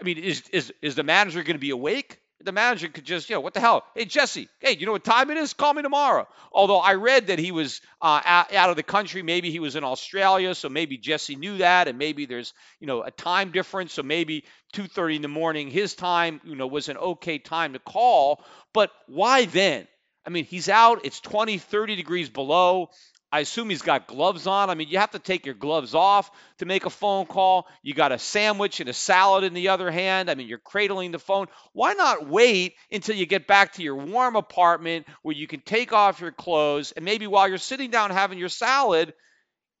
I 0.00 0.04
mean, 0.04 0.18
is 0.18 0.42
is 0.52 0.72
is 0.82 0.94
the 0.94 1.02
manager 1.02 1.42
going 1.42 1.56
to 1.56 1.60
be 1.60 1.70
awake? 1.70 2.18
The 2.40 2.52
manager 2.52 2.88
could 2.88 3.04
just, 3.04 3.30
you 3.30 3.34
know, 3.34 3.40
what 3.40 3.54
the 3.54 3.60
hell? 3.60 3.82
Hey, 3.94 4.04
Jussie, 4.04 4.48
hey, 4.60 4.76
you 4.76 4.84
know 4.84 4.92
what 4.92 5.04
time 5.04 5.30
it 5.30 5.38
is? 5.38 5.54
Call 5.54 5.72
me 5.72 5.80
tomorrow. 5.82 6.28
Although 6.52 6.78
I 6.78 6.94
read 6.94 7.28
that 7.28 7.38
he 7.38 7.50
was 7.50 7.80
uh, 8.02 8.20
out, 8.26 8.70
of 8.70 8.76
the 8.76 8.82
country. 8.82 9.22
Maybe 9.22 9.50
he 9.50 9.58
was 9.58 9.74
in 9.74 9.84
Australia, 9.84 10.54
so 10.54 10.68
maybe 10.68 10.98
Jussie 10.98 11.38
knew 11.38 11.58
that, 11.58 11.88
and 11.88 11.98
maybe 11.98 12.26
there's, 12.26 12.52
you 12.78 12.86
know, 12.86 13.02
a 13.02 13.10
time 13.10 13.52
difference. 13.52 13.94
So 13.94 14.02
maybe 14.02 14.44
2:30 14.74 15.16
in 15.16 15.22
the 15.22 15.28
morning, 15.28 15.70
his 15.70 15.94
time, 15.94 16.40
you 16.44 16.56
know, 16.56 16.66
was 16.66 16.90
an 16.90 16.98
okay 16.98 17.38
time 17.38 17.72
to 17.72 17.78
call. 17.78 18.44
But 18.74 18.90
why 19.06 19.46
then? 19.46 19.88
I 20.26 20.30
mean, 20.30 20.44
he's 20.44 20.68
out. 20.68 21.00
It's 21.04 21.20
20, 21.20 21.56
30 21.56 21.96
degrees 21.96 22.28
below. 22.28 22.90
I 23.32 23.40
assume 23.40 23.70
he's 23.70 23.82
got 23.82 24.06
gloves 24.06 24.46
on. 24.46 24.70
I 24.70 24.74
mean, 24.74 24.88
you 24.88 24.98
have 24.98 25.10
to 25.10 25.18
take 25.18 25.46
your 25.46 25.54
gloves 25.54 25.94
off 25.94 26.30
to 26.58 26.64
make 26.64 26.86
a 26.86 26.90
phone 26.90 27.26
call. 27.26 27.66
You 27.82 27.92
got 27.92 28.12
a 28.12 28.18
sandwich 28.18 28.78
and 28.80 28.88
a 28.88 28.92
salad 28.92 29.42
in 29.42 29.52
the 29.52 29.68
other 29.68 29.90
hand. 29.90 30.30
I 30.30 30.36
mean, 30.36 30.46
you're 30.46 30.58
cradling 30.58 31.10
the 31.10 31.18
phone. 31.18 31.46
Why 31.72 31.94
not 31.94 32.28
wait 32.28 32.74
until 32.90 33.16
you 33.16 33.26
get 33.26 33.46
back 33.46 33.74
to 33.74 33.82
your 33.82 33.96
warm 33.96 34.36
apartment 34.36 35.06
where 35.22 35.34
you 35.34 35.48
can 35.48 35.60
take 35.60 35.92
off 35.92 36.20
your 36.20 36.30
clothes 36.30 36.92
and 36.92 37.04
maybe 37.04 37.26
while 37.26 37.48
you're 37.48 37.58
sitting 37.58 37.90
down 37.90 38.10
having 38.10 38.38
your 38.38 38.48
salad, 38.48 39.12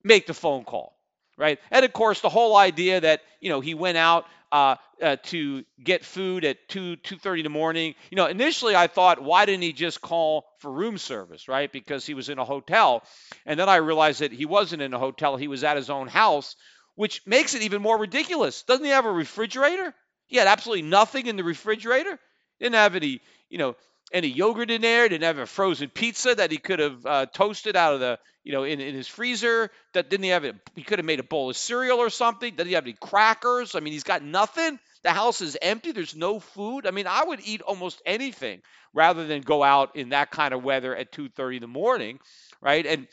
make 0.02 0.26
the 0.26 0.34
phone 0.34 0.64
call, 0.64 0.95
right? 1.36 1.58
And 1.70 1.84
of 1.84 1.92
course, 1.92 2.20
the 2.20 2.28
whole 2.28 2.56
idea 2.56 3.00
that, 3.00 3.20
you 3.40 3.50
know, 3.50 3.60
he 3.60 3.74
went 3.74 3.98
out 3.98 4.26
uh, 4.52 4.76
uh, 5.02 5.16
to 5.24 5.64
get 5.82 6.04
food 6.04 6.44
at 6.44 6.68
2 6.68 6.96
2:30 6.96 7.38
in 7.38 7.44
the 7.44 7.50
morning. 7.50 7.94
You 8.10 8.16
know, 8.16 8.26
initially 8.26 8.76
I 8.76 8.86
thought, 8.86 9.22
why 9.22 9.44
didn't 9.44 9.62
he 9.62 9.72
just 9.72 10.00
call 10.00 10.46
for 10.60 10.70
room 10.70 10.98
service, 10.98 11.48
right? 11.48 11.70
Because 11.70 12.06
he 12.06 12.14
was 12.14 12.28
in 12.28 12.38
a 12.38 12.44
hotel, 12.44 13.02
and 13.44 13.58
then 13.58 13.68
I 13.68 13.76
realized 13.76 14.20
that 14.20 14.32
he 14.32 14.46
wasn't 14.46 14.82
in 14.82 14.94
a 14.94 14.98
hotel; 14.98 15.36
he 15.36 15.48
was 15.48 15.64
at 15.64 15.76
his 15.76 15.90
own 15.90 16.08
house, 16.08 16.56
which 16.94 17.22
makes 17.26 17.54
it 17.54 17.62
even 17.62 17.82
more 17.82 17.98
ridiculous. 17.98 18.62
Doesn't 18.62 18.84
he 18.84 18.92
have 18.92 19.04
a 19.04 19.12
refrigerator? 19.12 19.92
He 20.26 20.36
had 20.36 20.46
absolutely 20.46 20.82
nothing 20.82 21.26
in 21.26 21.36
the 21.36 21.44
refrigerator. 21.44 22.18
Didn't 22.60 22.74
have 22.74 22.96
any, 22.96 23.20
you 23.50 23.58
know, 23.58 23.76
any 24.12 24.28
yogurt 24.28 24.70
in 24.70 24.82
there. 24.82 25.08
Didn't 25.08 25.24
have 25.24 25.38
a 25.38 25.46
frozen 25.46 25.88
pizza 25.88 26.34
that 26.34 26.50
he 26.50 26.58
could 26.58 26.78
have 26.78 27.06
uh, 27.06 27.26
toasted 27.26 27.76
out 27.76 27.94
of 27.94 28.00
the, 28.00 28.18
you 28.44 28.52
know, 28.52 28.64
in, 28.64 28.80
in 28.80 28.94
his 28.94 29.08
freezer. 29.08 29.70
That 29.94 30.10
didn't 30.10 30.24
he 30.24 30.30
have 30.30 30.44
it? 30.44 30.56
He 30.74 30.82
could 30.82 30.98
have 30.98 31.06
made 31.06 31.20
a 31.20 31.24
bowl 31.24 31.50
of 31.50 31.56
cereal 31.56 31.98
or 31.98 32.10
something. 32.10 32.54
Didn't 32.54 32.68
he 32.68 32.74
have 32.74 32.84
any 32.84 32.96
crackers? 33.00 33.74
I 33.74 33.80
mean, 33.80 33.92
he's 33.92 34.04
got 34.04 34.22
nothing. 34.22 34.78
The 35.02 35.10
house 35.10 35.40
is 35.40 35.56
empty. 35.60 35.92
There's 35.92 36.16
no 36.16 36.40
food. 36.40 36.86
I 36.86 36.90
mean, 36.90 37.06
I 37.06 37.24
would 37.24 37.40
eat 37.44 37.62
almost 37.62 38.02
anything 38.04 38.60
rather 38.92 39.26
than 39.26 39.42
go 39.42 39.62
out 39.62 39.96
in 39.96 40.10
that 40.10 40.30
kind 40.30 40.54
of 40.54 40.64
weather 40.64 40.94
at 40.96 41.12
2:30 41.12 41.56
in 41.56 41.60
the 41.62 41.68
morning, 41.68 42.18
right? 42.60 42.84
And 42.86 43.06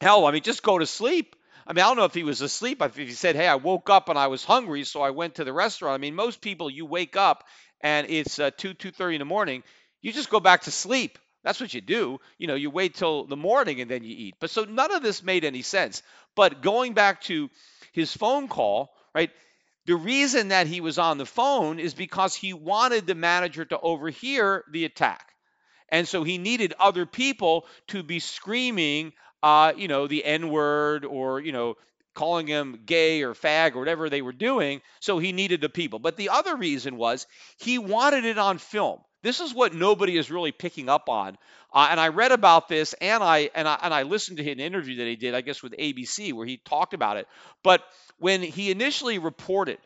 hell, 0.00 0.26
I 0.26 0.32
mean, 0.32 0.42
just 0.42 0.62
go 0.62 0.78
to 0.78 0.86
sleep. 0.86 1.36
I 1.66 1.72
mean, 1.72 1.84
I 1.84 1.88
don't 1.88 1.96
know 1.96 2.04
if 2.04 2.14
he 2.14 2.22
was 2.22 2.42
asleep. 2.42 2.82
If 2.82 2.96
he 2.96 3.10
said, 3.12 3.34
"Hey, 3.36 3.48
I 3.48 3.56
woke 3.56 3.90
up 3.90 4.08
and 4.08 4.18
I 4.18 4.28
was 4.28 4.44
hungry, 4.44 4.84
so 4.84 5.02
I 5.02 5.10
went 5.10 5.36
to 5.36 5.44
the 5.44 5.52
restaurant." 5.52 5.94
I 5.94 5.98
mean, 5.98 6.14
most 6.14 6.40
people, 6.40 6.70
you 6.70 6.86
wake 6.86 7.16
up 7.16 7.44
and 7.80 8.08
it's 8.10 8.38
uh, 8.38 8.50
two 8.56 8.74
two 8.74 8.90
thirty 8.90 9.16
in 9.16 9.20
the 9.20 9.24
morning 9.24 9.62
you 10.06 10.12
just 10.12 10.30
go 10.30 10.38
back 10.38 10.62
to 10.62 10.70
sleep. 10.70 11.18
That's 11.42 11.60
what 11.60 11.74
you 11.74 11.80
do. 11.80 12.20
You 12.38 12.46
know, 12.46 12.54
you 12.54 12.70
wait 12.70 12.94
till 12.94 13.24
the 13.24 13.34
morning 13.34 13.80
and 13.80 13.90
then 13.90 14.04
you 14.04 14.14
eat. 14.16 14.36
But 14.38 14.50
so 14.50 14.62
none 14.62 14.94
of 14.94 15.02
this 15.02 15.20
made 15.20 15.44
any 15.44 15.62
sense. 15.62 16.00
But 16.36 16.62
going 16.62 16.94
back 16.94 17.22
to 17.22 17.50
his 17.92 18.16
phone 18.16 18.46
call, 18.46 18.94
right? 19.16 19.30
The 19.86 19.96
reason 19.96 20.48
that 20.48 20.68
he 20.68 20.80
was 20.80 21.00
on 21.00 21.18
the 21.18 21.26
phone 21.26 21.80
is 21.80 21.92
because 21.92 22.36
he 22.36 22.52
wanted 22.52 23.08
the 23.08 23.16
manager 23.16 23.64
to 23.64 23.80
overhear 23.80 24.62
the 24.70 24.84
attack. 24.84 25.32
And 25.88 26.06
so 26.06 26.22
he 26.22 26.38
needed 26.38 26.72
other 26.78 27.04
people 27.04 27.66
to 27.88 28.04
be 28.04 28.20
screaming, 28.20 29.12
uh, 29.42 29.72
you 29.76 29.88
know, 29.88 30.06
the 30.06 30.24
N 30.24 30.50
word 30.50 31.04
or, 31.04 31.40
you 31.40 31.50
know, 31.50 31.74
calling 32.14 32.46
him 32.46 32.82
gay 32.86 33.24
or 33.24 33.34
fag 33.34 33.74
or 33.74 33.80
whatever 33.80 34.08
they 34.08 34.22
were 34.22 34.32
doing. 34.32 34.82
So 35.00 35.18
he 35.18 35.32
needed 35.32 35.60
the 35.60 35.68
people. 35.68 35.98
But 35.98 36.16
the 36.16 36.28
other 36.28 36.54
reason 36.54 36.96
was 36.96 37.26
he 37.58 37.78
wanted 37.78 38.24
it 38.24 38.38
on 38.38 38.58
film 38.58 39.00
This 39.22 39.40
is 39.40 39.54
what 39.54 39.74
nobody 39.74 40.16
is 40.16 40.30
really 40.30 40.52
picking 40.52 40.88
up 40.88 41.08
on. 41.08 41.36
Uh, 41.72 41.88
and 41.90 41.98
I 42.00 42.08
read 42.08 42.32
about 42.32 42.68
this, 42.68 42.94
and 42.94 43.22
I 43.22 43.50
and 43.54 43.66
I 43.66 43.78
and 43.82 43.92
I 43.92 44.02
listened 44.02 44.38
to 44.38 44.50
an 44.50 44.60
interview 44.60 44.96
that 44.96 45.06
he 45.06 45.16
did, 45.16 45.34
I 45.34 45.40
guess, 45.40 45.62
with 45.62 45.72
ABC, 45.72 46.32
where 46.32 46.46
he 46.46 46.58
talked 46.58 46.94
about 46.94 47.16
it. 47.16 47.26
But 47.62 47.82
when 48.18 48.42
he 48.42 48.70
initially 48.70 49.18
reported 49.18 49.78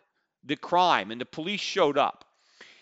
the 0.45 0.57
crime 0.57 1.11
and 1.11 1.21
the 1.21 1.27
police 1.27 1.61
showed 1.61 1.99
up, 1.99 2.25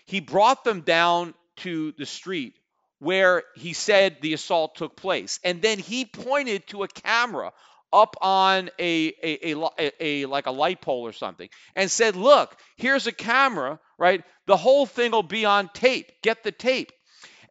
he 0.05 0.21
brought 0.21 0.65
them 0.65 0.83
down 0.83 1.35
to 1.59 1.93
the 1.93 2.07
street 2.07 2.55
where 2.99 3.45
he 3.55 3.73
said 3.73 4.19
the 4.21 4.35
assault 4.35 4.75
took 4.75 4.97
place, 4.97 5.39
and 5.45 5.63
then 5.63 5.79
he 5.79 6.05
pointed 6.05 6.67
to 6.69 6.83
a 6.83 6.89
camera 6.89 7.53
up 7.93 8.17
on 8.21 8.69
a, 8.79 9.13
a, 9.23 9.53
a, 9.53 9.71
a, 9.79 9.93
a 10.01 10.27
like 10.27 10.47
a 10.47 10.51
light 10.51 10.81
pole 10.81 11.07
or 11.07 11.13
something 11.13 11.49
and 11.75 11.91
said, 11.91 12.17
"Look, 12.17 12.57
here's 12.77 13.07
a 13.07 13.13
camera, 13.13 13.79
right? 13.99 14.25
The 14.47 14.57
whole 14.57 14.87
thing 14.87 15.11
will 15.13 15.23
be 15.23 15.45
on 15.45 15.69
tape. 15.75 16.11
Get 16.23 16.43
the 16.43 16.53
tape." 16.53 16.93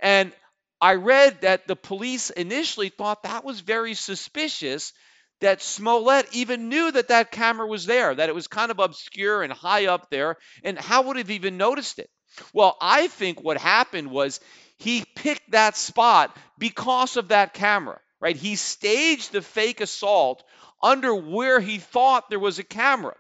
And 0.01 0.33
I 0.79 0.93
read 0.95 1.41
that 1.41 1.67
the 1.67 1.75
police 1.75 2.29
initially 2.29 2.89
thought 2.89 3.23
that 3.23 3.43
was 3.43 3.61
very 3.61 3.93
suspicious 3.95 4.93
that 5.39 5.61
Smollett 5.61 6.27
even 6.33 6.69
knew 6.69 6.91
that 6.91 7.09
that 7.09 7.31
camera 7.31 7.67
was 7.67 7.85
there, 7.85 8.13
that 8.13 8.29
it 8.29 8.35
was 8.35 8.47
kind 8.47 8.71
of 8.71 8.79
obscure 8.79 9.43
and 9.43 9.53
high 9.53 9.85
up 9.85 10.09
there, 10.09 10.37
and 10.63 10.77
how 10.77 11.03
would 11.03 11.17
he 11.17 11.21
have 11.21 11.31
even 11.31 11.57
noticed 11.57 11.99
it? 11.99 12.09
Well, 12.53 12.77
I 12.81 13.07
think 13.07 13.41
what 13.41 13.57
happened 13.57 14.09
was 14.11 14.39
he 14.77 15.03
picked 15.15 15.51
that 15.51 15.75
spot 15.77 16.35
because 16.57 17.17
of 17.17 17.29
that 17.29 17.53
camera, 17.53 17.99
right? 18.19 18.35
He 18.35 18.55
staged 18.55 19.31
the 19.31 19.41
fake 19.41 19.81
assault 19.81 20.43
under 20.81 21.13
where 21.15 21.59
he 21.59 21.79
thought 21.79 22.29
there 22.29 22.39
was 22.39 22.59
a 22.59 22.63
camera. 22.63 23.15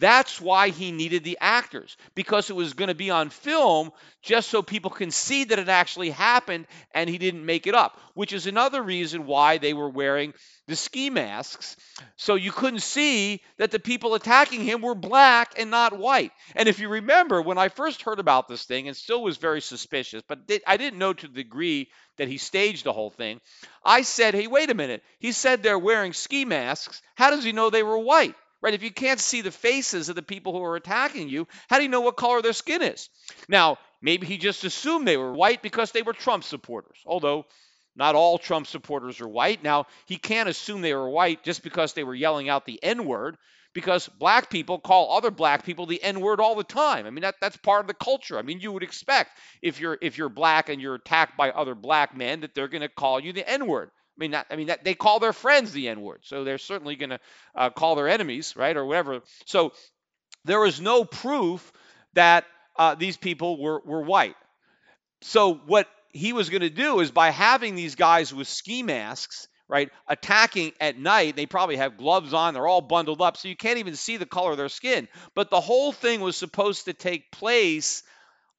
That's 0.00 0.40
why 0.40 0.70
he 0.70 0.92
needed 0.92 1.24
the 1.24 1.36
actors, 1.42 1.98
because 2.14 2.48
it 2.48 2.56
was 2.56 2.72
going 2.72 2.88
to 2.88 2.94
be 2.94 3.10
on 3.10 3.28
film 3.28 3.90
just 4.22 4.48
so 4.48 4.62
people 4.62 4.90
can 4.90 5.10
see 5.10 5.44
that 5.44 5.58
it 5.58 5.68
actually 5.68 6.08
happened 6.08 6.66
and 6.94 7.08
he 7.08 7.18
didn't 7.18 7.44
make 7.44 7.66
it 7.66 7.74
up, 7.74 8.00
which 8.14 8.32
is 8.32 8.46
another 8.46 8.82
reason 8.82 9.26
why 9.26 9.58
they 9.58 9.74
were 9.74 9.90
wearing 9.90 10.32
the 10.68 10.74
ski 10.74 11.10
masks. 11.10 11.76
So 12.16 12.34
you 12.34 12.50
couldn't 12.50 12.80
see 12.80 13.42
that 13.58 13.72
the 13.72 13.78
people 13.78 14.14
attacking 14.14 14.64
him 14.64 14.80
were 14.80 14.94
black 14.94 15.58
and 15.58 15.70
not 15.70 15.98
white. 15.98 16.32
And 16.56 16.66
if 16.66 16.78
you 16.78 16.88
remember, 16.88 17.42
when 17.42 17.58
I 17.58 17.68
first 17.68 18.00
heard 18.00 18.20
about 18.20 18.48
this 18.48 18.64
thing 18.64 18.88
and 18.88 18.96
still 18.96 19.22
was 19.22 19.36
very 19.36 19.60
suspicious, 19.60 20.22
but 20.26 20.38
I 20.66 20.78
didn't 20.78 20.98
know 20.98 21.12
to 21.12 21.28
the 21.28 21.42
degree 21.42 21.90
that 22.16 22.28
he 22.28 22.38
staged 22.38 22.84
the 22.84 22.94
whole 22.94 23.10
thing, 23.10 23.38
I 23.84 24.00
said, 24.00 24.32
hey, 24.32 24.46
wait 24.46 24.70
a 24.70 24.74
minute. 24.74 25.02
He 25.18 25.32
said 25.32 25.62
they're 25.62 25.78
wearing 25.78 26.14
ski 26.14 26.46
masks. 26.46 27.02
How 27.16 27.28
does 27.28 27.44
he 27.44 27.52
know 27.52 27.68
they 27.68 27.82
were 27.82 27.98
white? 27.98 28.34
Right? 28.62 28.74
If 28.74 28.82
you 28.82 28.90
can't 28.90 29.20
see 29.20 29.40
the 29.40 29.50
faces 29.50 30.08
of 30.08 30.16
the 30.16 30.22
people 30.22 30.52
who 30.52 30.62
are 30.62 30.76
attacking 30.76 31.28
you, 31.28 31.46
how 31.68 31.76
do 31.76 31.82
you 31.82 31.88
know 31.88 32.00
what 32.00 32.16
color 32.16 32.42
their 32.42 32.52
skin 32.52 32.82
is? 32.82 33.08
Now, 33.48 33.78
maybe 34.02 34.26
he 34.26 34.38
just 34.38 34.64
assumed 34.64 35.06
they 35.06 35.16
were 35.16 35.32
white 35.32 35.62
because 35.62 35.92
they 35.92 36.02
were 36.02 36.12
Trump 36.12 36.44
supporters, 36.44 36.98
although 37.06 37.46
not 37.96 38.14
all 38.14 38.38
Trump 38.38 38.66
supporters 38.66 39.20
are 39.20 39.28
white. 39.28 39.62
Now, 39.62 39.86
he 40.06 40.16
can't 40.16 40.48
assume 40.48 40.80
they 40.80 40.94
were 40.94 41.10
white 41.10 41.42
just 41.42 41.62
because 41.62 41.92
they 41.92 42.04
were 42.04 42.14
yelling 42.14 42.48
out 42.48 42.64
the 42.64 42.82
N 42.82 43.04
word, 43.04 43.36
because 43.72 44.08
black 44.08 44.50
people 44.50 44.78
call 44.78 45.16
other 45.16 45.30
black 45.30 45.64
people 45.64 45.86
the 45.86 46.02
N 46.02 46.20
word 46.20 46.40
all 46.40 46.54
the 46.54 46.64
time. 46.64 47.06
I 47.06 47.10
mean, 47.10 47.22
that, 47.22 47.36
that's 47.40 47.56
part 47.56 47.82
of 47.82 47.86
the 47.88 47.94
culture. 47.94 48.38
I 48.38 48.42
mean, 48.42 48.60
you 48.60 48.72
would 48.72 48.82
expect 48.82 49.30
if 49.62 49.80
you're 49.80 49.98
if 50.00 50.18
you're 50.18 50.28
black 50.28 50.68
and 50.68 50.80
you're 50.80 50.94
attacked 50.94 51.36
by 51.36 51.50
other 51.50 51.74
black 51.74 52.16
men 52.16 52.40
that 52.40 52.54
they're 52.54 52.68
going 52.68 52.82
to 52.82 52.88
call 52.88 53.20
you 53.20 53.32
the 53.32 53.48
N 53.48 53.66
word. 53.66 53.90
I 54.20 54.22
mean, 54.22 54.34
I 54.50 54.56
mean 54.56 54.66
that 54.66 54.84
they 54.84 54.94
call 54.94 55.18
their 55.18 55.32
friends 55.32 55.72
the 55.72 55.88
N 55.88 56.02
word, 56.02 56.20
so 56.24 56.44
they're 56.44 56.58
certainly 56.58 56.96
going 56.96 57.10
to 57.10 57.20
uh, 57.54 57.70
call 57.70 57.94
their 57.94 58.08
enemies, 58.08 58.54
right, 58.54 58.76
or 58.76 58.84
whatever. 58.84 59.22
So 59.46 59.72
there 60.44 60.64
is 60.66 60.80
no 60.80 61.04
proof 61.04 61.72
that 62.12 62.44
uh, 62.76 62.94
these 62.96 63.16
people 63.16 63.60
were 63.60 63.80
were 63.84 64.02
white. 64.02 64.36
So 65.22 65.54
what 65.54 65.88
he 66.12 66.32
was 66.32 66.50
going 66.50 66.62
to 66.62 66.70
do 66.70 67.00
is 67.00 67.10
by 67.10 67.30
having 67.30 67.74
these 67.76 67.94
guys 67.94 68.34
with 68.34 68.48
ski 68.48 68.82
masks, 68.82 69.48
right, 69.68 69.90
attacking 70.08 70.72
at 70.80 70.98
night. 70.98 71.36
They 71.36 71.46
probably 71.46 71.76
have 71.76 71.96
gloves 71.96 72.34
on. 72.34 72.52
They're 72.52 72.66
all 72.66 72.80
bundled 72.80 73.22
up, 73.22 73.36
so 73.36 73.48
you 73.48 73.56
can't 73.56 73.78
even 73.78 73.96
see 73.96 74.16
the 74.16 74.26
color 74.26 74.50
of 74.50 74.58
their 74.58 74.68
skin. 74.68 75.08
But 75.34 75.48
the 75.48 75.60
whole 75.60 75.92
thing 75.92 76.20
was 76.20 76.36
supposed 76.36 76.86
to 76.86 76.92
take 76.92 77.30
place 77.32 78.02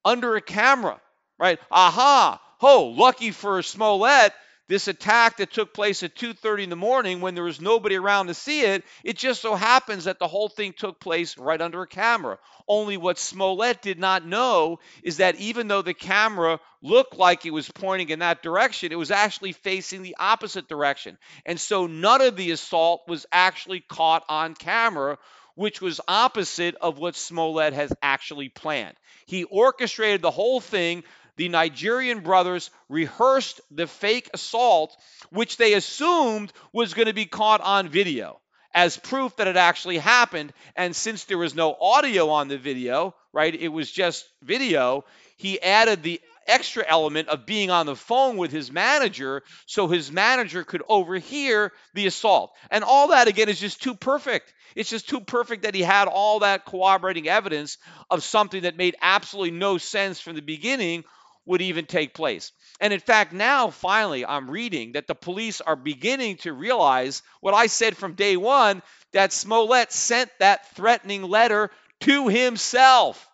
under 0.04 0.34
a 0.34 0.40
camera, 0.40 1.00
right? 1.38 1.60
Aha! 1.70 2.40
Oh, 2.62 2.94
lucky 2.96 3.32
for 3.32 3.62
Smollett, 3.62 4.32
this 4.68 4.88
attack 4.88 5.38
that 5.38 5.52
took 5.52 5.74
place 5.74 6.02
at 6.02 6.14
2:30 6.14 6.64
in 6.64 6.70
the 6.70 6.76
morning 6.76 7.20
when 7.20 7.34
there 7.34 7.44
was 7.44 7.60
nobody 7.60 7.96
around 7.96 8.28
to 8.28 8.34
see 8.34 8.62
it, 8.62 8.84
it 9.04 9.16
just 9.16 9.42
so 9.42 9.54
happens 9.54 10.04
that 10.04 10.18
the 10.18 10.28
whole 10.28 10.48
thing 10.48 10.72
took 10.72 11.00
place 11.00 11.36
right 11.36 11.60
under 11.60 11.82
a 11.82 11.86
camera. 11.86 12.38
Only 12.68 12.96
what 12.96 13.18
Smollett 13.18 13.82
did 13.82 13.98
not 13.98 14.24
know 14.24 14.78
is 15.02 15.18
that 15.18 15.36
even 15.36 15.68
though 15.68 15.82
the 15.82 15.94
camera 15.94 16.60
looked 16.80 17.16
like 17.16 17.44
it 17.44 17.52
was 17.52 17.68
pointing 17.68 18.10
in 18.10 18.20
that 18.20 18.42
direction, 18.42 18.92
it 18.92 18.98
was 18.98 19.10
actually 19.10 19.52
facing 19.52 20.02
the 20.02 20.16
opposite 20.18 20.68
direction. 20.68 21.18
And 21.44 21.60
so 21.60 21.86
none 21.86 22.20
of 22.20 22.36
the 22.36 22.52
assault 22.52 23.02
was 23.08 23.26
actually 23.32 23.80
caught 23.80 24.24
on 24.28 24.54
camera, 24.54 25.18
which 25.54 25.80
was 25.80 26.00
opposite 26.08 26.76
of 26.76 26.98
what 26.98 27.16
Smollett 27.16 27.74
has 27.74 27.92
actually 28.00 28.48
planned. 28.48 28.96
He 29.26 29.44
orchestrated 29.44 30.22
the 30.22 30.30
whole 30.30 30.60
thing 30.60 31.04
the 31.36 31.48
Nigerian 31.48 32.20
brothers 32.20 32.70
rehearsed 32.88 33.60
the 33.70 33.86
fake 33.86 34.30
assault, 34.34 34.96
which 35.30 35.56
they 35.56 35.74
assumed 35.74 36.52
was 36.72 36.94
going 36.94 37.08
to 37.08 37.14
be 37.14 37.26
caught 37.26 37.60
on 37.60 37.88
video 37.88 38.40
as 38.74 38.96
proof 38.96 39.36
that 39.36 39.46
it 39.46 39.56
actually 39.56 39.98
happened. 39.98 40.52
And 40.76 40.94
since 40.94 41.24
there 41.24 41.38
was 41.38 41.54
no 41.54 41.76
audio 41.80 42.30
on 42.30 42.48
the 42.48 42.58
video, 42.58 43.14
right, 43.32 43.54
it 43.54 43.68
was 43.68 43.90
just 43.90 44.28
video, 44.42 45.04
he 45.36 45.60
added 45.60 46.02
the 46.02 46.20
extra 46.46 46.84
element 46.86 47.28
of 47.28 47.46
being 47.46 47.70
on 47.70 47.86
the 47.86 47.96
phone 47.96 48.36
with 48.36 48.50
his 48.50 48.72
manager 48.72 49.42
so 49.66 49.86
his 49.86 50.10
manager 50.10 50.64
could 50.64 50.82
overhear 50.88 51.72
the 51.94 52.06
assault. 52.06 52.52
And 52.70 52.82
all 52.82 53.08
that, 53.08 53.28
again, 53.28 53.48
is 53.48 53.60
just 53.60 53.82
too 53.82 53.94
perfect. 53.94 54.52
It's 54.74 54.90
just 54.90 55.08
too 55.08 55.20
perfect 55.20 55.62
that 55.62 55.74
he 55.74 55.82
had 55.82 56.08
all 56.08 56.40
that 56.40 56.64
corroborating 56.64 57.28
evidence 57.28 57.78
of 58.10 58.24
something 58.24 58.62
that 58.62 58.76
made 58.76 58.96
absolutely 59.00 59.52
no 59.52 59.78
sense 59.78 60.20
from 60.20 60.34
the 60.34 60.42
beginning 60.42 61.04
would 61.44 61.62
even 61.62 61.86
take 61.86 62.14
place. 62.14 62.52
And 62.80 62.92
in 62.92 63.00
fact, 63.00 63.32
now 63.32 63.70
finally, 63.70 64.24
I'm 64.24 64.50
reading 64.50 64.92
that 64.92 65.06
the 65.06 65.14
police 65.14 65.60
are 65.60 65.76
beginning 65.76 66.36
to 66.38 66.52
realize 66.52 67.22
what 67.40 67.54
I 67.54 67.66
said 67.66 67.96
from 67.96 68.14
day 68.14 68.36
one 68.36 68.82
that 69.12 69.32
Smollett 69.32 69.92
sent 69.92 70.30
that 70.38 70.74
threatening 70.74 71.22
letter 71.22 71.70
to 72.00 72.28
himself. 72.28 73.28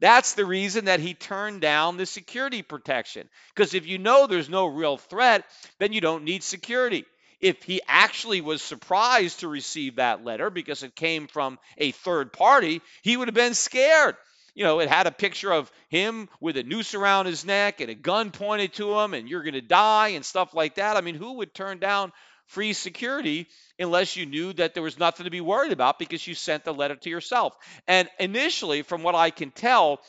That's 0.00 0.32
the 0.32 0.46
reason 0.46 0.86
that 0.86 1.00
he 1.00 1.12
turned 1.12 1.60
down 1.60 1.96
the 1.96 2.06
security 2.06 2.62
protection. 2.62 3.28
Because 3.54 3.74
if 3.74 3.86
you 3.86 3.98
know 3.98 4.26
there's 4.26 4.48
no 4.48 4.66
real 4.66 4.96
threat, 4.96 5.44
then 5.78 5.92
you 5.92 6.00
don't 6.00 6.24
need 6.24 6.42
security. 6.42 7.04
If 7.40 7.62
he 7.62 7.80
actually 7.86 8.40
was 8.40 8.62
surprised 8.62 9.40
to 9.40 9.48
receive 9.48 9.96
that 9.96 10.24
letter 10.24 10.50
because 10.50 10.82
it 10.82 10.94
came 10.94 11.26
from 11.26 11.58
a 11.78 11.90
third 11.90 12.32
party, 12.32 12.80
he 13.02 13.16
would 13.16 13.28
have 13.28 13.34
been 13.34 13.54
scared 13.54 14.16
you 14.54 14.64
know, 14.64 14.80
it 14.80 14.88
had 14.88 15.06
a 15.06 15.12
picture 15.12 15.52
of 15.52 15.70
him 15.88 16.28
with 16.40 16.56
a 16.56 16.62
noose 16.62 16.94
around 16.94 17.26
his 17.26 17.44
neck 17.44 17.80
and 17.80 17.90
a 17.90 17.94
gun 17.94 18.30
pointed 18.30 18.74
to 18.74 18.98
him, 18.98 19.14
and 19.14 19.28
you're 19.28 19.42
going 19.42 19.54
to 19.54 19.60
die 19.60 20.08
and 20.08 20.24
stuff 20.24 20.54
like 20.54 20.76
that. 20.76 20.96
I 20.96 21.00
mean, 21.00 21.14
who 21.14 21.34
would 21.34 21.54
turn 21.54 21.78
down 21.78 22.12
free 22.46 22.72
security 22.72 23.46
unless 23.78 24.16
you 24.16 24.26
knew 24.26 24.52
that 24.54 24.74
there 24.74 24.82
was 24.82 24.98
nothing 24.98 25.24
to 25.24 25.30
be 25.30 25.40
worried 25.40 25.72
about 25.72 25.98
because 25.98 26.26
you 26.26 26.34
sent 26.34 26.64
the 26.64 26.74
letter 26.74 26.96
to 26.96 27.10
yourself? 27.10 27.54
And 27.86 28.08
initially, 28.18 28.82
from 28.82 29.02
what 29.02 29.14
I 29.14 29.30
can 29.30 29.50
tell, 29.50 30.00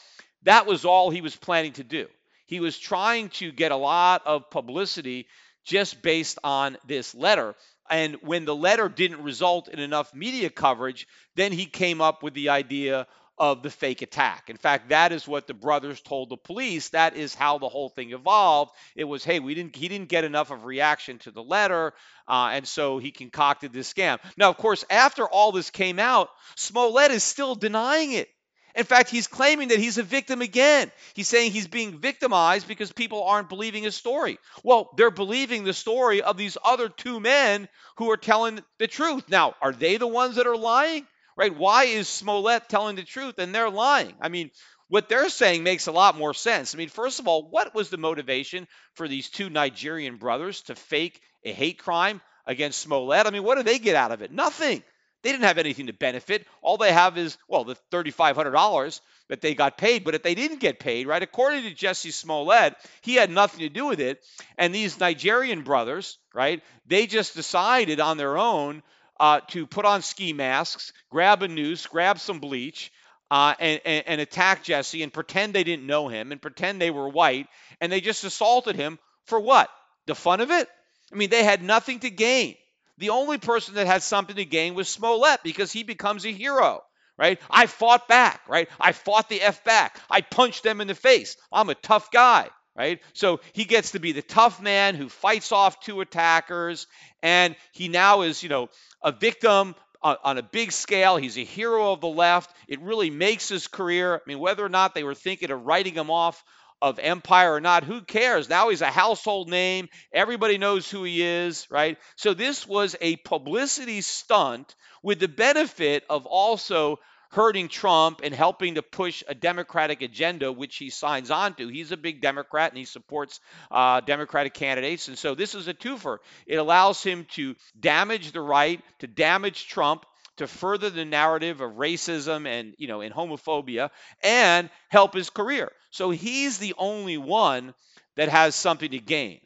that 0.44 0.66
was 0.66 0.86
all 0.86 1.10
he 1.10 1.22
was 1.22 1.36
planning 1.36 1.74
to 1.74 1.84
do. 1.84 2.08
He 2.46 2.60
was 2.60 2.78
trying 2.78 3.30
to 3.30 3.52
get 3.52 3.72
a 3.72 3.78
lot 3.78 4.24
of 4.26 4.50
publicity 4.50 5.28
just 5.64 6.02
based 6.02 6.40
on 6.44 6.78
this 6.88 7.14
letter. 7.16 7.56
And 7.90 8.16
when 8.22 8.46
the 8.46 8.56
letter 8.56 8.90
didn't 8.90 9.24
result 9.24 9.68
in 9.68 9.80
enough 9.80 10.14
media 10.14 10.50
coverage, 10.50 11.08
then 11.36 11.52
he 11.52 11.66
came 11.66 12.02
up 12.02 12.24
with 12.24 12.34
the 12.34 12.50
idea 12.50 13.08
of 13.38 13.64
the 13.64 13.70
fake 13.70 14.02
attack. 14.02 14.50
In 14.50 14.58
fact, 14.58 14.90
that 14.90 15.12
is 15.12 15.28
what 15.28 15.48
the 15.48 15.54
brothers 15.54 16.00
told 16.02 16.30
the 16.30 16.38
police. 16.38 16.90
That 16.90 17.16
is 17.16 17.34
how 17.34 17.58
the 17.58 17.70
whole 17.70 17.90
thing 17.90 18.12
evolved. 18.12 18.72
It 18.96 19.06
was, 19.06 19.24
hey, 19.24 19.40
we 19.40 19.56
didn't, 19.56 19.76
he 19.76 19.88
didn't 19.88 20.10
get 20.10 20.24
enough 20.24 20.52
of 20.52 20.66
reaction 20.66 21.18
to 21.20 21.32
the 21.32 21.44
letter, 21.44 21.94
uh, 22.28 22.52
and 22.54 22.68
so 22.68 23.00
he 23.00 23.12
concocted 23.12 23.74
this 23.74 23.92
scam. 23.92 24.20
Now, 24.38 24.50
of 24.50 24.58
course, 24.58 24.86
after 24.90 25.28
all 25.28 25.52
this 25.52 25.72
came 25.72 25.98
out, 25.98 26.30
Smollett 26.56 27.12
is 27.12 27.24
still 27.24 27.56
denying 27.56 28.12
it. 28.12 28.30
In 28.76 28.86
fact, 28.86 29.10
he's 29.10 29.28
claiming 29.28 29.70
that 29.70 29.80
he's 29.80 29.98
a 29.98 30.04
victim 30.04 30.42
again. 30.42 30.92
He's 31.14 31.28
saying 31.28 31.52
he's 31.52 31.68
being 31.68 32.00
victimized 32.00 32.68
because 32.68 32.92
people 32.92 33.24
aren't 33.24 33.50
believing 33.50 33.84
his 33.84 33.96
story. 33.96 34.38
Well, 34.64 34.92
they're 34.96 35.12
believing 35.12 35.64
the 35.64 35.74
story 35.74 36.22
of 36.22 36.38
these 36.38 36.58
other 36.64 36.88
two 36.88 37.20
men 37.20 37.68
who 37.98 38.10
are 38.12 38.18
telling 38.18 38.62
the 38.80 38.88
truth. 38.88 39.26
Now, 39.28 39.56
are 39.62 39.74
they 39.74 39.98
the 39.98 40.08
ones 40.08 40.36
that 40.36 40.48
are 40.48 40.56
lying? 40.56 41.06
Right? 41.38 41.56
Why 41.56 41.86
is 41.86 42.08
Smollett 42.08 42.70
telling 42.70 42.96
the 42.96 43.04
truth 43.04 43.38
and 43.38 43.54
they're 43.54 43.70
lying? 43.70 44.14
I 44.22 44.30
mean, 44.30 44.52
what 44.88 45.08
they're 45.08 45.30
saying 45.30 45.64
makes 45.64 45.88
a 45.88 45.92
lot 45.92 46.18
more 46.18 46.34
sense. 46.34 46.76
I 46.76 46.78
mean, 46.78 46.90
first 46.90 47.20
of 47.20 47.28
all, 47.28 47.50
what 47.50 47.74
was 47.74 47.90
the 47.90 47.98
motivation 47.98 48.68
for 48.96 49.08
these 49.08 49.30
two 49.30 49.50
Nigerian 49.50 50.18
brothers 50.18 50.62
to 50.64 50.76
fake 50.76 51.22
a 51.46 51.54
hate 51.54 51.80
crime 51.80 52.20
against 52.46 52.82
Smollett? 52.82 53.26
I 53.26 53.30
mean, 53.30 53.44
what 53.44 53.56
do 53.56 53.64
they 53.64 53.80
get 53.80 53.96
out 53.96 54.12
of 54.12 54.22
it? 54.22 54.32
Nothing. 54.32 54.84
They 55.24 55.32
didn't 55.32 55.46
have 55.46 55.60
anything 55.60 55.88
to 55.88 55.94
benefit. 55.94 56.48
All 56.62 56.78
they 56.78 56.92
have 56.92 57.18
is, 57.18 57.38
well, 57.48 57.64
the 57.64 57.78
$3,500 57.92 59.02
that 59.30 59.40
they 59.40 59.54
got 59.54 59.78
paid. 59.78 60.04
But 60.04 60.16
if 60.16 60.24
they 60.24 60.36
didn't 60.36 60.60
get 60.60 60.80
paid, 60.80 61.08
right, 61.08 61.22
according 61.22 61.64
to 61.64 61.74
Jussie 61.74 62.12
Smollett, 62.12 62.76
he 63.02 63.16
had 63.16 63.30
nothing 63.30 63.60
to 63.62 63.70
do 63.70 63.86
with 63.86 64.00
it. 64.00 64.22
And 64.58 64.74
these 64.74 65.00
Nigerian 65.00 65.62
brothers, 65.62 66.18
right, 66.34 66.62
they 66.88 67.08
just 67.08 67.36
decided 67.36 68.00
on 68.00 68.18
their 68.18 68.38
own 68.38 68.84
uh, 69.22 69.40
to 69.50 69.68
put 69.68 69.86
on 69.86 70.02
ski 70.02 70.34
masks, 70.34 70.92
grab 71.12 71.44
a 71.44 71.48
noose, 71.48 71.86
grab 71.86 72.20
some 72.20 72.40
bleach, 72.40 72.92
uh, 73.30 73.54
and, 73.60 73.80
and, 73.86 74.04
and 74.08 74.22
attack 74.22 74.66
Jussie 74.66 75.04
and 75.04 75.14
pretend 75.14 75.54
they 75.54 75.64
didn't 75.64 75.86
know 75.86 76.08
him 76.08 76.32
and 76.32 76.42
pretend 76.42 76.82
they 76.82 76.90
were 76.90 77.08
white. 77.08 77.48
And 77.80 77.92
they 77.92 78.02
just 78.02 78.24
assaulted 78.24 78.76
him 78.76 78.98
for 79.26 79.40
what? 79.40 79.70
The 80.08 80.16
fun 80.16 80.42
of 80.42 80.50
it? 80.50 80.68
I 81.14 81.16
mean, 81.16 81.30
they 81.30 81.44
had 81.44 81.62
nothing 81.62 82.00
to 82.00 82.10
gain. 82.10 82.56
The 82.98 83.12
only 83.12 83.38
person 83.38 83.76
that 83.76 83.86
had 83.86 84.02
something 84.02 84.36
to 84.38 84.46
gain 84.46 84.74
was 84.74 84.90
Smollett 84.90 85.44
because 85.44 85.72
he 85.72 85.84
becomes 85.84 86.26
a 86.26 86.32
hero, 86.32 86.82
right? 87.18 87.40
I 87.50 87.68
fought 87.68 88.08
back, 88.08 88.42
right? 88.50 88.70
I 88.80 88.92
fought 88.92 89.30
the 89.30 89.42
F 89.42 89.64
back. 89.64 90.00
I 90.10 90.22
punched 90.22 90.64
them 90.64 90.82
in 90.82 90.88
the 90.88 90.96
face. 90.96 91.38
I'm 91.52 91.70
a 91.70 91.76
tough 91.76 92.10
guy, 92.12 92.50
right? 92.76 93.00
So 93.14 93.40
he 93.54 93.66
gets 93.66 93.92
to 93.92 94.00
be 94.00 94.12
the 94.14 94.22
tough 94.22 94.62
man 94.62 94.96
who 94.96 95.10
fights 95.10 95.52
off 95.52 95.80
two 95.80 96.02
attackers, 96.02 96.88
and 97.22 97.56
he 97.72 97.88
now 97.88 98.22
is, 98.22 98.44
you 98.44 98.50
know, 98.50 98.70
a 99.04 99.12
victim 99.12 99.76
uh, 100.04 100.16
on 100.24 100.38
a 100.38 100.44
big 100.44 100.72
scale. 100.72 101.18
He's 101.18 101.38
a 101.38 101.44
hero 101.44 101.92
of 101.92 102.02
the 102.02 102.08
left. 102.08 102.54
It 102.68 102.82
really 102.82 103.10
makes 103.10 103.50
his 103.50 103.68
career. 103.68 104.16
I 104.16 104.20
mean, 104.28 104.40
whether 104.40 104.66
or 104.66 104.70
not 104.70 104.94
they 104.94 105.04
were 105.04 105.16
thinking 105.16 105.52
of 105.52 105.66
writing 105.66 105.94
him 105.94 106.10
off 106.10 106.44
of 106.82 106.98
Empire 106.98 107.54
or 107.54 107.62
not, 107.62 107.84
who 107.84 108.02
cares? 108.02 108.50
Now 108.50 108.70
he's 108.70 108.82
a 108.82 108.88
household 108.88 109.50
name. 109.50 109.88
Everybody 110.12 110.58
knows 110.58 110.90
who 110.90 111.04
he 111.04 111.22
is, 111.22 111.68
right? 111.70 111.98
So 112.16 112.34
this 112.34 112.68
was 112.68 112.96
a 113.00 113.18
publicity 113.18 114.02
stunt 114.02 114.76
with 115.04 115.20
the 115.20 115.28
benefit 115.28 116.04
of 116.10 116.26
also 116.26 116.98
hurting 117.32 117.70
Trump 117.70 118.22
and 118.24 118.34
helping 118.34 118.76
to 118.76 118.82
push 118.82 119.24
a 119.28 119.34
Democratic 119.34 120.02
agenda, 120.02 120.52
which 120.52 120.78
he 120.78 120.90
signs 120.90 121.32
on 121.32 121.54
to. 121.56 121.68
He's 121.68 121.92
a 121.92 121.98
big 121.98 122.22
Democrat 122.22 122.72
and 122.72 122.78
he 122.78 122.86
supports 122.86 123.40
uh, 123.70 124.02
Democratic 124.02 124.54
candidates. 124.54 125.08
And 125.08 125.18
so 125.18 125.34
this 125.34 125.56
is 125.56 125.68
a 125.68 125.74
twofer. 125.74 126.18
It 126.46 126.58
allows 126.58 127.04
him 127.04 127.26
to 127.32 127.56
damage 127.80 128.32
the 128.32 128.42
right, 128.42 128.82
to 129.00 129.08
damage 129.08 129.68
Trump, 129.68 130.06
to 130.38 130.48
further 130.48 130.90
the 130.90 131.06
narrative 131.06 131.62
of 131.62 131.74
racism 131.74 132.48
and 132.48 132.74
you 132.78 132.88
know 132.88 133.02
and 133.02 133.14
homophobia 133.14 133.90
and 134.24 134.70
help 134.90 135.14
his 135.14 135.30
career. 135.30 135.72
So 135.92 136.10
he's 136.10 136.58
the 136.58 136.74
only 136.78 137.18
one 137.18 137.74
that 138.16 138.30
has 138.30 138.56
something 138.56 138.92
to 138.92 139.00
gain. 139.00 139.40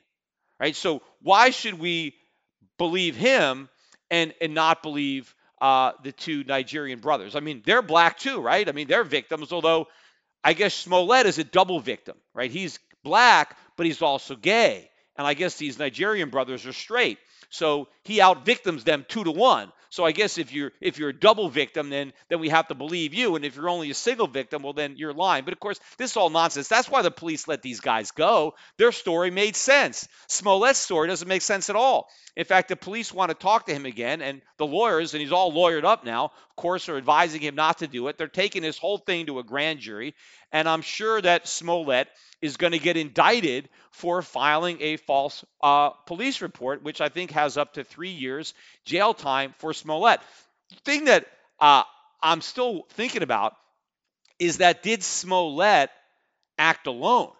Right? 0.59 0.75
So 0.75 1.01
why 1.21 1.49
should 1.49 1.79
we 1.79 2.15
believe 2.77 3.15
him 3.15 3.69
and 4.09 4.33
and 4.39 4.53
not 4.53 4.83
believe 4.83 5.35
uh, 5.61 5.93
the 6.03 6.11
two 6.11 6.43
Nigerian 6.43 6.99
brothers? 6.99 7.35
I 7.35 7.39
mean, 7.39 7.61
they're 7.65 7.81
black 7.81 8.19
too, 8.19 8.39
right? 8.41 8.67
I 8.67 8.71
mean, 8.71 8.87
they're 8.87 9.03
victims, 9.03 9.51
although 9.51 9.87
I 10.43 10.53
guess 10.53 10.73
Smollett 10.73 11.25
is 11.25 11.39
a 11.39 11.43
double 11.43 11.79
victim, 11.79 12.15
right? 12.33 12.51
He's 12.51 12.79
black, 13.03 13.57
but 13.77 13.85
he's 13.85 14.01
also 14.01 14.35
gay. 14.35 14.89
And 15.17 15.25
I 15.25 15.33
guess 15.33 15.55
these 15.55 15.79
Nigerian 15.79 16.29
brothers 16.29 16.65
are 16.65 16.73
straight. 16.73 17.17
So 17.49 17.87
he 18.03 18.21
out 18.21 18.45
victims 18.45 18.83
them 18.83 19.05
two 19.07 19.23
to 19.23 19.31
one. 19.31 19.71
So 19.95 20.03
I 20.03 20.11
guess 20.11 20.37
if 20.37 20.51
you're 20.51 20.73
if 20.81 20.99
you're 20.99 21.07
a 21.07 21.17
double 21.17 21.47
victim, 21.47 21.89
then 21.89 22.11
then 22.27 22.41
we 22.41 22.49
have 22.49 22.67
to 22.67 22.75
believe 22.75 23.13
you. 23.13 23.37
And 23.37 23.45
if 23.45 23.55
you're 23.55 23.69
only 23.69 23.89
a 23.91 23.93
single 23.93 24.27
victim, 24.27 24.61
well 24.61 24.73
then 24.73 24.97
you're 24.97 25.13
lying. 25.13 25.45
But 25.45 25.53
of 25.53 25.61
course, 25.61 25.79
this 25.97 26.11
is 26.11 26.17
all 26.17 26.29
nonsense. 26.29 26.67
That's 26.67 26.89
why 26.89 27.01
the 27.01 27.11
police 27.11 27.47
let 27.47 27.61
these 27.61 27.79
guys 27.79 28.11
go. 28.11 28.55
Their 28.77 28.91
story 28.91 29.31
made 29.31 29.55
sense. 29.55 30.05
Smollett's 30.27 30.79
story 30.79 31.07
doesn't 31.07 31.29
make 31.29 31.43
sense 31.43 31.69
at 31.69 31.77
all. 31.77 32.09
In 32.35 32.43
fact, 32.43 32.67
the 32.67 32.75
police 32.75 33.13
want 33.13 33.29
to 33.29 33.35
talk 33.35 33.67
to 33.67 33.73
him 33.73 33.85
again, 33.85 34.21
and 34.21 34.41
the 34.57 34.65
lawyers, 34.65 35.13
and 35.13 35.21
he's 35.21 35.31
all 35.31 35.53
lawyered 35.53 35.85
up 35.85 36.03
now, 36.03 36.25
of 36.25 36.55
course, 36.57 36.89
are 36.89 36.97
advising 36.97 37.39
him 37.39 37.55
not 37.55 37.77
to 37.77 37.87
do 37.87 38.09
it. 38.09 38.17
They're 38.17 38.27
taking 38.27 38.61
this 38.61 38.77
whole 38.77 38.97
thing 38.97 39.27
to 39.27 39.39
a 39.39 39.43
grand 39.43 39.79
jury, 39.79 40.15
and 40.55 40.69
I'm 40.69 40.83
sure 40.83 41.21
that 41.21 41.49
Smollett 41.49 42.07
is 42.41 42.55
going 42.55 42.71
to 42.71 42.79
get 42.79 42.95
indicted 42.95 43.67
for 43.91 44.21
filing 44.21 44.77
a 44.79 44.95
false 44.95 45.43
uh, 45.61 45.89
police 45.89 46.41
report, 46.41 46.81
which 46.81 47.01
I 47.01 47.09
think 47.09 47.31
has 47.31 47.57
up 47.57 47.73
to 47.73 47.83
three 47.83 48.11
years 48.11 48.53
jail 48.85 49.13
time 49.13 49.53
for 49.57 49.73
Smollett. 49.73 50.21
The 50.69 50.75
thing 50.85 51.05
that 51.05 51.25
uh, 51.59 51.83
I'm 52.23 52.39
still 52.39 52.85
thinking 52.91 53.21
about 53.21 53.53
is 54.39 54.59
that 54.59 54.81
did 54.81 55.03
Smollett 55.03 55.89
act 56.57 56.87
alone, 56.87 57.33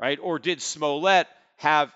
right? 0.00 0.18
Or 0.20 0.40
did 0.40 0.60
Smollett 0.60 1.28
have 1.58 1.94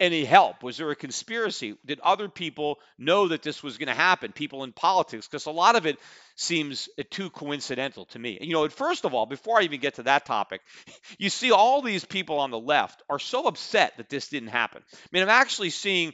any 0.00 0.24
help? 0.24 0.62
Was 0.62 0.76
there 0.76 0.90
a 0.90 0.96
conspiracy? 0.96 1.76
Did 1.84 2.00
other 2.00 2.28
people 2.28 2.78
know 2.98 3.28
that 3.28 3.42
this 3.42 3.62
was 3.62 3.78
going 3.78 3.88
to 3.88 3.94
happen? 3.94 4.32
People 4.32 4.64
in 4.64 4.72
politics? 4.72 5.26
Because 5.26 5.46
a 5.46 5.50
lot 5.50 5.76
of 5.76 5.86
it 5.86 5.98
seems 6.36 6.88
uh, 6.98 7.02
too 7.10 7.30
coincidental 7.30 8.06
to 8.06 8.18
me. 8.18 8.38
You 8.40 8.52
know, 8.52 8.68
first 8.68 9.04
of 9.04 9.14
all, 9.14 9.26
before 9.26 9.58
I 9.58 9.62
even 9.62 9.80
get 9.80 9.94
to 9.94 10.04
that 10.04 10.26
topic, 10.26 10.60
you 11.18 11.30
see 11.30 11.52
all 11.52 11.82
these 11.82 12.04
people 12.04 12.38
on 12.38 12.50
the 12.50 12.58
left 12.58 13.02
are 13.10 13.18
so 13.18 13.46
upset 13.46 13.96
that 13.96 14.08
this 14.08 14.28
didn't 14.28 14.50
happen. 14.50 14.82
I 14.92 14.96
mean, 15.12 15.22
I'm 15.22 15.28
actually 15.28 15.70
seeing 15.70 16.12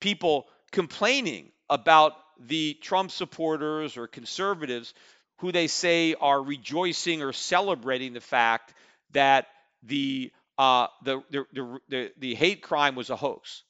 people 0.00 0.46
complaining 0.70 1.50
about 1.68 2.12
the 2.40 2.74
Trump 2.82 3.10
supporters 3.10 3.96
or 3.96 4.06
conservatives 4.06 4.94
who 5.38 5.52
they 5.52 5.66
say 5.66 6.14
are 6.14 6.42
rejoicing 6.42 7.22
or 7.22 7.32
celebrating 7.32 8.12
the 8.12 8.20
fact 8.20 8.74
that 9.12 9.46
the 9.82 10.32
uh, 10.58 10.86
the, 11.02 11.22
the, 11.30 11.78
the, 11.88 12.12
the, 12.18 12.34
hate 12.34 12.62
crime 12.62 12.94
was 12.94 13.10
a 13.10 13.16
hoax. 13.16 13.62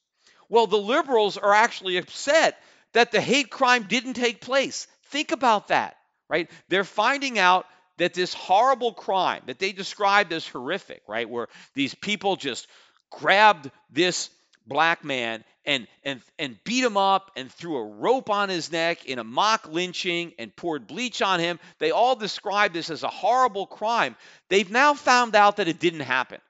Well, 0.48 0.66
the 0.66 0.76
liberals 0.76 1.38
are 1.38 1.52
actually 1.52 1.96
upset 1.96 2.60
that 2.92 3.10
the 3.10 3.20
hate 3.20 3.50
crime 3.50 3.84
didn't 3.84 4.14
take 4.14 4.40
place. 4.40 4.86
Think 5.06 5.32
about 5.32 5.68
that, 5.68 5.96
right? 6.28 6.50
They're 6.68 6.84
finding 6.84 7.38
out 7.38 7.66
that 7.96 8.14
this 8.14 8.34
horrible 8.34 8.92
crime 8.92 9.42
that 9.46 9.58
they 9.58 9.72
described 9.72 10.32
as 10.32 10.46
horrific, 10.46 11.02
right, 11.08 11.28
where 11.28 11.48
these 11.74 11.94
people 11.94 12.36
just 12.36 12.66
grabbed 13.10 13.70
this 13.90 14.28
black 14.66 15.04
man 15.04 15.44
and 15.64 15.86
and 16.02 16.20
and 16.38 16.58
beat 16.64 16.84
him 16.84 16.96
up 16.96 17.30
and 17.36 17.50
threw 17.50 17.76
a 17.76 17.84
rope 17.84 18.28
on 18.28 18.48
his 18.48 18.70
neck 18.72 19.06
in 19.06 19.18
a 19.18 19.24
mock 19.24 19.68
lynching 19.68 20.32
and 20.38 20.54
poured 20.54 20.86
bleach 20.86 21.22
on 21.22 21.40
him. 21.40 21.58
They 21.78 21.90
all 21.90 22.16
described 22.16 22.74
this 22.74 22.90
as 22.90 23.02
a 23.02 23.08
horrible 23.08 23.66
crime. 23.66 24.16
They've 24.50 24.70
now 24.70 24.94
found 24.94 25.34
out 25.34 25.56
that 25.56 25.68
it 25.68 25.80
didn't 25.80 26.00
happen 26.00 26.40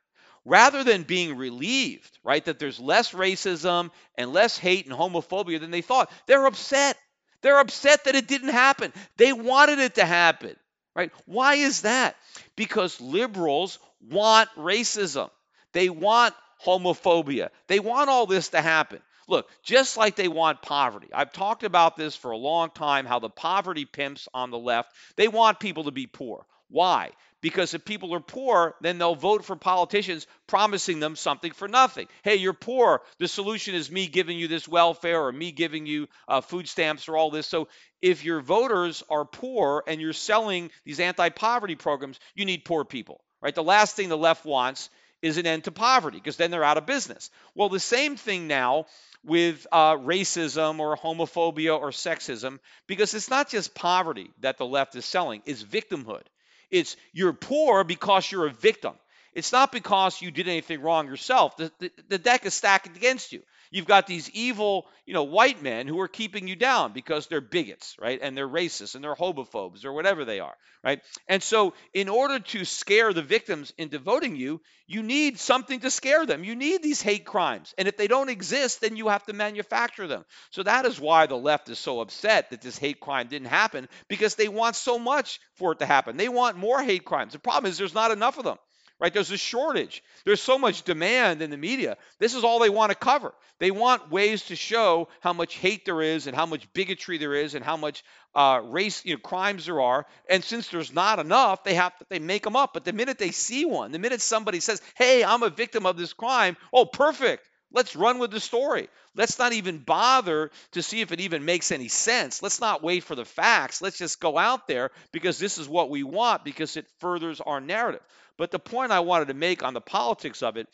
rather 0.44 0.84
than 0.84 1.02
being 1.02 1.36
relieved, 1.36 2.18
right, 2.22 2.44
that 2.44 2.58
there's 2.58 2.80
less 2.80 3.12
racism 3.12 3.90
and 4.16 4.32
less 4.32 4.58
hate 4.58 4.86
and 4.86 4.94
homophobia 4.94 5.60
than 5.60 5.70
they 5.70 5.82
thought, 5.82 6.10
they're 6.26 6.46
upset. 6.46 6.96
They're 7.42 7.60
upset 7.60 8.04
that 8.04 8.14
it 8.14 8.26
didn't 8.26 8.50
happen. 8.50 8.92
They 9.16 9.32
wanted 9.32 9.78
it 9.78 9.96
to 9.96 10.04
happen, 10.04 10.56
right? 10.96 11.12
Why 11.26 11.54
is 11.56 11.82
that? 11.82 12.16
Because 12.56 13.00
liberals 13.00 13.78
want 14.00 14.48
racism. 14.56 15.30
They 15.72 15.90
want 15.90 16.34
homophobia. 16.64 17.50
They 17.66 17.80
want 17.80 18.08
all 18.08 18.26
this 18.26 18.48
to 18.50 18.62
happen. 18.62 19.00
Look, 19.28 19.48
just 19.62 19.96
like 19.96 20.16
they 20.16 20.28
want 20.28 20.62
poverty. 20.62 21.08
I've 21.12 21.32
talked 21.32 21.64
about 21.64 21.96
this 21.96 22.14
for 22.14 22.30
a 22.30 22.36
long 22.36 22.70
time 22.70 23.06
how 23.06 23.18
the 23.18 23.30
poverty 23.30 23.84
pimps 23.84 24.28
on 24.34 24.50
the 24.50 24.58
left, 24.58 24.92
they 25.16 25.28
want 25.28 25.60
people 25.60 25.84
to 25.84 25.90
be 25.90 26.06
poor. 26.06 26.46
Why? 26.68 27.10
Because 27.44 27.74
if 27.74 27.84
people 27.84 28.14
are 28.14 28.20
poor, 28.20 28.74
then 28.80 28.96
they'll 28.96 29.14
vote 29.14 29.44
for 29.44 29.54
politicians 29.54 30.26
promising 30.46 30.98
them 30.98 31.14
something 31.14 31.52
for 31.52 31.68
nothing. 31.68 32.08
Hey, 32.22 32.36
you're 32.36 32.54
poor. 32.54 33.02
The 33.18 33.28
solution 33.28 33.74
is 33.74 33.90
me 33.90 34.06
giving 34.06 34.38
you 34.38 34.48
this 34.48 34.66
welfare 34.66 35.22
or 35.22 35.30
me 35.30 35.52
giving 35.52 35.84
you 35.84 36.08
uh, 36.26 36.40
food 36.40 36.66
stamps 36.66 37.06
or 37.06 37.18
all 37.18 37.30
this. 37.30 37.46
So 37.46 37.68
if 38.00 38.24
your 38.24 38.40
voters 38.40 39.02
are 39.10 39.26
poor 39.26 39.84
and 39.86 40.00
you're 40.00 40.14
selling 40.14 40.70
these 40.86 41.00
anti 41.00 41.28
poverty 41.28 41.74
programs, 41.74 42.18
you 42.34 42.46
need 42.46 42.64
poor 42.64 42.82
people, 42.82 43.22
right? 43.42 43.54
The 43.54 43.62
last 43.62 43.94
thing 43.94 44.08
the 44.08 44.16
left 44.16 44.46
wants 44.46 44.88
is 45.20 45.36
an 45.36 45.46
end 45.46 45.64
to 45.64 45.70
poverty 45.70 46.16
because 46.16 46.38
then 46.38 46.50
they're 46.50 46.64
out 46.64 46.78
of 46.78 46.86
business. 46.86 47.28
Well, 47.54 47.68
the 47.68 47.78
same 47.78 48.16
thing 48.16 48.46
now 48.46 48.86
with 49.22 49.66
uh, 49.70 49.96
racism 49.96 50.78
or 50.78 50.96
homophobia 50.96 51.78
or 51.78 51.90
sexism 51.90 52.58
because 52.86 53.12
it's 53.12 53.28
not 53.28 53.50
just 53.50 53.74
poverty 53.74 54.30
that 54.40 54.56
the 54.56 54.64
left 54.64 54.96
is 54.96 55.04
selling, 55.04 55.42
it's 55.44 55.62
victimhood. 55.62 56.22
It's 56.70 56.96
you're 57.12 57.32
poor 57.32 57.84
because 57.84 58.30
you're 58.30 58.46
a 58.46 58.52
victim. 58.52 58.94
It's 59.34 59.52
not 59.52 59.72
because 59.72 60.22
you 60.22 60.30
did 60.30 60.46
anything 60.46 60.80
wrong 60.80 61.08
yourself. 61.08 61.56
The, 61.56 61.72
the, 61.80 61.90
the, 62.08 62.18
deck 62.18 62.46
is 62.46 62.54
stacked 62.54 62.86
against 62.96 63.32
you. 63.32 63.42
You've 63.72 63.86
got 63.86 64.06
these 64.06 64.30
evil, 64.30 64.86
you 65.06 65.14
know, 65.14 65.24
white 65.24 65.60
men 65.60 65.88
who 65.88 65.98
are 66.00 66.08
keeping 66.08 66.46
you 66.46 66.54
down 66.54 66.92
because 66.92 67.26
they're 67.26 67.40
bigots, 67.40 67.96
right? 68.00 68.20
And 68.22 68.36
they're 68.36 68.48
racist 68.48 68.94
and 68.94 69.02
they're 69.02 69.16
homophobes 69.16 69.84
or 69.84 69.92
whatever 69.92 70.24
they 70.24 70.38
are, 70.38 70.54
right? 70.84 71.00
And 71.28 71.42
so, 71.42 71.74
in 71.92 72.08
order 72.08 72.38
to 72.38 72.64
scare 72.64 73.12
the 73.12 73.22
victims 73.22 73.72
into 73.76 73.98
voting 73.98 74.36
you, 74.36 74.60
you 74.86 75.02
need 75.02 75.40
something 75.40 75.80
to 75.80 75.90
scare 75.90 76.24
them. 76.26 76.44
You 76.44 76.54
need 76.54 76.84
these 76.84 77.02
hate 77.02 77.24
crimes. 77.24 77.74
And 77.76 77.88
if 77.88 77.96
they 77.96 78.06
don't 78.06 78.28
exist, 78.28 78.82
then 78.82 78.96
you 78.96 79.08
have 79.08 79.24
to 79.26 79.32
manufacture 79.32 80.06
them. 80.06 80.24
So 80.50 80.62
that 80.62 80.84
is 80.84 81.00
why 81.00 81.26
the 81.26 81.36
left 81.36 81.68
is 81.68 81.80
so 81.80 82.00
upset 82.00 82.50
that 82.50 82.60
this 82.60 82.78
hate 82.78 83.00
crime 83.00 83.26
didn't 83.26 83.48
happen 83.48 83.88
because 84.08 84.36
they 84.36 84.48
want 84.48 84.76
so 84.76 84.98
much 84.98 85.40
for 85.56 85.72
it 85.72 85.80
to 85.80 85.86
happen. 85.86 86.16
They 86.16 86.28
want 86.28 86.56
more 86.56 86.80
hate 86.80 87.04
crimes. 87.04 87.32
The 87.32 87.40
problem 87.40 87.68
is 87.68 87.78
there's 87.78 87.94
not 87.94 88.12
enough 88.12 88.38
of 88.38 88.44
them 88.44 88.58
right? 89.00 89.12
There's 89.12 89.30
a 89.30 89.36
shortage. 89.36 90.02
There's 90.24 90.40
so 90.40 90.58
much 90.58 90.82
demand 90.82 91.42
in 91.42 91.50
the 91.50 91.56
media. 91.56 91.96
This 92.18 92.34
is 92.34 92.44
all 92.44 92.58
they 92.58 92.70
want 92.70 92.90
to 92.90 92.96
cover. 92.96 93.34
They 93.58 93.70
want 93.70 94.10
ways 94.10 94.44
to 94.46 94.56
show 94.56 95.08
how 95.20 95.32
much 95.32 95.54
hate 95.56 95.84
there 95.84 96.02
is 96.02 96.26
and 96.26 96.36
how 96.36 96.46
much 96.46 96.72
bigotry 96.72 97.18
there 97.18 97.34
is 97.34 97.54
and 97.54 97.64
how 97.64 97.76
much 97.76 98.04
uh, 98.34 98.60
race, 98.64 99.04
you 99.04 99.14
know, 99.14 99.20
crimes 99.20 99.66
there 99.66 99.80
are. 99.80 100.06
And 100.28 100.42
since 100.42 100.68
there's 100.68 100.92
not 100.92 101.18
enough, 101.18 101.64
they 101.64 101.74
have 101.74 101.96
to, 101.98 102.06
they 102.08 102.18
make 102.18 102.42
them 102.42 102.56
up. 102.56 102.74
But 102.74 102.84
the 102.84 102.92
minute 102.92 103.18
they 103.18 103.30
see 103.30 103.64
one, 103.64 103.92
the 103.92 103.98
minute 103.98 104.20
somebody 104.20 104.60
says, 104.60 104.82
"Hey, 104.96 105.22
I'm 105.22 105.42
a 105.42 105.50
victim 105.50 105.86
of 105.86 105.96
this 105.96 106.12
crime," 106.12 106.56
oh, 106.72 106.84
perfect. 106.84 107.48
Let's 107.74 107.96
run 107.96 108.20
with 108.20 108.30
the 108.30 108.38
story. 108.38 108.88
Let's 109.16 109.38
not 109.38 109.52
even 109.52 109.78
bother 109.78 110.52
to 110.72 110.82
see 110.82 111.00
if 111.00 111.10
it 111.10 111.20
even 111.20 111.44
makes 111.44 111.72
any 111.72 111.88
sense. 111.88 112.40
Let's 112.40 112.60
not 112.60 112.84
wait 112.84 113.02
for 113.02 113.16
the 113.16 113.24
facts. 113.24 113.82
Let's 113.82 113.98
just 113.98 114.20
go 114.20 114.38
out 114.38 114.68
there 114.68 114.92
because 115.10 115.40
this 115.40 115.58
is 115.58 115.68
what 115.68 115.90
we 115.90 116.04
want 116.04 116.44
because 116.44 116.76
it 116.76 116.86
furthers 117.00 117.40
our 117.40 117.60
narrative. 117.60 118.00
But 118.38 118.52
the 118.52 118.60
point 118.60 118.92
I 118.92 119.00
wanted 119.00 119.28
to 119.28 119.34
make 119.34 119.64
on 119.64 119.74
the 119.74 119.80
politics 119.80 120.42
of 120.42 120.56
it 120.56 120.68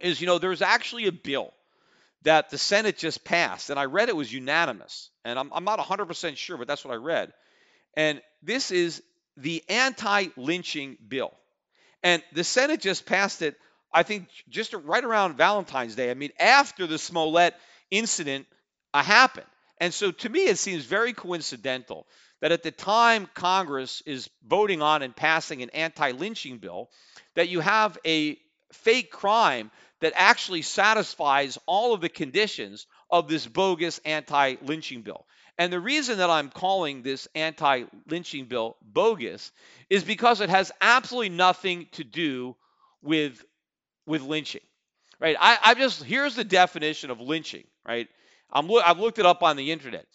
is, 0.00 0.20
you 0.20 0.26
know, 0.26 0.38
there's 0.38 0.60
actually 0.60 1.06
a 1.06 1.12
bill 1.12 1.54
that 2.22 2.50
the 2.50 2.58
Senate 2.58 2.98
just 2.98 3.24
passed, 3.24 3.70
and 3.70 3.78
I 3.78 3.84
read 3.84 4.08
it 4.08 4.16
was 4.16 4.32
unanimous. 4.32 5.10
And 5.24 5.38
I'm, 5.38 5.52
I'm 5.52 5.64
not 5.64 5.78
100% 5.78 6.36
sure, 6.36 6.56
but 6.56 6.66
that's 6.66 6.84
what 6.84 6.94
I 6.94 6.96
read. 6.96 7.32
And 7.96 8.20
this 8.42 8.72
is 8.72 9.02
the 9.36 9.62
anti 9.68 10.28
lynching 10.36 10.96
bill. 11.06 11.32
And 12.02 12.22
the 12.32 12.44
Senate 12.44 12.80
just 12.80 13.06
passed 13.06 13.40
it, 13.40 13.56
I 13.94 14.02
think, 14.02 14.28
just 14.48 14.74
right 14.74 15.04
around 15.04 15.36
Valentine's 15.36 15.94
Day. 15.94 16.10
I 16.10 16.14
mean, 16.14 16.32
after 16.38 16.86
the 16.86 16.98
Smollett 16.98 17.54
incident 17.90 18.46
uh, 18.92 19.02
happened. 19.02 19.46
And 19.78 19.94
so 19.94 20.10
to 20.10 20.28
me, 20.28 20.40
it 20.40 20.58
seems 20.58 20.84
very 20.84 21.12
coincidental 21.12 22.06
that 22.40 22.52
at 22.52 22.62
the 22.62 22.70
time 22.70 23.28
Congress 23.34 24.02
is 24.04 24.28
voting 24.46 24.82
on 24.82 25.02
and 25.02 25.14
passing 25.14 25.62
an 25.62 25.70
anti 25.70 26.10
lynching 26.10 26.58
bill, 26.58 26.90
that 27.34 27.48
you 27.48 27.60
have 27.60 27.98
a 28.04 28.36
fake 28.72 29.10
crime 29.10 29.70
that 30.00 30.12
actually 30.16 30.62
satisfies 30.62 31.56
all 31.66 31.94
of 31.94 32.00
the 32.00 32.08
conditions 32.08 32.86
of 33.10 33.28
this 33.28 33.46
bogus 33.46 34.00
anti 34.04 34.56
lynching 34.62 35.02
bill. 35.02 35.26
And 35.56 35.72
the 35.72 35.80
reason 35.80 36.18
that 36.18 36.30
I'm 36.30 36.50
calling 36.50 37.02
this 37.02 37.28
anti 37.34 37.84
lynching 38.08 38.46
bill 38.46 38.76
bogus 38.82 39.52
is 39.88 40.02
because 40.02 40.40
it 40.40 40.50
has 40.50 40.72
absolutely 40.80 41.30
nothing 41.30 41.86
to 41.92 42.04
do 42.04 42.56
with, 43.02 43.44
with 44.06 44.22
lynching. 44.22 44.62
Right? 45.20 45.36
I, 45.38 45.58
I 45.64 45.74
just, 45.74 46.02
here's 46.02 46.34
the 46.34 46.44
definition 46.44 47.10
of 47.10 47.20
lynching, 47.20 47.64
right? 47.86 48.08
I'm, 48.52 48.70
I've 48.84 48.98
looked 48.98 49.18
it 49.18 49.26
up 49.26 49.42
on 49.42 49.56
the 49.56 49.72
internet. 49.72 50.06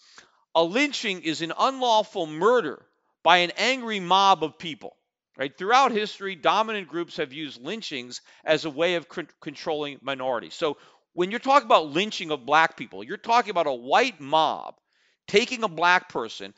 A 0.54 0.62
lynching 0.62 1.22
is 1.22 1.42
an 1.42 1.52
unlawful 1.58 2.26
murder 2.26 2.84
by 3.22 3.38
an 3.38 3.52
angry 3.56 4.00
mob 4.00 4.44
of 4.44 4.58
people. 4.58 4.96
Right? 5.38 5.56
Throughout 5.56 5.92
history, 5.92 6.36
dominant 6.36 6.88
groups 6.88 7.16
have 7.16 7.32
used 7.32 7.62
lynchings 7.62 8.20
as 8.44 8.66
a 8.66 8.70
way 8.70 8.96
of 8.96 9.06
c- 9.10 9.22
controlling 9.40 9.98
minorities. 10.02 10.52
So 10.52 10.76
when 11.14 11.30
you're 11.30 11.40
talking 11.40 11.64
about 11.64 11.86
lynching 11.86 12.30
of 12.30 12.44
black 12.44 12.76
people, 12.76 13.02
you're 13.02 13.16
talking 13.16 13.50
about 13.50 13.66
a 13.66 13.72
white 13.72 14.20
mob 14.20 14.74
taking 15.26 15.62
a 15.62 15.68
black 15.68 16.08
person, 16.08 16.52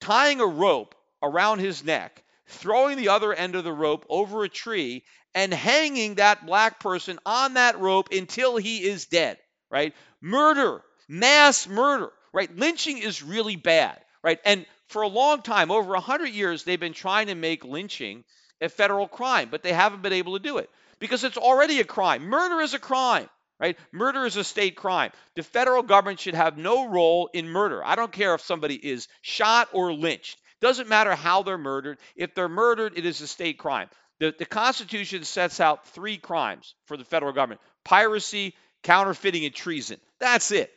tying 0.00 0.40
a 0.40 0.46
rope 0.46 0.94
around 1.22 1.58
his 1.58 1.84
neck, 1.84 2.24
throwing 2.46 2.96
the 2.96 3.10
other 3.10 3.32
end 3.32 3.54
of 3.54 3.64
the 3.64 3.72
rope 3.72 4.06
over 4.08 4.42
a 4.42 4.48
tree, 4.48 5.04
and 5.34 5.52
hanging 5.52 6.16
that 6.16 6.46
black 6.46 6.80
person 6.80 7.18
on 7.26 7.54
that 7.54 7.80
rope 7.80 8.08
until 8.12 8.56
he 8.56 8.84
is 8.84 9.06
dead. 9.06 9.38
Right? 9.70 9.94
Murder, 10.20 10.82
mass 11.08 11.66
murder. 11.66 12.10
Right? 12.32 12.54
Lynching 12.56 12.98
is 12.98 13.22
really 13.22 13.56
bad. 13.56 14.00
Right? 14.22 14.38
And 14.44 14.66
for 14.88 15.02
a 15.02 15.08
long 15.08 15.42
time, 15.42 15.70
over 15.70 15.92
100 15.92 16.28
years, 16.28 16.64
they've 16.64 16.78
been 16.78 16.92
trying 16.92 17.28
to 17.28 17.34
make 17.34 17.64
lynching 17.64 18.24
a 18.60 18.68
federal 18.68 19.08
crime, 19.08 19.48
but 19.50 19.62
they 19.62 19.72
haven't 19.72 20.02
been 20.02 20.12
able 20.12 20.34
to 20.34 20.42
do 20.42 20.58
it 20.58 20.70
because 20.98 21.24
it's 21.24 21.36
already 21.36 21.80
a 21.80 21.84
crime. 21.84 22.24
Murder 22.24 22.60
is 22.60 22.74
a 22.74 22.78
crime, 22.78 23.28
right? 23.58 23.76
Murder 23.92 24.24
is 24.24 24.36
a 24.36 24.44
state 24.44 24.76
crime. 24.76 25.10
The 25.34 25.42
federal 25.42 25.82
government 25.82 26.20
should 26.20 26.34
have 26.34 26.56
no 26.56 26.88
role 26.88 27.28
in 27.32 27.48
murder. 27.48 27.84
I 27.84 27.96
don't 27.96 28.12
care 28.12 28.34
if 28.34 28.40
somebody 28.40 28.74
is 28.74 29.08
shot 29.22 29.68
or 29.72 29.92
lynched. 29.92 30.38
Doesn't 30.60 30.88
matter 30.88 31.14
how 31.14 31.42
they're 31.42 31.58
murdered. 31.58 31.98
If 32.16 32.34
they're 32.34 32.48
murdered, 32.48 32.96
it 32.96 33.04
is 33.04 33.20
a 33.20 33.26
state 33.26 33.58
crime. 33.58 33.88
The, 34.24 34.34
the 34.38 34.46
Constitution 34.46 35.22
sets 35.24 35.60
out 35.60 35.86
three 35.88 36.16
crimes 36.16 36.74
for 36.86 36.96
the 36.96 37.04
federal 37.04 37.34
government 37.34 37.60
piracy, 37.84 38.54
counterfeiting, 38.82 39.44
and 39.44 39.54
treason. 39.54 40.00
That's 40.18 40.50
it. 40.50 40.72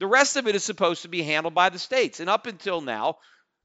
The 0.00 0.06
rest 0.06 0.36
of 0.36 0.46
it 0.46 0.54
is 0.54 0.64
supposed 0.64 1.02
to 1.02 1.08
be 1.08 1.22
handled 1.22 1.54
by 1.54 1.70
the 1.70 1.78
states. 1.78 2.20
And 2.20 2.28
up 2.28 2.46
until 2.46 2.82
now, 2.82 3.16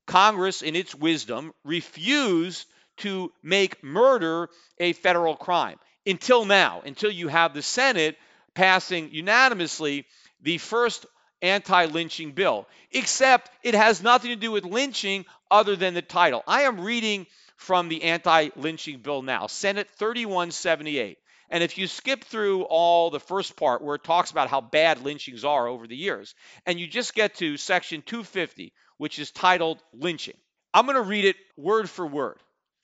Congress, 0.07 0.61
in 0.61 0.77
its 0.77 0.95
wisdom, 0.95 1.51
refused 1.65 2.65
to 2.99 3.33
make 3.43 3.83
murder 3.83 4.47
a 4.79 4.93
federal 4.93 5.36
crime 5.36 5.79
until 6.05 6.45
now, 6.45 6.81
until 6.86 7.11
you 7.11 7.27
have 7.27 7.53
the 7.53 7.61
Senate 7.61 8.17
passing 8.53 9.11
unanimously 9.11 10.05
the 10.43 10.59
first 10.59 11.05
anti 11.41 11.88
lynching 11.88 12.31
bill, 12.31 12.69
except 12.89 13.51
it 13.63 13.73
has 13.73 14.01
nothing 14.01 14.29
to 14.29 14.38
do 14.38 14.51
with 14.51 14.63
lynching 14.63 15.25
other 15.51 15.75
than 15.75 15.93
the 15.93 16.01
title. 16.01 16.41
I 16.47 16.61
am 16.61 16.79
reading 16.79 17.27
from 17.55 17.89
the 17.89 18.03
anti 18.03 18.49
lynching 18.55 18.99
bill 18.99 19.21
now, 19.21 19.47
Senate 19.47 19.89
3178. 19.97 21.17
And 21.49 21.63
if 21.63 21.77
you 21.77 21.87
skip 21.87 22.23
through 22.23 22.63
all 22.63 23.11
the 23.11 23.19
first 23.19 23.55
part 23.55 23.83
where 23.83 23.95
it 23.95 24.03
talks 24.03 24.31
about 24.31 24.49
how 24.49 24.61
bad 24.61 25.03
lynchings 25.03 25.45
are 25.45 25.67
over 25.67 25.85
the 25.85 25.95
years, 25.95 26.33
and 26.65 26.79
you 26.79 26.87
just 26.87 27.13
get 27.13 27.35
to 27.35 27.57
section 27.57 28.01
250, 28.01 28.73
which 28.97 29.19
is 29.19 29.31
titled 29.31 29.81
Lynching. 29.93 30.37
I'm 30.73 30.85
going 30.85 30.95
to 30.95 31.01
read 31.01 31.25
it 31.25 31.35
word 31.55 31.89
for 31.89 32.05
word. 32.05 32.39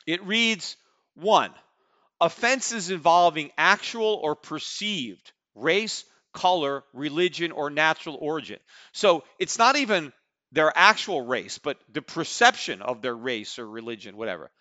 It 0.05 0.26
reads 0.26 0.78
one, 1.15 1.51
offenses 2.19 2.89
involving 2.89 3.51
actual 3.57 4.19
or 4.24 4.36
perceived 4.36 5.32
race, 5.55 6.05
color, 6.34 6.84
religion, 6.93 7.51
or 7.51 7.69
natural 7.69 8.17
origin. 8.19 8.59
So 8.93 9.24
it's 9.39 9.57
not 9.57 9.76
even 9.76 10.13
their 10.51 10.72
actual 10.76 11.22
race, 11.22 11.57
but 11.57 11.78
the 11.91 12.01
perception 12.01 12.82
of 12.82 13.01
their 13.01 13.15
race 13.15 13.59
or 13.59 13.67
religion, 13.67 14.17
whatever. 14.17 14.51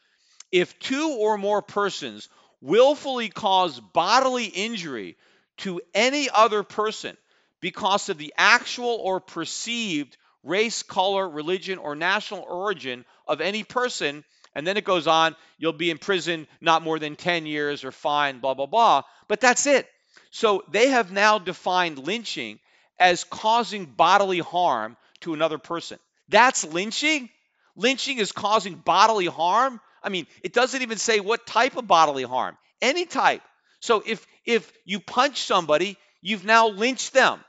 If 0.52 0.78
two 0.78 1.16
or 1.18 1.38
more 1.38 1.62
persons 1.62 2.28
willfully 2.60 3.28
cause 3.28 3.78
bodily 3.78 4.46
injury 4.46 5.16
to 5.58 5.80
any 5.94 6.28
other 6.30 6.62
person 6.62 7.16
because 7.60 8.08
of 8.08 8.18
the 8.18 8.34
actual 8.36 8.98
or 9.02 9.20
perceived 9.20 10.16
race, 10.42 10.82
color, 10.82 11.28
religion, 11.28 11.78
or 11.78 11.94
national 11.94 12.42
origin 12.42 13.04
of 13.26 13.40
any 13.40 13.62
person. 13.62 14.24
And 14.54 14.66
then 14.66 14.76
it 14.76 14.84
goes 14.84 15.06
on, 15.06 15.36
you'll 15.58 15.72
be 15.72 15.90
in 15.90 15.98
prison 15.98 16.48
not 16.60 16.82
more 16.82 16.98
than 16.98 17.16
10 17.16 17.46
years 17.46 17.84
or 17.84 17.92
fine, 17.92 18.40
blah, 18.40 18.54
blah, 18.54 18.66
blah. 18.66 19.02
But 19.28 19.40
that's 19.40 19.66
it. 19.66 19.86
So 20.30 20.64
they 20.70 20.88
have 20.88 21.12
now 21.12 21.38
defined 21.38 21.98
lynching 21.98 22.58
as 22.98 23.24
causing 23.24 23.84
bodily 23.86 24.38
harm 24.38 24.96
to 25.20 25.34
another 25.34 25.58
person. 25.58 25.98
That's 26.28 26.64
lynching? 26.64 27.28
Lynching 27.76 28.18
is 28.18 28.32
causing 28.32 28.74
bodily 28.74 29.26
harm? 29.26 29.80
I 30.02 30.08
mean, 30.08 30.26
it 30.42 30.52
doesn't 30.52 30.82
even 30.82 30.98
say 30.98 31.20
what 31.20 31.46
type 31.46 31.76
of 31.76 31.86
bodily 31.86 32.24
harm, 32.24 32.56
any 32.80 33.06
type. 33.06 33.42
So 33.80 34.02
if 34.04 34.26
if 34.44 34.72
you 34.84 35.00
punch 35.00 35.42
somebody, 35.42 35.96
you've 36.20 36.44
now 36.44 36.68
lynched 36.68 37.12
them. 37.12 37.40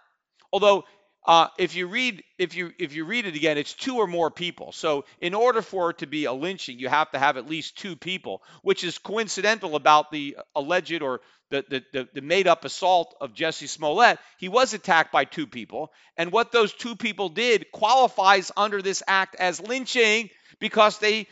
Although 0.52 0.86
uh, 1.26 1.48
if 1.60 1.76
you 1.76 1.88
read 1.88 2.24
if 2.40 2.56
you 2.56 2.72
if 2.80 2.94
you 2.94 3.06
read 3.06 3.26
it 3.26 3.36
again, 3.36 3.58
it's 3.58 3.74
two 3.74 3.98
or 3.98 4.08
more 4.08 4.32
people. 4.32 4.72
So 4.72 5.06
in 5.20 5.34
order 5.34 5.62
for 5.62 5.92
it 5.92 6.00
to 6.00 6.08
be 6.08 6.26
a 6.26 6.34
lynching, 6.34 6.80
you 6.80 6.90
have 6.90 7.12
to 7.12 7.20
have 7.20 7.38
at 7.38 7.50
least 7.50 7.78
two 7.78 7.96
people, 7.96 8.42
which 8.64 8.84
is 8.84 8.98
coincidental 8.98 9.76
about 9.76 10.12
the 10.12 10.38
alleged 10.56 11.02
or 11.02 11.22
the, 11.52 11.66
the, 11.70 11.84
the, 11.94 12.10
the 12.14 12.22
made 12.22 12.48
up 12.48 12.66
assault 12.66 13.16
of 13.22 13.34
Jussie 13.34 13.68
Smollett. 13.68 14.18
He 14.40 14.50
was 14.50 14.74
attacked 14.74 15.12
by 15.12 15.26
two 15.26 15.46
people, 15.46 15.92
and 16.18 16.32
what 16.32 16.52
those 16.52 16.74
two 16.74 16.96
people 16.96 17.30
did 17.30 17.72
qualifies 17.72 18.52
under 18.58 18.82
this 18.82 19.04
act 19.08 19.36
as 19.36 19.62
lynching 19.62 20.30
because 20.60 20.98
they 20.98 21.28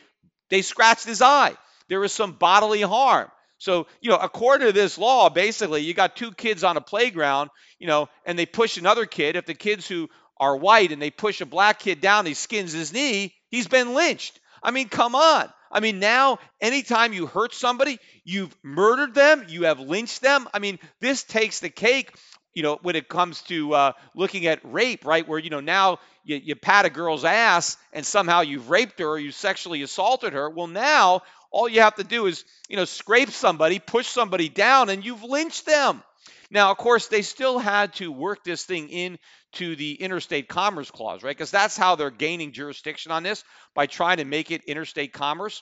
they 0.49 0.61
scratched 0.61 1.05
his 1.05 1.21
eye. 1.21 1.55
There 1.87 1.99
was 1.99 2.13
some 2.13 2.33
bodily 2.33 2.81
harm. 2.81 3.29
So, 3.57 3.87
you 3.99 4.09
know, 4.09 4.17
according 4.17 4.67
to 4.67 4.73
this 4.73 4.97
law, 4.97 5.29
basically, 5.29 5.81
you 5.81 5.93
got 5.93 6.15
two 6.15 6.31
kids 6.31 6.63
on 6.63 6.77
a 6.77 6.81
playground, 6.81 7.49
you 7.77 7.87
know, 7.87 8.07
and 8.25 8.39
they 8.39 8.45
push 8.45 8.77
another 8.77 9.05
kid. 9.05 9.35
If 9.35 9.45
the 9.45 9.53
kids 9.53 9.87
who 9.87 10.09
are 10.37 10.55
white 10.55 10.91
and 10.93 11.01
they 11.01 11.11
push 11.11 11.41
a 11.41 11.45
black 11.45 11.79
kid 11.79 11.99
down, 11.99 12.25
he 12.25 12.33
skins 12.33 12.71
his 12.71 12.93
knee, 12.93 13.33
he's 13.49 13.67
been 13.67 13.93
lynched. 13.93 14.39
I 14.63 14.71
mean, 14.71 14.87
come 14.87 15.15
on. 15.15 15.49
I 15.71 15.81
mean, 15.81 15.99
now, 15.99 16.39
anytime 16.59 17.13
you 17.13 17.27
hurt 17.27 17.53
somebody, 17.53 17.99
you've 18.23 18.55
murdered 18.63 19.13
them, 19.13 19.45
you 19.49 19.65
have 19.65 19.79
lynched 19.79 20.21
them. 20.21 20.47
I 20.53 20.59
mean, 20.59 20.79
this 20.99 21.23
takes 21.23 21.59
the 21.59 21.69
cake, 21.69 22.11
you 22.53 22.63
know, 22.63 22.79
when 22.81 22.95
it 22.95 23.07
comes 23.07 23.41
to 23.43 23.73
uh, 23.73 23.91
looking 24.15 24.47
at 24.47 24.59
rape, 24.63 25.05
right? 25.05 25.27
Where, 25.27 25.39
you 25.39 25.49
know, 25.49 25.59
now 25.59 25.99
you, 26.23 26.37
you 26.37 26.55
pat 26.55 26.85
a 26.85 26.89
girl's 26.89 27.25
ass 27.25 27.77
and 27.93 28.05
somehow 28.05 28.41
you've 28.41 28.69
raped 28.69 28.99
her 28.99 29.07
or 29.07 29.19
you 29.19 29.31
sexually 29.31 29.81
assaulted 29.81 30.33
her. 30.33 30.49
Well, 30.49 30.67
now 30.67 31.21
all 31.51 31.69
you 31.69 31.81
have 31.81 31.95
to 31.95 32.03
do 32.03 32.25
is, 32.25 32.43
you 32.67 32.75
know, 32.75 32.85
scrape 32.85 33.29
somebody, 33.31 33.79
push 33.79 34.07
somebody 34.07 34.49
down, 34.49 34.89
and 34.89 35.03
you've 35.03 35.23
lynched 35.23 35.65
them. 35.65 36.03
Now, 36.51 36.71
of 36.71 36.77
course, 36.77 37.07
they 37.07 37.21
still 37.21 37.59
had 37.59 37.93
to 37.95 38.11
work 38.11 38.43
this 38.43 38.65
thing 38.65 38.89
into 38.89 39.75
the 39.75 39.93
interstate 39.93 40.47
commerce 40.47 40.89
clause, 40.89 41.21
right? 41.21 41.35
Because 41.35 41.51
that's 41.51 41.77
how 41.77 41.95
they're 41.95 42.09
gaining 42.09 42.51
jurisdiction 42.51 43.11
on 43.11 43.23
this 43.23 43.43
by 43.75 43.85
trying 43.85 44.17
to 44.17 44.25
make 44.25 44.49
it 44.49 44.63
interstate 44.65 45.13
commerce. 45.13 45.61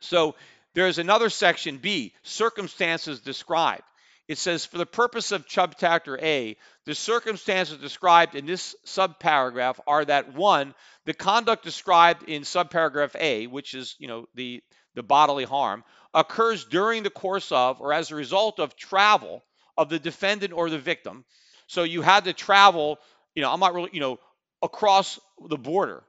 So 0.00 0.34
there's 0.74 0.98
another 0.98 1.28
section 1.28 1.78
B, 1.78 2.14
circumstances 2.22 3.20
described. 3.20 3.82
It 4.30 4.38
says, 4.38 4.64
for 4.64 4.78
the 4.78 4.86
purpose 4.86 5.32
of 5.32 5.48
subchapter 5.48 6.16
A, 6.22 6.56
the 6.84 6.94
circumstances 6.94 7.78
described 7.78 8.36
in 8.36 8.46
this 8.46 8.76
subparagraph 8.86 9.80
are 9.88 10.04
that 10.04 10.34
one, 10.34 10.72
the 11.04 11.14
conduct 11.14 11.64
described 11.64 12.28
in 12.28 12.42
subparagraph 12.42 13.16
A, 13.18 13.48
which 13.48 13.74
is, 13.74 13.96
you 13.98 14.06
know, 14.06 14.26
the, 14.36 14.62
the 14.94 15.02
bodily 15.02 15.42
harm, 15.42 15.82
occurs 16.14 16.64
during 16.64 17.02
the 17.02 17.10
course 17.10 17.50
of 17.50 17.80
or 17.80 17.92
as 17.92 18.12
a 18.12 18.14
result 18.14 18.60
of 18.60 18.76
travel 18.76 19.42
of 19.76 19.88
the 19.88 19.98
defendant 19.98 20.52
or 20.52 20.70
the 20.70 20.78
victim. 20.78 21.24
So 21.66 21.82
you 21.82 22.00
had 22.00 22.22
to 22.26 22.32
travel, 22.32 23.00
you 23.34 23.42
know, 23.42 23.52
I'm 23.52 23.58
not 23.58 23.74
really, 23.74 23.90
you 23.92 24.00
know, 24.00 24.20
across 24.62 25.18
the 25.44 25.58
border. 25.58 26.04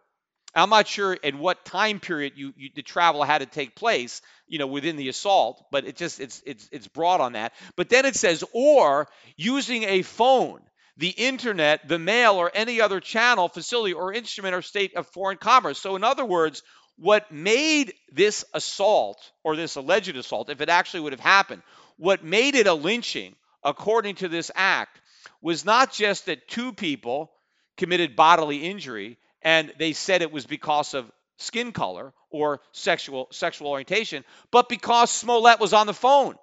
I'm 0.54 0.70
not 0.70 0.88
sure 0.88 1.14
in 1.14 1.40
what 1.40 1.64
time 1.64 2.00
period 2.00 2.34
you, 2.36 2.54
you, 2.58 2.70
the 2.76 2.82
travel 2.82 3.24
had 3.24 3.40
to 3.40 3.46
take 3.46 3.76
place, 3.76 4.22
you 4.48 4.60
know, 4.60 4.68
within 4.68 4.98
the 4.98 5.08
assault, 5.08 5.64
but 5.72 5.86
it 5.86 5.96
just 5.96 6.20
it's 6.20 6.42
it's 6.46 6.68
it's 6.72 6.88
broad 6.88 7.22
on 7.22 7.34
that. 7.34 7.54
But 7.78 7.90
then 7.90 8.06
it 8.06 8.16
says 8.16 8.44
or 8.52 9.08
using 9.38 9.84
a 9.84 10.02
phone, 10.02 10.60
the 10.98 11.10
internet, 11.10 11.88
the 11.88 12.00
mail, 12.00 12.36
or 12.36 12.52
any 12.54 12.82
other 12.82 13.00
channel, 13.00 13.48
facility, 13.48 13.94
or 13.94 14.12
instrument 14.12 14.54
or 14.54 14.62
state 14.62 14.96
of 14.96 15.08
foreign 15.08 15.38
commerce. 15.38 15.80
So 15.80 15.96
in 15.96 16.04
other 16.04 16.26
words, 16.26 16.64
what 16.98 17.32
made 17.32 17.94
this 18.12 18.44
assault 18.54 19.32
or 19.44 19.56
this 19.56 19.76
alleged 19.76 20.16
assault, 20.16 20.50
if 20.50 20.60
it 20.60 20.70
actually 20.70 21.00
would 21.02 21.14
have 21.14 21.20
happened, 21.22 21.62
what 21.98 22.24
made 22.24 22.56
it 22.56 22.68
a 22.68 22.74
lynching, 22.74 23.36
according 23.64 24.16
to 24.16 24.28
this 24.28 24.52
act, 24.54 25.00
was 25.42 25.64
not 25.64 25.94
just 25.94 26.26
that 26.26 26.48
two 26.48 26.74
people 26.74 27.32
committed 27.78 28.16
bodily 28.16 28.58
injury 28.58 29.18
and 29.42 29.74
they 29.78 29.94
said 29.94 30.22
it 30.22 30.32
was 30.32 30.46
because 30.46 30.94
of 30.94 31.12
skin 31.38 31.72
color 31.72 32.14
or 32.30 32.62
sexual 32.72 33.28
sexual 33.32 33.68
orientation, 33.68 34.24
but 34.52 34.70
because 34.70 35.12
Smollett 35.12 35.60
was 35.60 35.74
on 35.74 35.88
the 35.88 35.94
phone. 35.94 36.36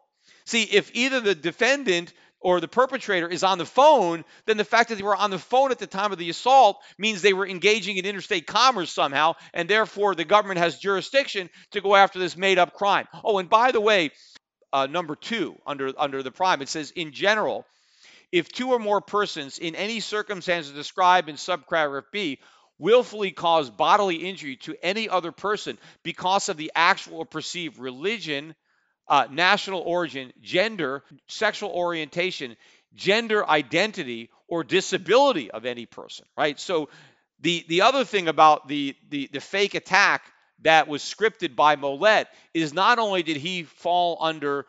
See, 0.44 0.62
if 0.62 0.90
either 0.94 1.20
the 1.20 1.34
defendant 1.34 2.12
or 2.40 2.60
the 2.60 2.68
perpetrator 2.68 3.28
is 3.28 3.42
on 3.42 3.58
the 3.58 3.66
phone, 3.66 4.24
then 4.46 4.56
the 4.56 4.64
fact 4.64 4.88
that 4.88 4.94
they 4.96 5.02
were 5.02 5.16
on 5.16 5.30
the 5.30 5.38
phone 5.38 5.72
at 5.72 5.78
the 5.78 5.86
time 5.86 6.12
of 6.12 6.18
the 6.18 6.30
assault 6.30 6.78
means 6.96 7.20
they 7.20 7.32
were 7.32 7.46
engaging 7.46 7.96
in 7.96 8.06
interstate 8.06 8.46
commerce 8.46 8.92
somehow, 8.92 9.34
and 9.52 9.68
therefore 9.68 10.14
the 10.14 10.24
government 10.24 10.58
has 10.58 10.78
jurisdiction 10.78 11.50
to 11.72 11.80
go 11.80 11.96
after 11.96 12.18
this 12.18 12.36
made 12.36 12.58
up 12.58 12.74
crime. 12.74 13.06
Oh, 13.24 13.38
and 13.38 13.48
by 13.48 13.72
the 13.72 13.80
way, 13.80 14.10
uh, 14.72 14.86
number 14.86 15.16
two 15.16 15.56
under 15.66 15.92
under 15.98 16.22
the 16.22 16.30
prime, 16.30 16.62
it 16.62 16.68
says 16.68 16.92
in 16.92 17.12
general, 17.12 17.64
if 18.30 18.50
two 18.50 18.70
or 18.70 18.78
more 18.78 19.00
persons 19.00 19.58
in 19.58 19.74
any 19.74 20.00
circumstances 20.00 20.72
described 20.72 21.28
in 21.28 21.36
subparagraph 21.36 22.04
B 22.12 22.38
willfully 22.78 23.30
cause 23.30 23.70
bodily 23.70 24.16
injury 24.16 24.56
to 24.56 24.76
any 24.82 25.08
other 25.08 25.32
person 25.32 25.78
because 26.02 26.48
of 26.48 26.56
the 26.56 26.72
actual 26.74 27.18
or 27.18 27.26
perceived 27.26 27.78
religion, 27.78 28.54
uh, 29.08 29.26
national 29.30 29.80
origin, 29.80 30.32
gender, 30.40 31.02
sexual 31.26 31.70
orientation, 31.70 32.56
gender 32.94 33.46
identity, 33.48 34.30
or 34.48 34.64
disability 34.64 35.50
of 35.50 35.66
any 35.66 35.86
person, 35.86 36.24
right? 36.36 36.58
So 36.58 36.88
the, 37.40 37.64
the 37.68 37.82
other 37.82 38.04
thing 38.04 38.28
about 38.28 38.68
the, 38.68 38.96
the, 39.10 39.28
the 39.32 39.40
fake 39.40 39.74
attack 39.74 40.22
that 40.62 40.88
was 40.88 41.02
scripted 41.02 41.54
by 41.54 41.76
Smollett 41.76 42.28
is 42.54 42.74
not 42.74 42.98
only 42.98 43.22
did 43.22 43.36
he 43.36 43.62
fall 43.62 44.18
under 44.20 44.66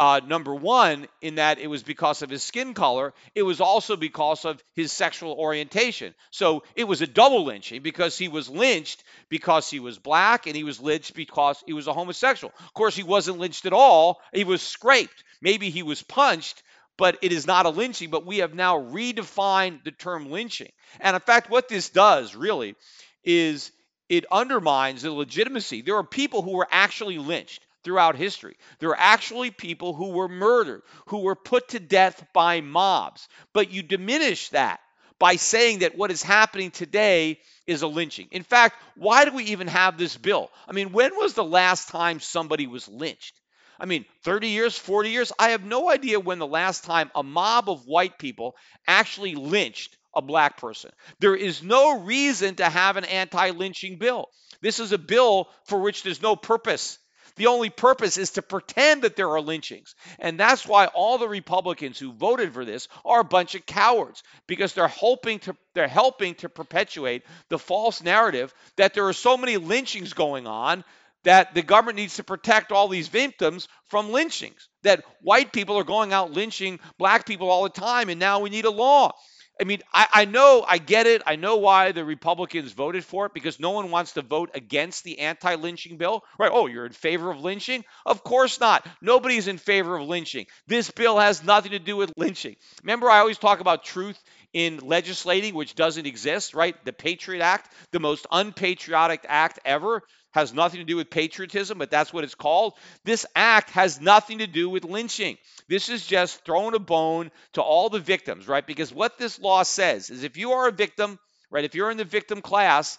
uh, 0.00 0.18
number 0.26 0.54
one, 0.54 1.06
in 1.20 1.34
that 1.34 1.58
it 1.58 1.66
was 1.66 1.82
because 1.82 2.22
of 2.22 2.30
his 2.30 2.42
skin 2.42 2.72
color, 2.72 3.12
it 3.34 3.42
was 3.42 3.60
also 3.60 3.96
because 3.96 4.46
of 4.46 4.64
his 4.74 4.90
sexual 4.92 5.34
orientation. 5.34 6.14
So 6.30 6.62
it 6.74 6.84
was 6.84 7.02
a 7.02 7.06
double 7.06 7.44
lynching 7.44 7.82
because 7.82 8.16
he 8.16 8.28
was 8.28 8.48
lynched 8.48 9.04
because 9.28 9.68
he 9.68 9.78
was 9.78 9.98
black 9.98 10.46
and 10.46 10.56
he 10.56 10.64
was 10.64 10.80
lynched 10.80 11.12
because 11.12 11.62
he 11.66 11.74
was 11.74 11.86
a 11.86 11.92
homosexual. 11.92 12.54
Of 12.60 12.72
course, 12.72 12.96
he 12.96 13.02
wasn't 13.02 13.40
lynched 13.40 13.66
at 13.66 13.74
all, 13.74 14.22
he 14.32 14.44
was 14.44 14.62
scraped. 14.62 15.22
Maybe 15.42 15.68
he 15.68 15.82
was 15.82 16.02
punched, 16.02 16.62
but 16.96 17.18
it 17.20 17.30
is 17.30 17.46
not 17.46 17.66
a 17.66 17.70
lynching. 17.70 18.08
But 18.08 18.24
we 18.24 18.38
have 18.38 18.54
now 18.54 18.78
redefined 18.78 19.84
the 19.84 19.92
term 19.92 20.30
lynching. 20.30 20.72
And 21.00 21.14
in 21.14 21.20
fact, 21.20 21.50
what 21.50 21.68
this 21.68 21.90
does 21.90 22.34
really 22.34 22.74
is 23.22 23.70
it 24.08 24.24
undermines 24.32 25.02
the 25.02 25.12
legitimacy. 25.12 25.82
There 25.82 25.96
are 25.96 26.04
people 26.04 26.40
who 26.40 26.52
were 26.52 26.68
actually 26.70 27.18
lynched 27.18 27.60
throughout 27.84 28.16
history. 28.16 28.56
There 28.78 28.90
are 28.90 28.98
actually 28.98 29.50
people 29.50 29.94
who 29.94 30.10
were 30.10 30.28
murdered, 30.28 30.82
who 31.06 31.18
were 31.18 31.36
put 31.36 31.68
to 31.68 31.80
death 31.80 32.24
by 32.32 32.60
mobs. 32.60 33.28
But 33.52 33.70
you 33.70 33.82
diminish 33.82 34.50
that 34.50 34.80
by 35.18 35.36
saying 35.36 35.80
that 35.80 35.96
what 35.96 36.10
is 36.10 36.22
happening 36.22 36.70
today 36.70 37.38
is 37.66 37.82
a 37.82 37.86
lynching. 37.86 38.28
In 38.30 38.42
fact, 38.42 38.76
why 38.96 39.24
do 39.24 39.32
we 39.32 39.44
even 39.44 39.68
have 39.68 39.98
this 39.98 40.16
bill? 40.16 40.50
I 40.66 40.72
mean, 40.72 40.92
when 40.92 41.16
was 41.16 41.34
the 41.34 41.44
last 41.44 41.88
time 41.88 42.20
somebody 42.20 42.66
was 42.66 42.88
lynched? 42.88 43.34
I 43.78 43.86
mean, 43.86 44.04
30 44.24 44.48
years, 44.48 44.78
40 44.78 45.10
years? 45.10 45.32
I 45.38 45.50
have 45.50 45.64
no 45.64 45.90
idea 45.90 46.20
when 46.20 46.38
the 46.38 46.46
last 46.46 46.84
time 46.84 47.10
a 47.14 47.22
mob 47.22 47.70
of 47.70 47.86
white 47.86 48.18
people 48.18 48.56
actually 48.86 49.34
lynched 49.34 49.96
a 50.14 50.20
black 50.20 50.58
person. 50.58 50.90
There 51.20 51.36
is 51.36 51.62
no 51.62 52.00
reason 52.00 52.56
to 52.56 52.68
have 52.68 52.96
an 52.96 53.04
anti 53.04 53.50
lynching 53.50 53.98
bill. 53.98 54.28
This 54.60 54.80
is 54.80 54.92
a 54.92 54.98
bill 54.98 55.48
for 55.64 55.80
which 55.80 56.02
there's 56.02 56.22
no 56.22 56.36
purpose. 56.36 56.98
The 57.40 57.46
only 57.46 57.70
purpose 57.70 58.18
is 58.18 58.32
to 58.32 58.42
pretend 58.42 59.00
that 59.00 59.16
there 59.16 59.30
are 59.30 59.40
lynchings. 59.40 59.94
And 60.18 60.38
that's 60.38 60.66
why 60.66 60.88
all 60.88 61.16
the 61.16 61.26
Republicans 61.26 61.98
who 61.98 62.12
voted 62.12 62.52
for 62.52 62.66
this 62.66 62.86
are 63.02 63.20
a 63.20 63.24
bunch 63.24 63.54
of 63.54 63.64
cowards 63.64 64.22
because 64.46 64.74
they're 64.74 64.88
hoping 64.88 65.38
to 65.38 65.56
they're 65.72 65.88
helping 65.88 66.34
to 66.34 66.50
perpetuate 66.50 67.22
the 67.48 67.58
false 67.58 68.02
narrative 68.02 68.52
that 68.76 68.92
there 68.92 69.08
are 69.08 69.14
so 69.14 69.38
many 69.38 69.56
lynchings 69.56 70.12
going 70.12 70.46
on 70.46 70.84
that 71.24 71.54
the 71.54 71.62
government 71.62 71.96
needs 71.96 72.16
to 72.16 72.24
protect 72.24 72.72
all 72.72 72.88
these 72.88 73.08
victims 73.08 73.68
from 73.88 74.12
lynchings. 74.12 74.68
That 74.82 75.02
white 75.22 75.50
people 75.50 75.78
are 75.78 75.84
going 75.84 76.12
out 76.12 76.32
lynching 76.32 76.78
black 76.98 77.24
people 77.24 77.48
all 77.48 77.62
the 77.62 77.70
time 77.70 78.10
and 78.10 78.20
now 78.20 78.40
we 78.40 78.50
need 78.50 78.66
a 78.66 78.70
law. 78.70 79.12
I 79.60 79.64
mean, 79.64 79.82
I, 79.92 80.06
I, 80.12 80.24
know, 80.24 80.64
I 80.66 80.78
get 80.78 81.06
it. 81.06 81.22
I 81.26 81.36
know 81.36 81.56
why 81.56 81.92
the 81.92 82.04
Republicans 82.04 82.72
voted 82.72 83.04
for 83.04 83.26
it 83.26 83.34
because 83.34 83.60
no 83.60 83.70
one 83.70 83.90
wants 83.90 84.12
to 84.12 84.22
vote 84.22 84.50
against 84.54 85.04
the 85.04 85.18
anti 85.18 85.54
lynching 85.56 85.98
bill. 85.98 86.24
Right? 86.38 86.50
Oh, 86.52 86.66
you're 86.66 86.86
in 86.86 86.92
favor 86.92 87.30
of 87.30 87.40
lynching? 87.40 87.84
Of 88.06 88.24
course 88.24 88.58
not. 88.58 88.86
Nobody's 89.02 89.48
in 89.48 89.58
favor 89.58 89.96
of 89.96 90.08
lynching. 90.08 90.46
This 90.66 90.90
bill 90.90 91.18
has 91.18 91.44
nothing 91.44 91.72
to 91.72 91.78
do 91.78 91.96
with 91.96 92.12
lynching. 92.16 92.56
Remember, 92.82 93.10
I 93.10 93.18
always 93.18 93.38
talk 93.38 93.60
about 93.60 93.84
truth 93.84 94.18
in 94.52 94.78
legislating, 94.78 95.54
which 95.54 95.74
doesn't 95.74 96.06
exist, 96.06 96.54
right? 96.54 96.74
The 96.84 96.92
Patriot 96.92 97.42
Act, 97.42 97.72
the 97.92 98.00
most 98.00 98.26
unpatriotic 98.32 99.24
act 99.28 99.58
ever 99.64 100.02
has 100.32 100.54
nothing 100.54 100.80
to 100.80 100.84
do 100.84 100.96
with 100.96 101.10
patriotism, 101.10 101.78
but 101.78 101.90
that's 101.90 102.12
what 102.12 102.24
it's 102.24 102.34
called. 102.34 102.74
This 103.04 103.26
act 103.34 103.70
has 103.70 104.00
nothing 104.00 104.38
to 104.38 104.46
do 104.46 104.68
with 104.68 104.84
lynching. 104.84 105.38
This 105.68 105.88
is 105.88 106.06
just 106.06 106.44
throwing 106.44 106.74
a 106.74 106.78
bone 106.78 107.30
to 107.54 107.62
all 107.62 107.88
the 107.88 107.98
victims, 107.98 108.46
right? 108.46 108.66
Because 108.66 108.92
what 108.92 109.18
this 109.18 109.40
law 109.40 109.62
says 109.62 110.10
is 110.10 110.22
if 110.22 110.36
you 110.36 110.52
are 110.52 110.68
a 110.68 110.72
victim, 110.72 111.18
right, 111.50 111.64
if 111.64 111.74
you're 111.74 111.90
in 111.90 111.96
the 111.96 112.04
victim 112.04 112.42
class, 112.42 112.98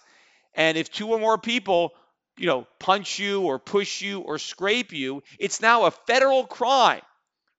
and 0.54 0.76
if 0.76 0.90
two 0.90 1.08
or 1.08 1.18
more 1.18 1.38
people, 1.38 1.92
you 2.36 2.46
know, 2.46 2.66
punch 2.78 3.18
you 3.18 3.42
or 3.42 3.58
push 3.58 4.02
you 4.02 4.20
or 4.20 4.38
scrape 4.38 4.92
you, 4.92 5.22
it's 5.38 5.62
now 5.62 5.86
a 5.86 5.90
federal 5.90 6.44
crime. 6.44 7.02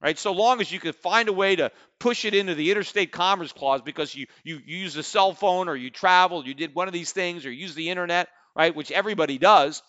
Right, 0.02 0.20
so 0.20 0.34
long 0.34 0.60
as 0.60 0.70
you 0.70 0.82
can 0.82 0.92
find 0.92 1.30
a 1.30 1.34
way 1.34 1.56
to 1.56 1.72
push 1.98 2.26
it 2.26 2.36
into 2.36 2.56
the 2.56 2.72
interstate 2.72 3.14
commerce 3.14 3.54
clause 3.54 3.82
because 3.82 4.14
you, 4.14 4.26
you, 4.44 4.60
you 4.66 4.80
use 4.80 4.98
a 4.98 5.04
cell 5.04 5.32
phone 5.32 5.70
or 5.70 5.78
you 5.78 5.90
traveled, 5.90 6.46
you 6.46 6.54
did 6.54 6.76
one 6.76 6.90
of 6.90 6.94
these 6.94 7.14
things 7.14 7.46
or 7.46 7.52
use 7.54 7.74
the 7.74 7.90
internet, 7.90 8.28
right? 8.56 8.76
Which 8.76 8.92
everybody 8.92 9.38
does, 9.38 9.82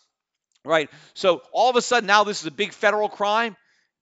right? 0.64 0.90
So 1.14 1.42
all 1.52 1.70
of 1.70 1.76
a 1.76 1.82
sudden 1.82 2.06
now 2.06 2.24
this 2.24 2.40
is 2.40 2.46
a 2.46 2.52
big 2.52 2.72
federal 2.72 3.08
crime. 3.08 3.56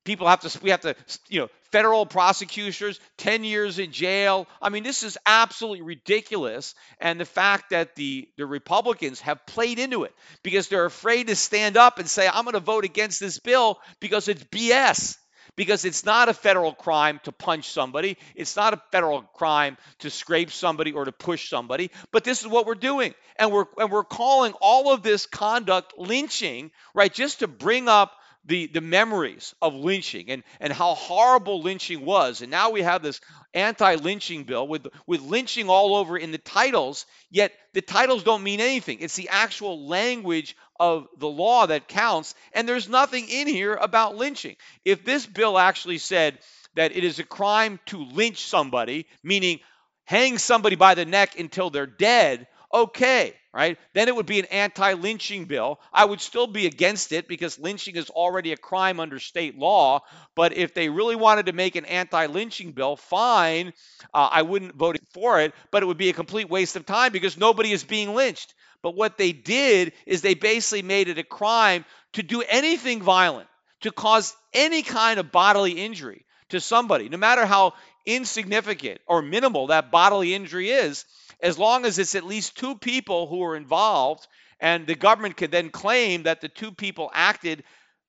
People 0.04 0.26
have 0.26 0.40
to, 0.40 0.60
we 0.62 0.70
have 0.70 0.80
to, 0.80 0.96
you 1.28 1.40
know, 1.40 1.48
federal 1.70 2.06
prosecutors, 2.06 2.98
10 3.18 3.44
years 3.44 3.78
in 3.78 3.92
jail. 3.92 4.48
I 4.60 4.68
mean, 4.68 4.82
this 4.82 5.04
is 5.04 5.16
absolutely 5.24 5.82
ridiculous. 5.82 6.74
And 7.00 7.20
the 7.20 7.24
fact 7.24 7.70
that 7.70 7.94
the, 7.94 8.28
the 8.36 8.44
Republicans 8.44 9.20
have 9.20 9.46
played 9.46 9.78
into 9.78 10.02
it 10.02 10.12
because 10.42 10.66
they're 10.66 10.86
afraid 10.86 11.28
to 11.28 11.36
stand 11.36 11.76
up 11.76 12.00
and 12.00 12.08
say, 12.08 12.26
I'm 12.26 12.44
going 12.44 12.54
to 12.54 12.60
vote 12.60 12.84
against 12.84 13.20
this 13.20 13.38
bill 13.38 13.78
because 14.00 14.26
it's 14.26 14.42
BS 14.44 15.16
because 15.56 15.84
it's 15.84 16.04
not 16.04 16.28
a 16.28 16.34
federal 16.34 16.72
crime 16.72 17.20
to 17.24 17.32
punch 17.32 17.70
somebody. 17.70 18.16
It's 18.34 18.56
not 18.56 18.74
a 18.74 18.82
federal 18.90 19.22
crime 19.22 19.76
to 20.00 20.10
scrape 20.10 20.50
somebody 20.50 20.92
or 20.92 21.04
to 21.04 21.12
push 21.12 21.48
somebody. 21.48 21.90
But 22.10 22.24
this 22.24 22.40
is 22.40 22.46
what 22.46 22.66
we're 22.66 22.74
doing. 22.74 23.14
And 23.36 23.52
we're, 23.52 23.66
and 23.78 23.90
we're 23.90 24.04
calling 24.04 24.52
all 24.60 24.92
of 24.92 25.02
this 25.02 25.26
conduct 25.26 25.94
lynching, 25.98 26.70
right? 26.94 27.12
Just 27.12 27.40
to 27.40 27.48
bring 27.48 27.88
up 27.88 28.12
the, 28.44 28.66
the 28.66 28.80
memories 28.80 29.54
of 29.62 29.74
lynching 29.74 30.30
and, 30.30 30.42
and 30.60 30.72
how 30.72 30.94
horrible 30.94 31.62
lynching 31.62 32.04
was. 32.04 32.42
And 32.42 32.50
now 32.50 32.70
we 32.70 32.82
have 32.82 33.02
this 33.02 33.20
anti 33.54 33.94
lynching 33.96 34.44
bill 34.44 34.66
with, 34.66 34.86
with 35.06 35.20
lynching 35.20 35.68
all 35.68 35.96
over 35.96 36.16
in 36.16 36.32
the 36.32 36.38
titles, 36.38 37.06
yet 37.30 37.52
the 37.72 37.82
titles 37.82 38.24
don't 38.24 38.42
mean 38.42 38.60
anything. 38.60 38.98
It's 39.00 39.16
the 39.16 39.28
actual 39.28 39.86
language 39.86 40.56
of 40.80 41.06
the 41.18 41.28
law 41.28 41.66
that 41.66 41.88
counts, 41.88 42.34
and 42.52 42.68
there's 42.68 42.88
nothing 42.88 43.28
in 43.28 43.46
here 43.46 43.74
about 43.74 44.16
lynching. 44.16 44.56
If 44.84 45.04
this 45.04 45.24
bill 45.24 45.58
actually 45.58 45.98
said 45.98 46.38
that 46.74 46.96
it 46.96 47.04
is 47.04 47.18
a 47.18 47.24
crime 47.24 47.78
to 47.86 48.04
lynch 48.04 48.44
somebody, 48.44 49.06
meaning 49.22 49.60
hang 50.04 50.38
somebody 50.38 50.76
by 50.76 50.94
the 50.94 51.04
neck 51.04 51.38
until 51.38 51.70
they're 51.70 51.86
dead, 51.86 52.48
okay. 52.72 53.34
Right? 53.52 53.78
Then 53.92 54.08
it 54.08 54.16
would 54.16 54.26
be 54.26 54.38
an 54.38 54.46
anti 54.46 54.94
lynching 54.94 55.44
bill. 55.44 55.80
I 55.92 56.04
would 56.04 56.20
still 56.20 56.46
be 56.46 56.66
against 56.66 57.12
it 57.12 57.28
because 57.28 57.58
lynching 57.58 57.96
is 57.96 58.10
already 58.10 58.52
a 58.52 58.56
crime 58.56 58.98
under 58.98 59.18
state 59.18 59.58
law. 59.58 60.00
But 60.34 60.56
if 60.56 60.74
they 60.74 60.88
really 60.88 61.16
wanted 61.16 61.46
to 61.46 61.52
make 61.52 61.76
an 61.76 61.84
anti 61.84 62.26
lynching 62.26 62.72
bill, 62.72 62.96
fine. 62.96 63.72
Uh, 64.14 64.28
I 64.32 64.42
wouldn't 64.42 64.76
vote 64.76 64.98
for 65.12 65.40
it, 65.40 65.52
but 65.70 65.82
it 65.82 65.86
would 65.86 65.98
be 65.98 66.08
a 66.08 66.14
complete 66.14 66.48
waste 66.48 66.76
of 66.76 66.86
time 66.86 67.12
because 67.12 67.36
nobody 67.36 67.72
is 67.72 67.84
being 67.84 68.14
lynched. 68.14 68.54
But 68.82 68.96
what 68.96 69.18
they 69.18 69.32
did 69.32 69.92
is 70.06 70.22
they 70.22 70.34
basically 70.34 70.82
made 70.82 71.08
it 71.08 71.18
a 71.18 71.24
crime 71.24 71.84
to 72.14 72.22
do 72.22 72.42
anything 72.42 73.00
violent, 73.00 73.48
to 73.82 73.92
cause 73.92 74.34
any 74.52 74.82
kind 74.82 75.20
of 75.20 75.30
bodily 75.30 75.72
injury 75.72 76.24
to 76.48 76.60
somebody, 76.60 77.08
no 77.08 77.16
matter 77.16 77.46
how 77.46 77.74
insignificant 78.04 79.00
or 79.06 79.22
minimal 79.22 79.68
that 79.68 79.90
bodily 79.92 80.34
injury 80.34 80.70
is 80.70 81.04
as 81.42 81.58
long 81.58 81.84
as 81.84 81.98
it's 81.98 82.14
at 82.14 82.24
least 82.24 82.56
two 82.56 82.76
people 82.76 83.26
who 83.26 83.42
are 83.42 83.56
involved, 83.56 84.26
and 84.60 84.86
the 84.86 84.94
government 84.94 85.36
could 85.36 85.50
then 85.50 85.70
claim 85.70 86.22
that 86.22 86.40
the 86.40 86.48
two 86.48 86.72
people 86.72 87.10
acted 87.12 87.64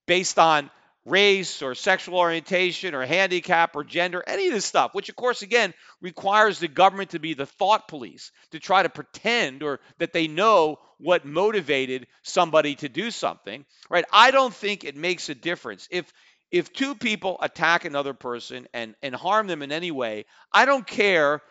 based 0.05 0.37
on 0.37 0.69
race 1.05 1.61
or 1.61 1.75
sexual 1.75 2.17
orientation 2.17 2.95
or 2.95 3.05
handicap 3.05 3.75
or 3.75 3.83
gender, 3.83 4.23
any 4.25 4.47
of 4.47 4.53
this 4.53 4.65
stuff, 4.65 4.93
which 4.93 5.09
of 5.09 5.15
course, 5.15 5.41
again, 5.41 5.73
requires 6.01 6.59
the 6.59 6.67
government 6.67 7.09
to 7.09 7.19
be 7.19 7.33
the 7.33 7.45
thought 7.45 7.87
police, 7.87 8.31
to 8.51 8.59
try 8.59 8.83
to 8.83 8.89
pretend 8.89 9.63
or 9.63 9.79
that 9.97 10.13
they 10.13 10.27
know 10.27 10.79
what 10.99 11.25
motivated 11.25 12.07
somebody 12.21 12.75
to 12.75 12.87
do 12.87 13.11
something, 13.11 13.65
right? 13.89 14.05
I 14.13 14.31
don't 14.31 14.53
think 14.53 14.83
it 14.83 14.95
makes 14.95 15.27
a 15.27 15.35
difference. 15.35 15.87
If 15.91 16.11
if 16.51 16.71
two 16.71 16.93
people 16.93 17.37
attack 17.41 17.83
another 17.83 18.13
person 18.13 18.67
and, 18.75 18.93
and 19.01 19.15
harm 19.15 19.47
them 19.47 19.63
in 19.63 19.71
any 19.71 19.89
way, 19.89 20.25
I 20.53 20.65
don't 20.65 20.85
care 20.85 21.41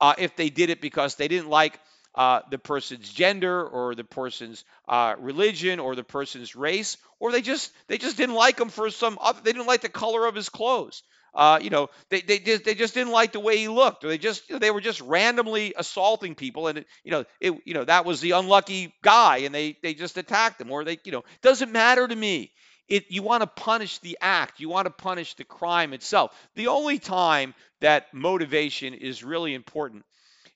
uh, 0.00 0.14
if 0.18 0.36
they 0.36 0.50
did 0.50 0.70
it 0.70 0.80
because 0.80 1.16
they 1.16 1.28
didn't 1.28 1.48
like 1.50 1.78
uh, 2.14 2.40
the 2.50 2.58
person's 2.58 3.08
gender 3.12 3.64
or 3.64 3.94
the 3.94 4.04
person's 4.04 4.64
uh, 4.88 5.14
religion 5.18 5.78
or 5.78 5.94
the 5.94 6.04
person's 6.04 6.56
race, 6.56 6.96
or 7.20 7.32
they 7.32 7.42
just 7.42 7.72
they 7.86 7.98
just 7.98 8.16
didn't 8.16 8.34
like 8.34 8.58
him 8.58 8.68
for 8.70 8.90
some 8.90 9.18
other, 9.20 9.40
they 9.42 9.52
didn't 9.52 9.66
like 9.66 9.82
the 9.82 9.88
color 9.88 10.26
of 10.26 10.34
his 10.34 10.48
clothes. 10.48 11.02
Uh, 11.34 11.58
you 11.62 11.70
know, 11.70 11.88
they 12.08 12.20
they 12.22 12.38
just 12.38 12.64
they 12.64 12.74
just 12.74 12.94
didn't 12.94 13.12
like 13.12 13.32
the 13.32 13.40
way 13.40 13.58
he 13.58 13.68
looked, 13.68 14.02
or 14.02 14.08
they 14.08 14.18
just 14.18 14.48
you 14.48 14.54
know, 14.54 14.58
they 14.58 14.70
were 14.70 14.80
just 14.80 15.00
randomly 15.02 15.74
assaulting 15.76 16.34
people, 16.34 16.66
and 16.68 16.78
it, 16.78 16.86
you 17.04 17.10
know 17.12 17.24
it 17.40 17.54
you 17.64 17.74
know 17.74 17.84
that 17.84 18.04
was 18.04 18.20
the 18.20 18.32
unlucky 18.32 18.94
guy, 19.02 19.38
and 19.38 19.54
they 19.54 19.76
they 19.82 19.94
just 19.94 20.16
attacked 20.16 20.60
him, 20.60 20.72
or 20.72 20.84
they 20.84 20.98
you 21.04 21.12
know 21.12 21.22
doesn't 21.42 21.70
matter 21.70 22.08
to 22.08 22.16
me. 22.16 22.50
It, 22.88 23.10
you 23.10 23.22
want 23.22 23.42
to 23.42 23.46
punish 23.46 23.98
the 23.98 24.18
act, 24.20 24.60
you 24.60 24.68
want 24.68 24.86
to 24.86 24.90
punish 24.90 25.34
the 25.34 25.44
crime 25.44 25.92
itself. 25.92 26.34
The 26.54 26.68
only 26.68 26.98
time 26.98 27.54
that 27.80 28.12
motivation 28.14 28.94
is 28.94 29.22
really 29.22 29.54
important 29.54 30.04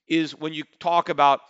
is 0.07 0.33
when 0.33 0.53
you 0.53 0.63
talk 0.79 1.09
about 1.09 1.41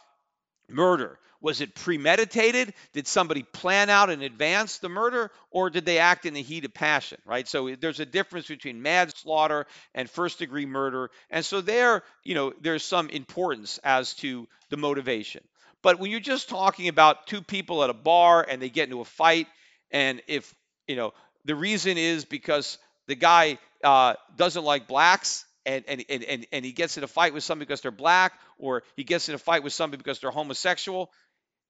murder. 0.69 1.17
Was 1.41 1.59
it 1.59 1.75
premeditated? 1.75 2.73
Did 2.93 3.05
somebody 3.05 3.43
plan 3.43 3.89
out 3.89 4.09
in 4.09 4.21
advance 4.21 4.77
the 4.77 4.87
murder, 4.87 5.29
or 5.51 5.69
did 5.69 5.85
they 5.85 5.99
act 5.99 6.25
in 6.25 6.33
the 6.33 6.41
heat 6.41 6.63
of 6.63 6.73
passion? 6.73 7.17
Right. 7.25 7.45
So 7.47 7.75
there's 7.75 7.99
a 7.99 8.05
difference 8.05 8.47
between 8.47 8.81
manslaughter 8.81 9.65
and 9.93 10.09
first-degree 10.09 10.65
murder, 10.65 11.11
and 11.29 11.43
so 11.43 11.59
there, 11.59 12.03
you 12.23 12.33
know, 12.33 12.53
there's 12.61 12.85
some 12.85 13.09
importance 13.09 13.77
as 13.83 14.13
to 14.15 14.47
the 14.69 14.77
motivation. 14.77 15.43
But 15.81 15.99
when 15.99 16.11
you're 16.11 16.21
just 16.21 16.47
talking 16.47 16.87
about 16.87 17.27
two 17.27 17.41
people 17.41 17.83
at 17.83 17.89
a 17.89 17.93
bar 17.93 18.45
and 18.49 18.61
they 18.61 18.69
get 18.69 18.85
into 18.85 19.01
a 19.01 19.05
fight, 19.05 19.47
and 19.91 20.21
if 20.27 20.55
you 20.87 20.95
know, 20.95 21.13
the 21.45 21.55
reason 21.55 21.97
is 21.97 22.25
because 22.25 22.77
the 23.07 23.15
guy 23.15 23.57
uh, 23.83 24.15
doesn't 24.35 24.63
like 24.63 24.87
blacks 24.87 25.45
and, 25.65 25.83
and, 25.87 26.03
and, 26.09 26.47
and 26.51 26.65
he 26.65 26.71
gets 26.71 26.97
in 26.97 27.03
a 27.03 27.07
fight 27.07 27.33
with 27.33 27.43
somebody 27.43 27.65
because 27.65 27.81
they're 27.81 27.91
black 27.91 28.33
or 28.57 28.83
he 28.95 29.03
gets 29.03 29.29
in 29.29 29.35
a 29.35 29.37
fight 29.37 29.63
with 29.63 29.73
somebody 29.73 29.97
because 29.97 30.19
they're 30.19 30.31
homosexual. 30.31 31.11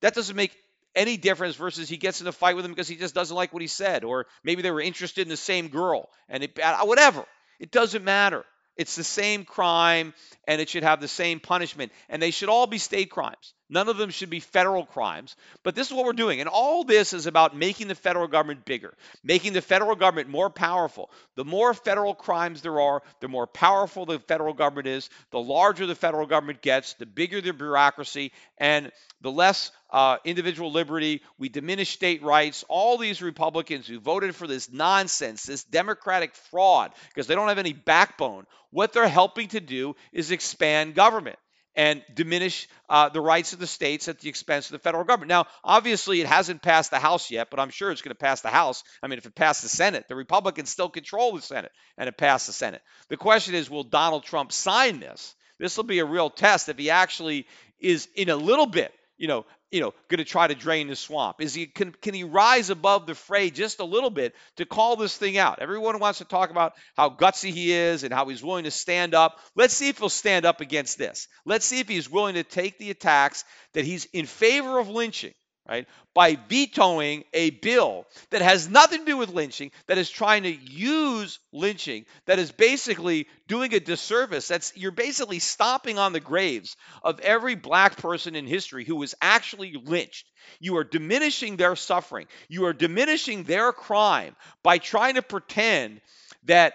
That 0.01 0.14
doesn't 0.14 0.36
make 0.36 0.55
any 0.95 1.18
difference 1.18 1.55
versus 1.55 1.89
he 1.89 1.97
gets 1.97 2.22
in 2.22 2.28
a 2.28 2.32
fight 2.32 2.55
with 2.55 2.66
them 2.66 2.72
because 2.72 2.88
he 2.88 2.95
just 2.95 3.16
doesn't 3.16 3.36
like 3.36 3.51
what 3.51 3.61
he 3.61 3.68
said 3.68 4.03
or 4.03 4.28
maybe 4.43 4.61
they 4.61 4.72
were 4.72 4.82
interested 4.82 5.22
in 5.22 5.30
the 5.30 5.38
same 5.38 5.70
girl 5.70 6.09
and 6.30 6.43
it, 6.43 6.59
uh, 6.59 6.86
whatever. 6.86 7.26
It 7.59 7.72
doesn't 7.72 8.03
matter. 8.03 8.45
It's 8.76 8.95
the 8.95 9.03
same 9.03 9.45
crime 9.45 10.14
and 10.47 10.59
it 10.59 10.70
should 10.70 10.84
have 10.84 11.01
the 11.01 11.07
same 11.07 11.39
punishment. 11.39 11.91
And 12.09 12.22
they 12.22 12.32
should 12.32 12.49
all 12.49 12.68
be 12.68 12.78
state 12.78 13.11
crimes. 13.11 13.53
None 13.74 13.90
of 13.90 13.98
them 13.98 14.12
should 14.12 14.30
be 14.30 14.40
federal 14.40 14.86
crimes. 14.86 15.36
But 15.64 15.74
this 15.74 15.88
is 15.88 15.94
what 15.94 16.06
we're 16.06 16.14
doing. 16.14 16.40
And 16.40 16.48
all 16.48 16.84
this 16.84 17.12
is 17.12 17.26
about 17.26 17.58
making 17.58 17.88
the 17.88 17.96
federal 17.96 18.28
government 18.28 18.66
bigger, 18.66 18.94
making 19.24 19.54
the 19.54 19.64
federal 19.64 19.96
government 19.96 20.30
more 20.30 20.52
powerful. 20.52 21.10
The 21.34 21.44
more 21.44 21.74
federal 21.74 22.14
crimes 22.14 22.62
there 22.62 22.80
are, 22.80 23.02
the 23.20 23.28
more 23.28 23.48
powerful 23.48 24.06
the 24.06 24.20
federal 24.20 24.54
government 24.54 24.86
is. 24.86 25.10
The 25.32 25.40
larger 25.40 25.88
the 25.88 25.96
federal 25.96 26.28
government 26.28 26.62
gets, 26.62 26.94
the 26.94 27.08
bigger 27.08 27.42
the 27.42 27.52
bureaucracy, 27.52 28.32
and 28.60 28.92
the 29.22 29.32
less 29.32 29.72
uh, 29.90 30.18
individual 30.24 30.72
liberty. 30.72 31.24
We 31.40 31.50
diminish 31.50 31.90
state 31.90 32.22
rights. 32.22 32.64
All 32.70 33.00
these 33.00 33.24
Republicans 33.24 33.88
who 33.88 34.00
voted 34.00 34.36
for 34.36 34.46
this 34.46 34.72
nonsense, 34.72 35.44
this 35.44 35.64
Democratic 35.64 36.36
fraud, 36.36 36.92
because 37.08 37.26
they 37.26 37.34
don't 37.34 37.48
have 37.50 37.58
any 37.58 37.74
backbone, 37.74 38.46
what 38.70 38.94
they're 38.94 39.08
helping 39.08 39.48
to 39.48 39.60
do 39.60 39.96
is 40.12 40.30
expand 40.30 40.94
government 40.94 41.40
and 41.76 42.04
diminish 42.14 42.68
uh, 42.90 43.10
the 43.10 43.22
rights 43.22 43.54
of 43.54 43.60
the 43.60 43.68
states 43.68 44.08
at 44.08 44.20
the 44.20 44.30
expense 44.30 44.68
of 44.68 44.74
the 44.74 44.80
federal 44.80 45.04
government. 45.04 45.30
Now, 45.30 45.46
obviously, 45.64 46.22
it 46.22 46.28
hasn't 46.28 46.62
passed 46.62 46.92
the 46.92 47.00
House 47.00 47.32
yet, 47.32 47.50
but 47.50 47.60
I'm 47.60 47.70
sure 47.70 47.92
it's 47.92 48.02
going 48.02 48.16
to 48.16 48.16
pass 48.16 48.42
the 48.42 48.50
House. 48.50 48.84
I 49.02 49.08
mean, 49.08 49.18
if 49.18 49.26
it 49.26 49.36
passed 49.36 49.64
the 49.64 49.70
Senate, 49.70 50.06
the 50.08 50.16
Republicans 50.16 50.70
still 50.70 50.90
control 50.90 51.36
the 51.36 51.42
Senate, 51.42 51.72
and 51.98 52.08
it 52.08 52.18
passed 52.18 52.48
the 52.48 52.54
Senate. 52.54 52.82
The 53.10 53.18
question 53.18 53.56
is, 53.56 53.70
will 53.70 53.84
Donald 53.84 54.24
Trump 54.24 54.52
sign 54.52 55.00
this? 55.00 55.36
This 55.60 55.78
will 55.78 55.84
be 55.84 56.00
a 56.00 56.06
real 56.06 56.30
test 56.30 56.70
if 56.70 56.78
he 56.78 56.90
actually 56.90 57.48
is 57.80 58.08
in 58.16 58.30
a 58.30 58.36
little 58.36 58.66
bit, 58.66 58.92
you 59.18 59.28
know, 59.28 59.46
you 59.74 59.82
know, 59.82 59.92
going 60.08 60.20
to 60.20 60.24
try 60.24 60.46
to 60.46 60.54
drain 60.54 60.88
the 60.88 60.96
swamp? 60.96 61.42
Is 61.42 61.56
he 61.56 61.66
can, 61.66 61.94
can 61.94 62.14
he 62.14 62.24
rise 62.24 62.70
above 62.70 63.08
the 63.08 63.16
fray 63.16 63.50
just 63.50 63.80
a 63.80 63.84
little 63.84 64.12
bit 64.12 64.36
to 64.58 64.66
call 64.66 64.96
this 64.96 65.18
thing 65.18 65.36
out? 65.36 65.60
Everyone 65.60 65.98
wants 65.98 66.20
to 66.20 66.26
talk 66.26 66.52
about 66.52 66.74
how 66.96 67.10
gutsy 67.10 67.52
he 67.52 67.74
is 67.74 68.04
and 68.04 68.14
how 68.14 68.30
he's 68.30 68.44
willing 68.44 68.66
to 68.66 68.72
stand 68.72 69.16
up. 69.16 69.40
Let's 69.56 69.74
see 69.74 69.90
if 69.90 69.98
he'll 69.98 70.10
stand 70.10 70.46
up 70.46 70.62
against 70.62 71.00
this. 71.00 71.28
Let's 71.44 71.66
see 71.66 71.80
if 71.80 71.90
he's 71.90 72.08
willing 72.08 72.36
to 72.36 72.44
take 72.44 72.78
the 72.78 72.92
attacks 72.92 73.46
that 73.74 73.84
he's 73.84 74.06
in 74.14 74.28
favor 74.28 74.78
of 74.78 74.90
lynching 74.90 75.34
right, 75.68 75.88
by 76.14 76.38
vetoing 76.49 77.24
a 77.34 77.49
bill 77.49 78.05
that 78.32 78.41
has 78.41 78.70
nothing 78.70 78.99
to 78.99 79.05
do 79.05 79.18
with 79.18 79.30
lynching, 79.30 79.72
that 79.88 79.97
is 79.97 80.09
trying 80.09 80.43
to 80.43 80.51
use 80.51 81.39
lynching, 81.51 82.05
that 82.26 82.39
is 82.39 82.51
basically 82.51 83.28
doing 83.47 83.74
a 83.74 83.80
disservice. 83.80 84.47
That's 84.47 84.76
you're 84.76 84.91
basically 84.91 85.39
stomping 85.39 85.97
on 85.97 86.14
the 86.14 86.20
graves 86.20 86.76
of 87.01 87.20
every 87.22 87.55
black 87.55 87.97
person 87.97 88.36
in 88.36 88.47
history 88.47 88.86
who 88.86 88.95
was 88.95 89.16
actually 89.22 89.74
lynched. 89.74 90.26
You 90.59 90.78
are 90.78 90.84
diminishing 90.84 91.57
their 91.57 91.76
suffering. 91.76 92.28
You 92.49 92.66
are 92.66 92.74
diminishing 92.74 93.43
their 93.43 93.72
crime 93.72 94.36
by 94.64 94.78
trying 94.78 95.16
to 95.16 95.22
pretend 95.22 96.01
that 96.45 96.74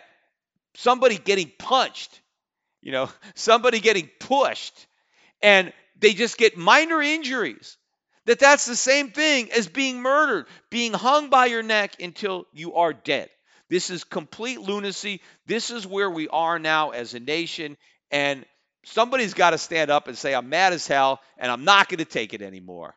somebody 0.76 1.18
getting 1.18 1.51
punched, 1.59 2.20
you 2.80 2.93
know, 2.93 3.11
somebody 3.34 3.80
getting 3.80 4.09
pushed, 4.20 4.86
and 5.43 5.72
they 5.99 6.14
just 6.14 6.39
get 6.39 6.57
minor 6.57 7.03
injuries 7.03 7.76
that 8.29 8.39
that's 8.39 8.66
the 8.66 8.76
same 8.76 9.11
thing 9.11 9.51
as 9.53 9.68
being 9.68 10.03
murdered, 10.03 10.47
being 10.68 10.93
hung 10.93 11.31
by 11.31 11.47
your 11.47 11.62
neck 11.62 11.95
until 11.99 12.47
you 12.53 12.74
are 12.74 12.93
dead. 12.93 13.31
This 13.70 13.89
is 13.89 14.05
complete 14.05 14.61
lunacy. 14.61 15.22
This 15.47 15.70
is 15.70 15.87
where 15.87 16.11
we 16.11 16.29
are 16.29 16.59
now 16.59 16.91
as 16.91 17.14
a 17.14 17.20
nation. 17.20 17.79
And 18.11 18.45
somebody's 18.85 19.33
got 19.33 19.51
to 19.51 19.59
stand 19.59 19.91
up 19.91 20.09
and 20.09 20.18
say, 20.18 20.35
I'm 20.35 20.51
mad 20.51 20.74
as 20.74 20.87
hell 20.87 21.20
and 21.39 21.51
I'm 21.51 21.64
not 21.64 21.89
going 21.89 21.99
to 21.99 22.05
take 22.05 22.35
it 22.35 22.43
anymore. 22.43 22.95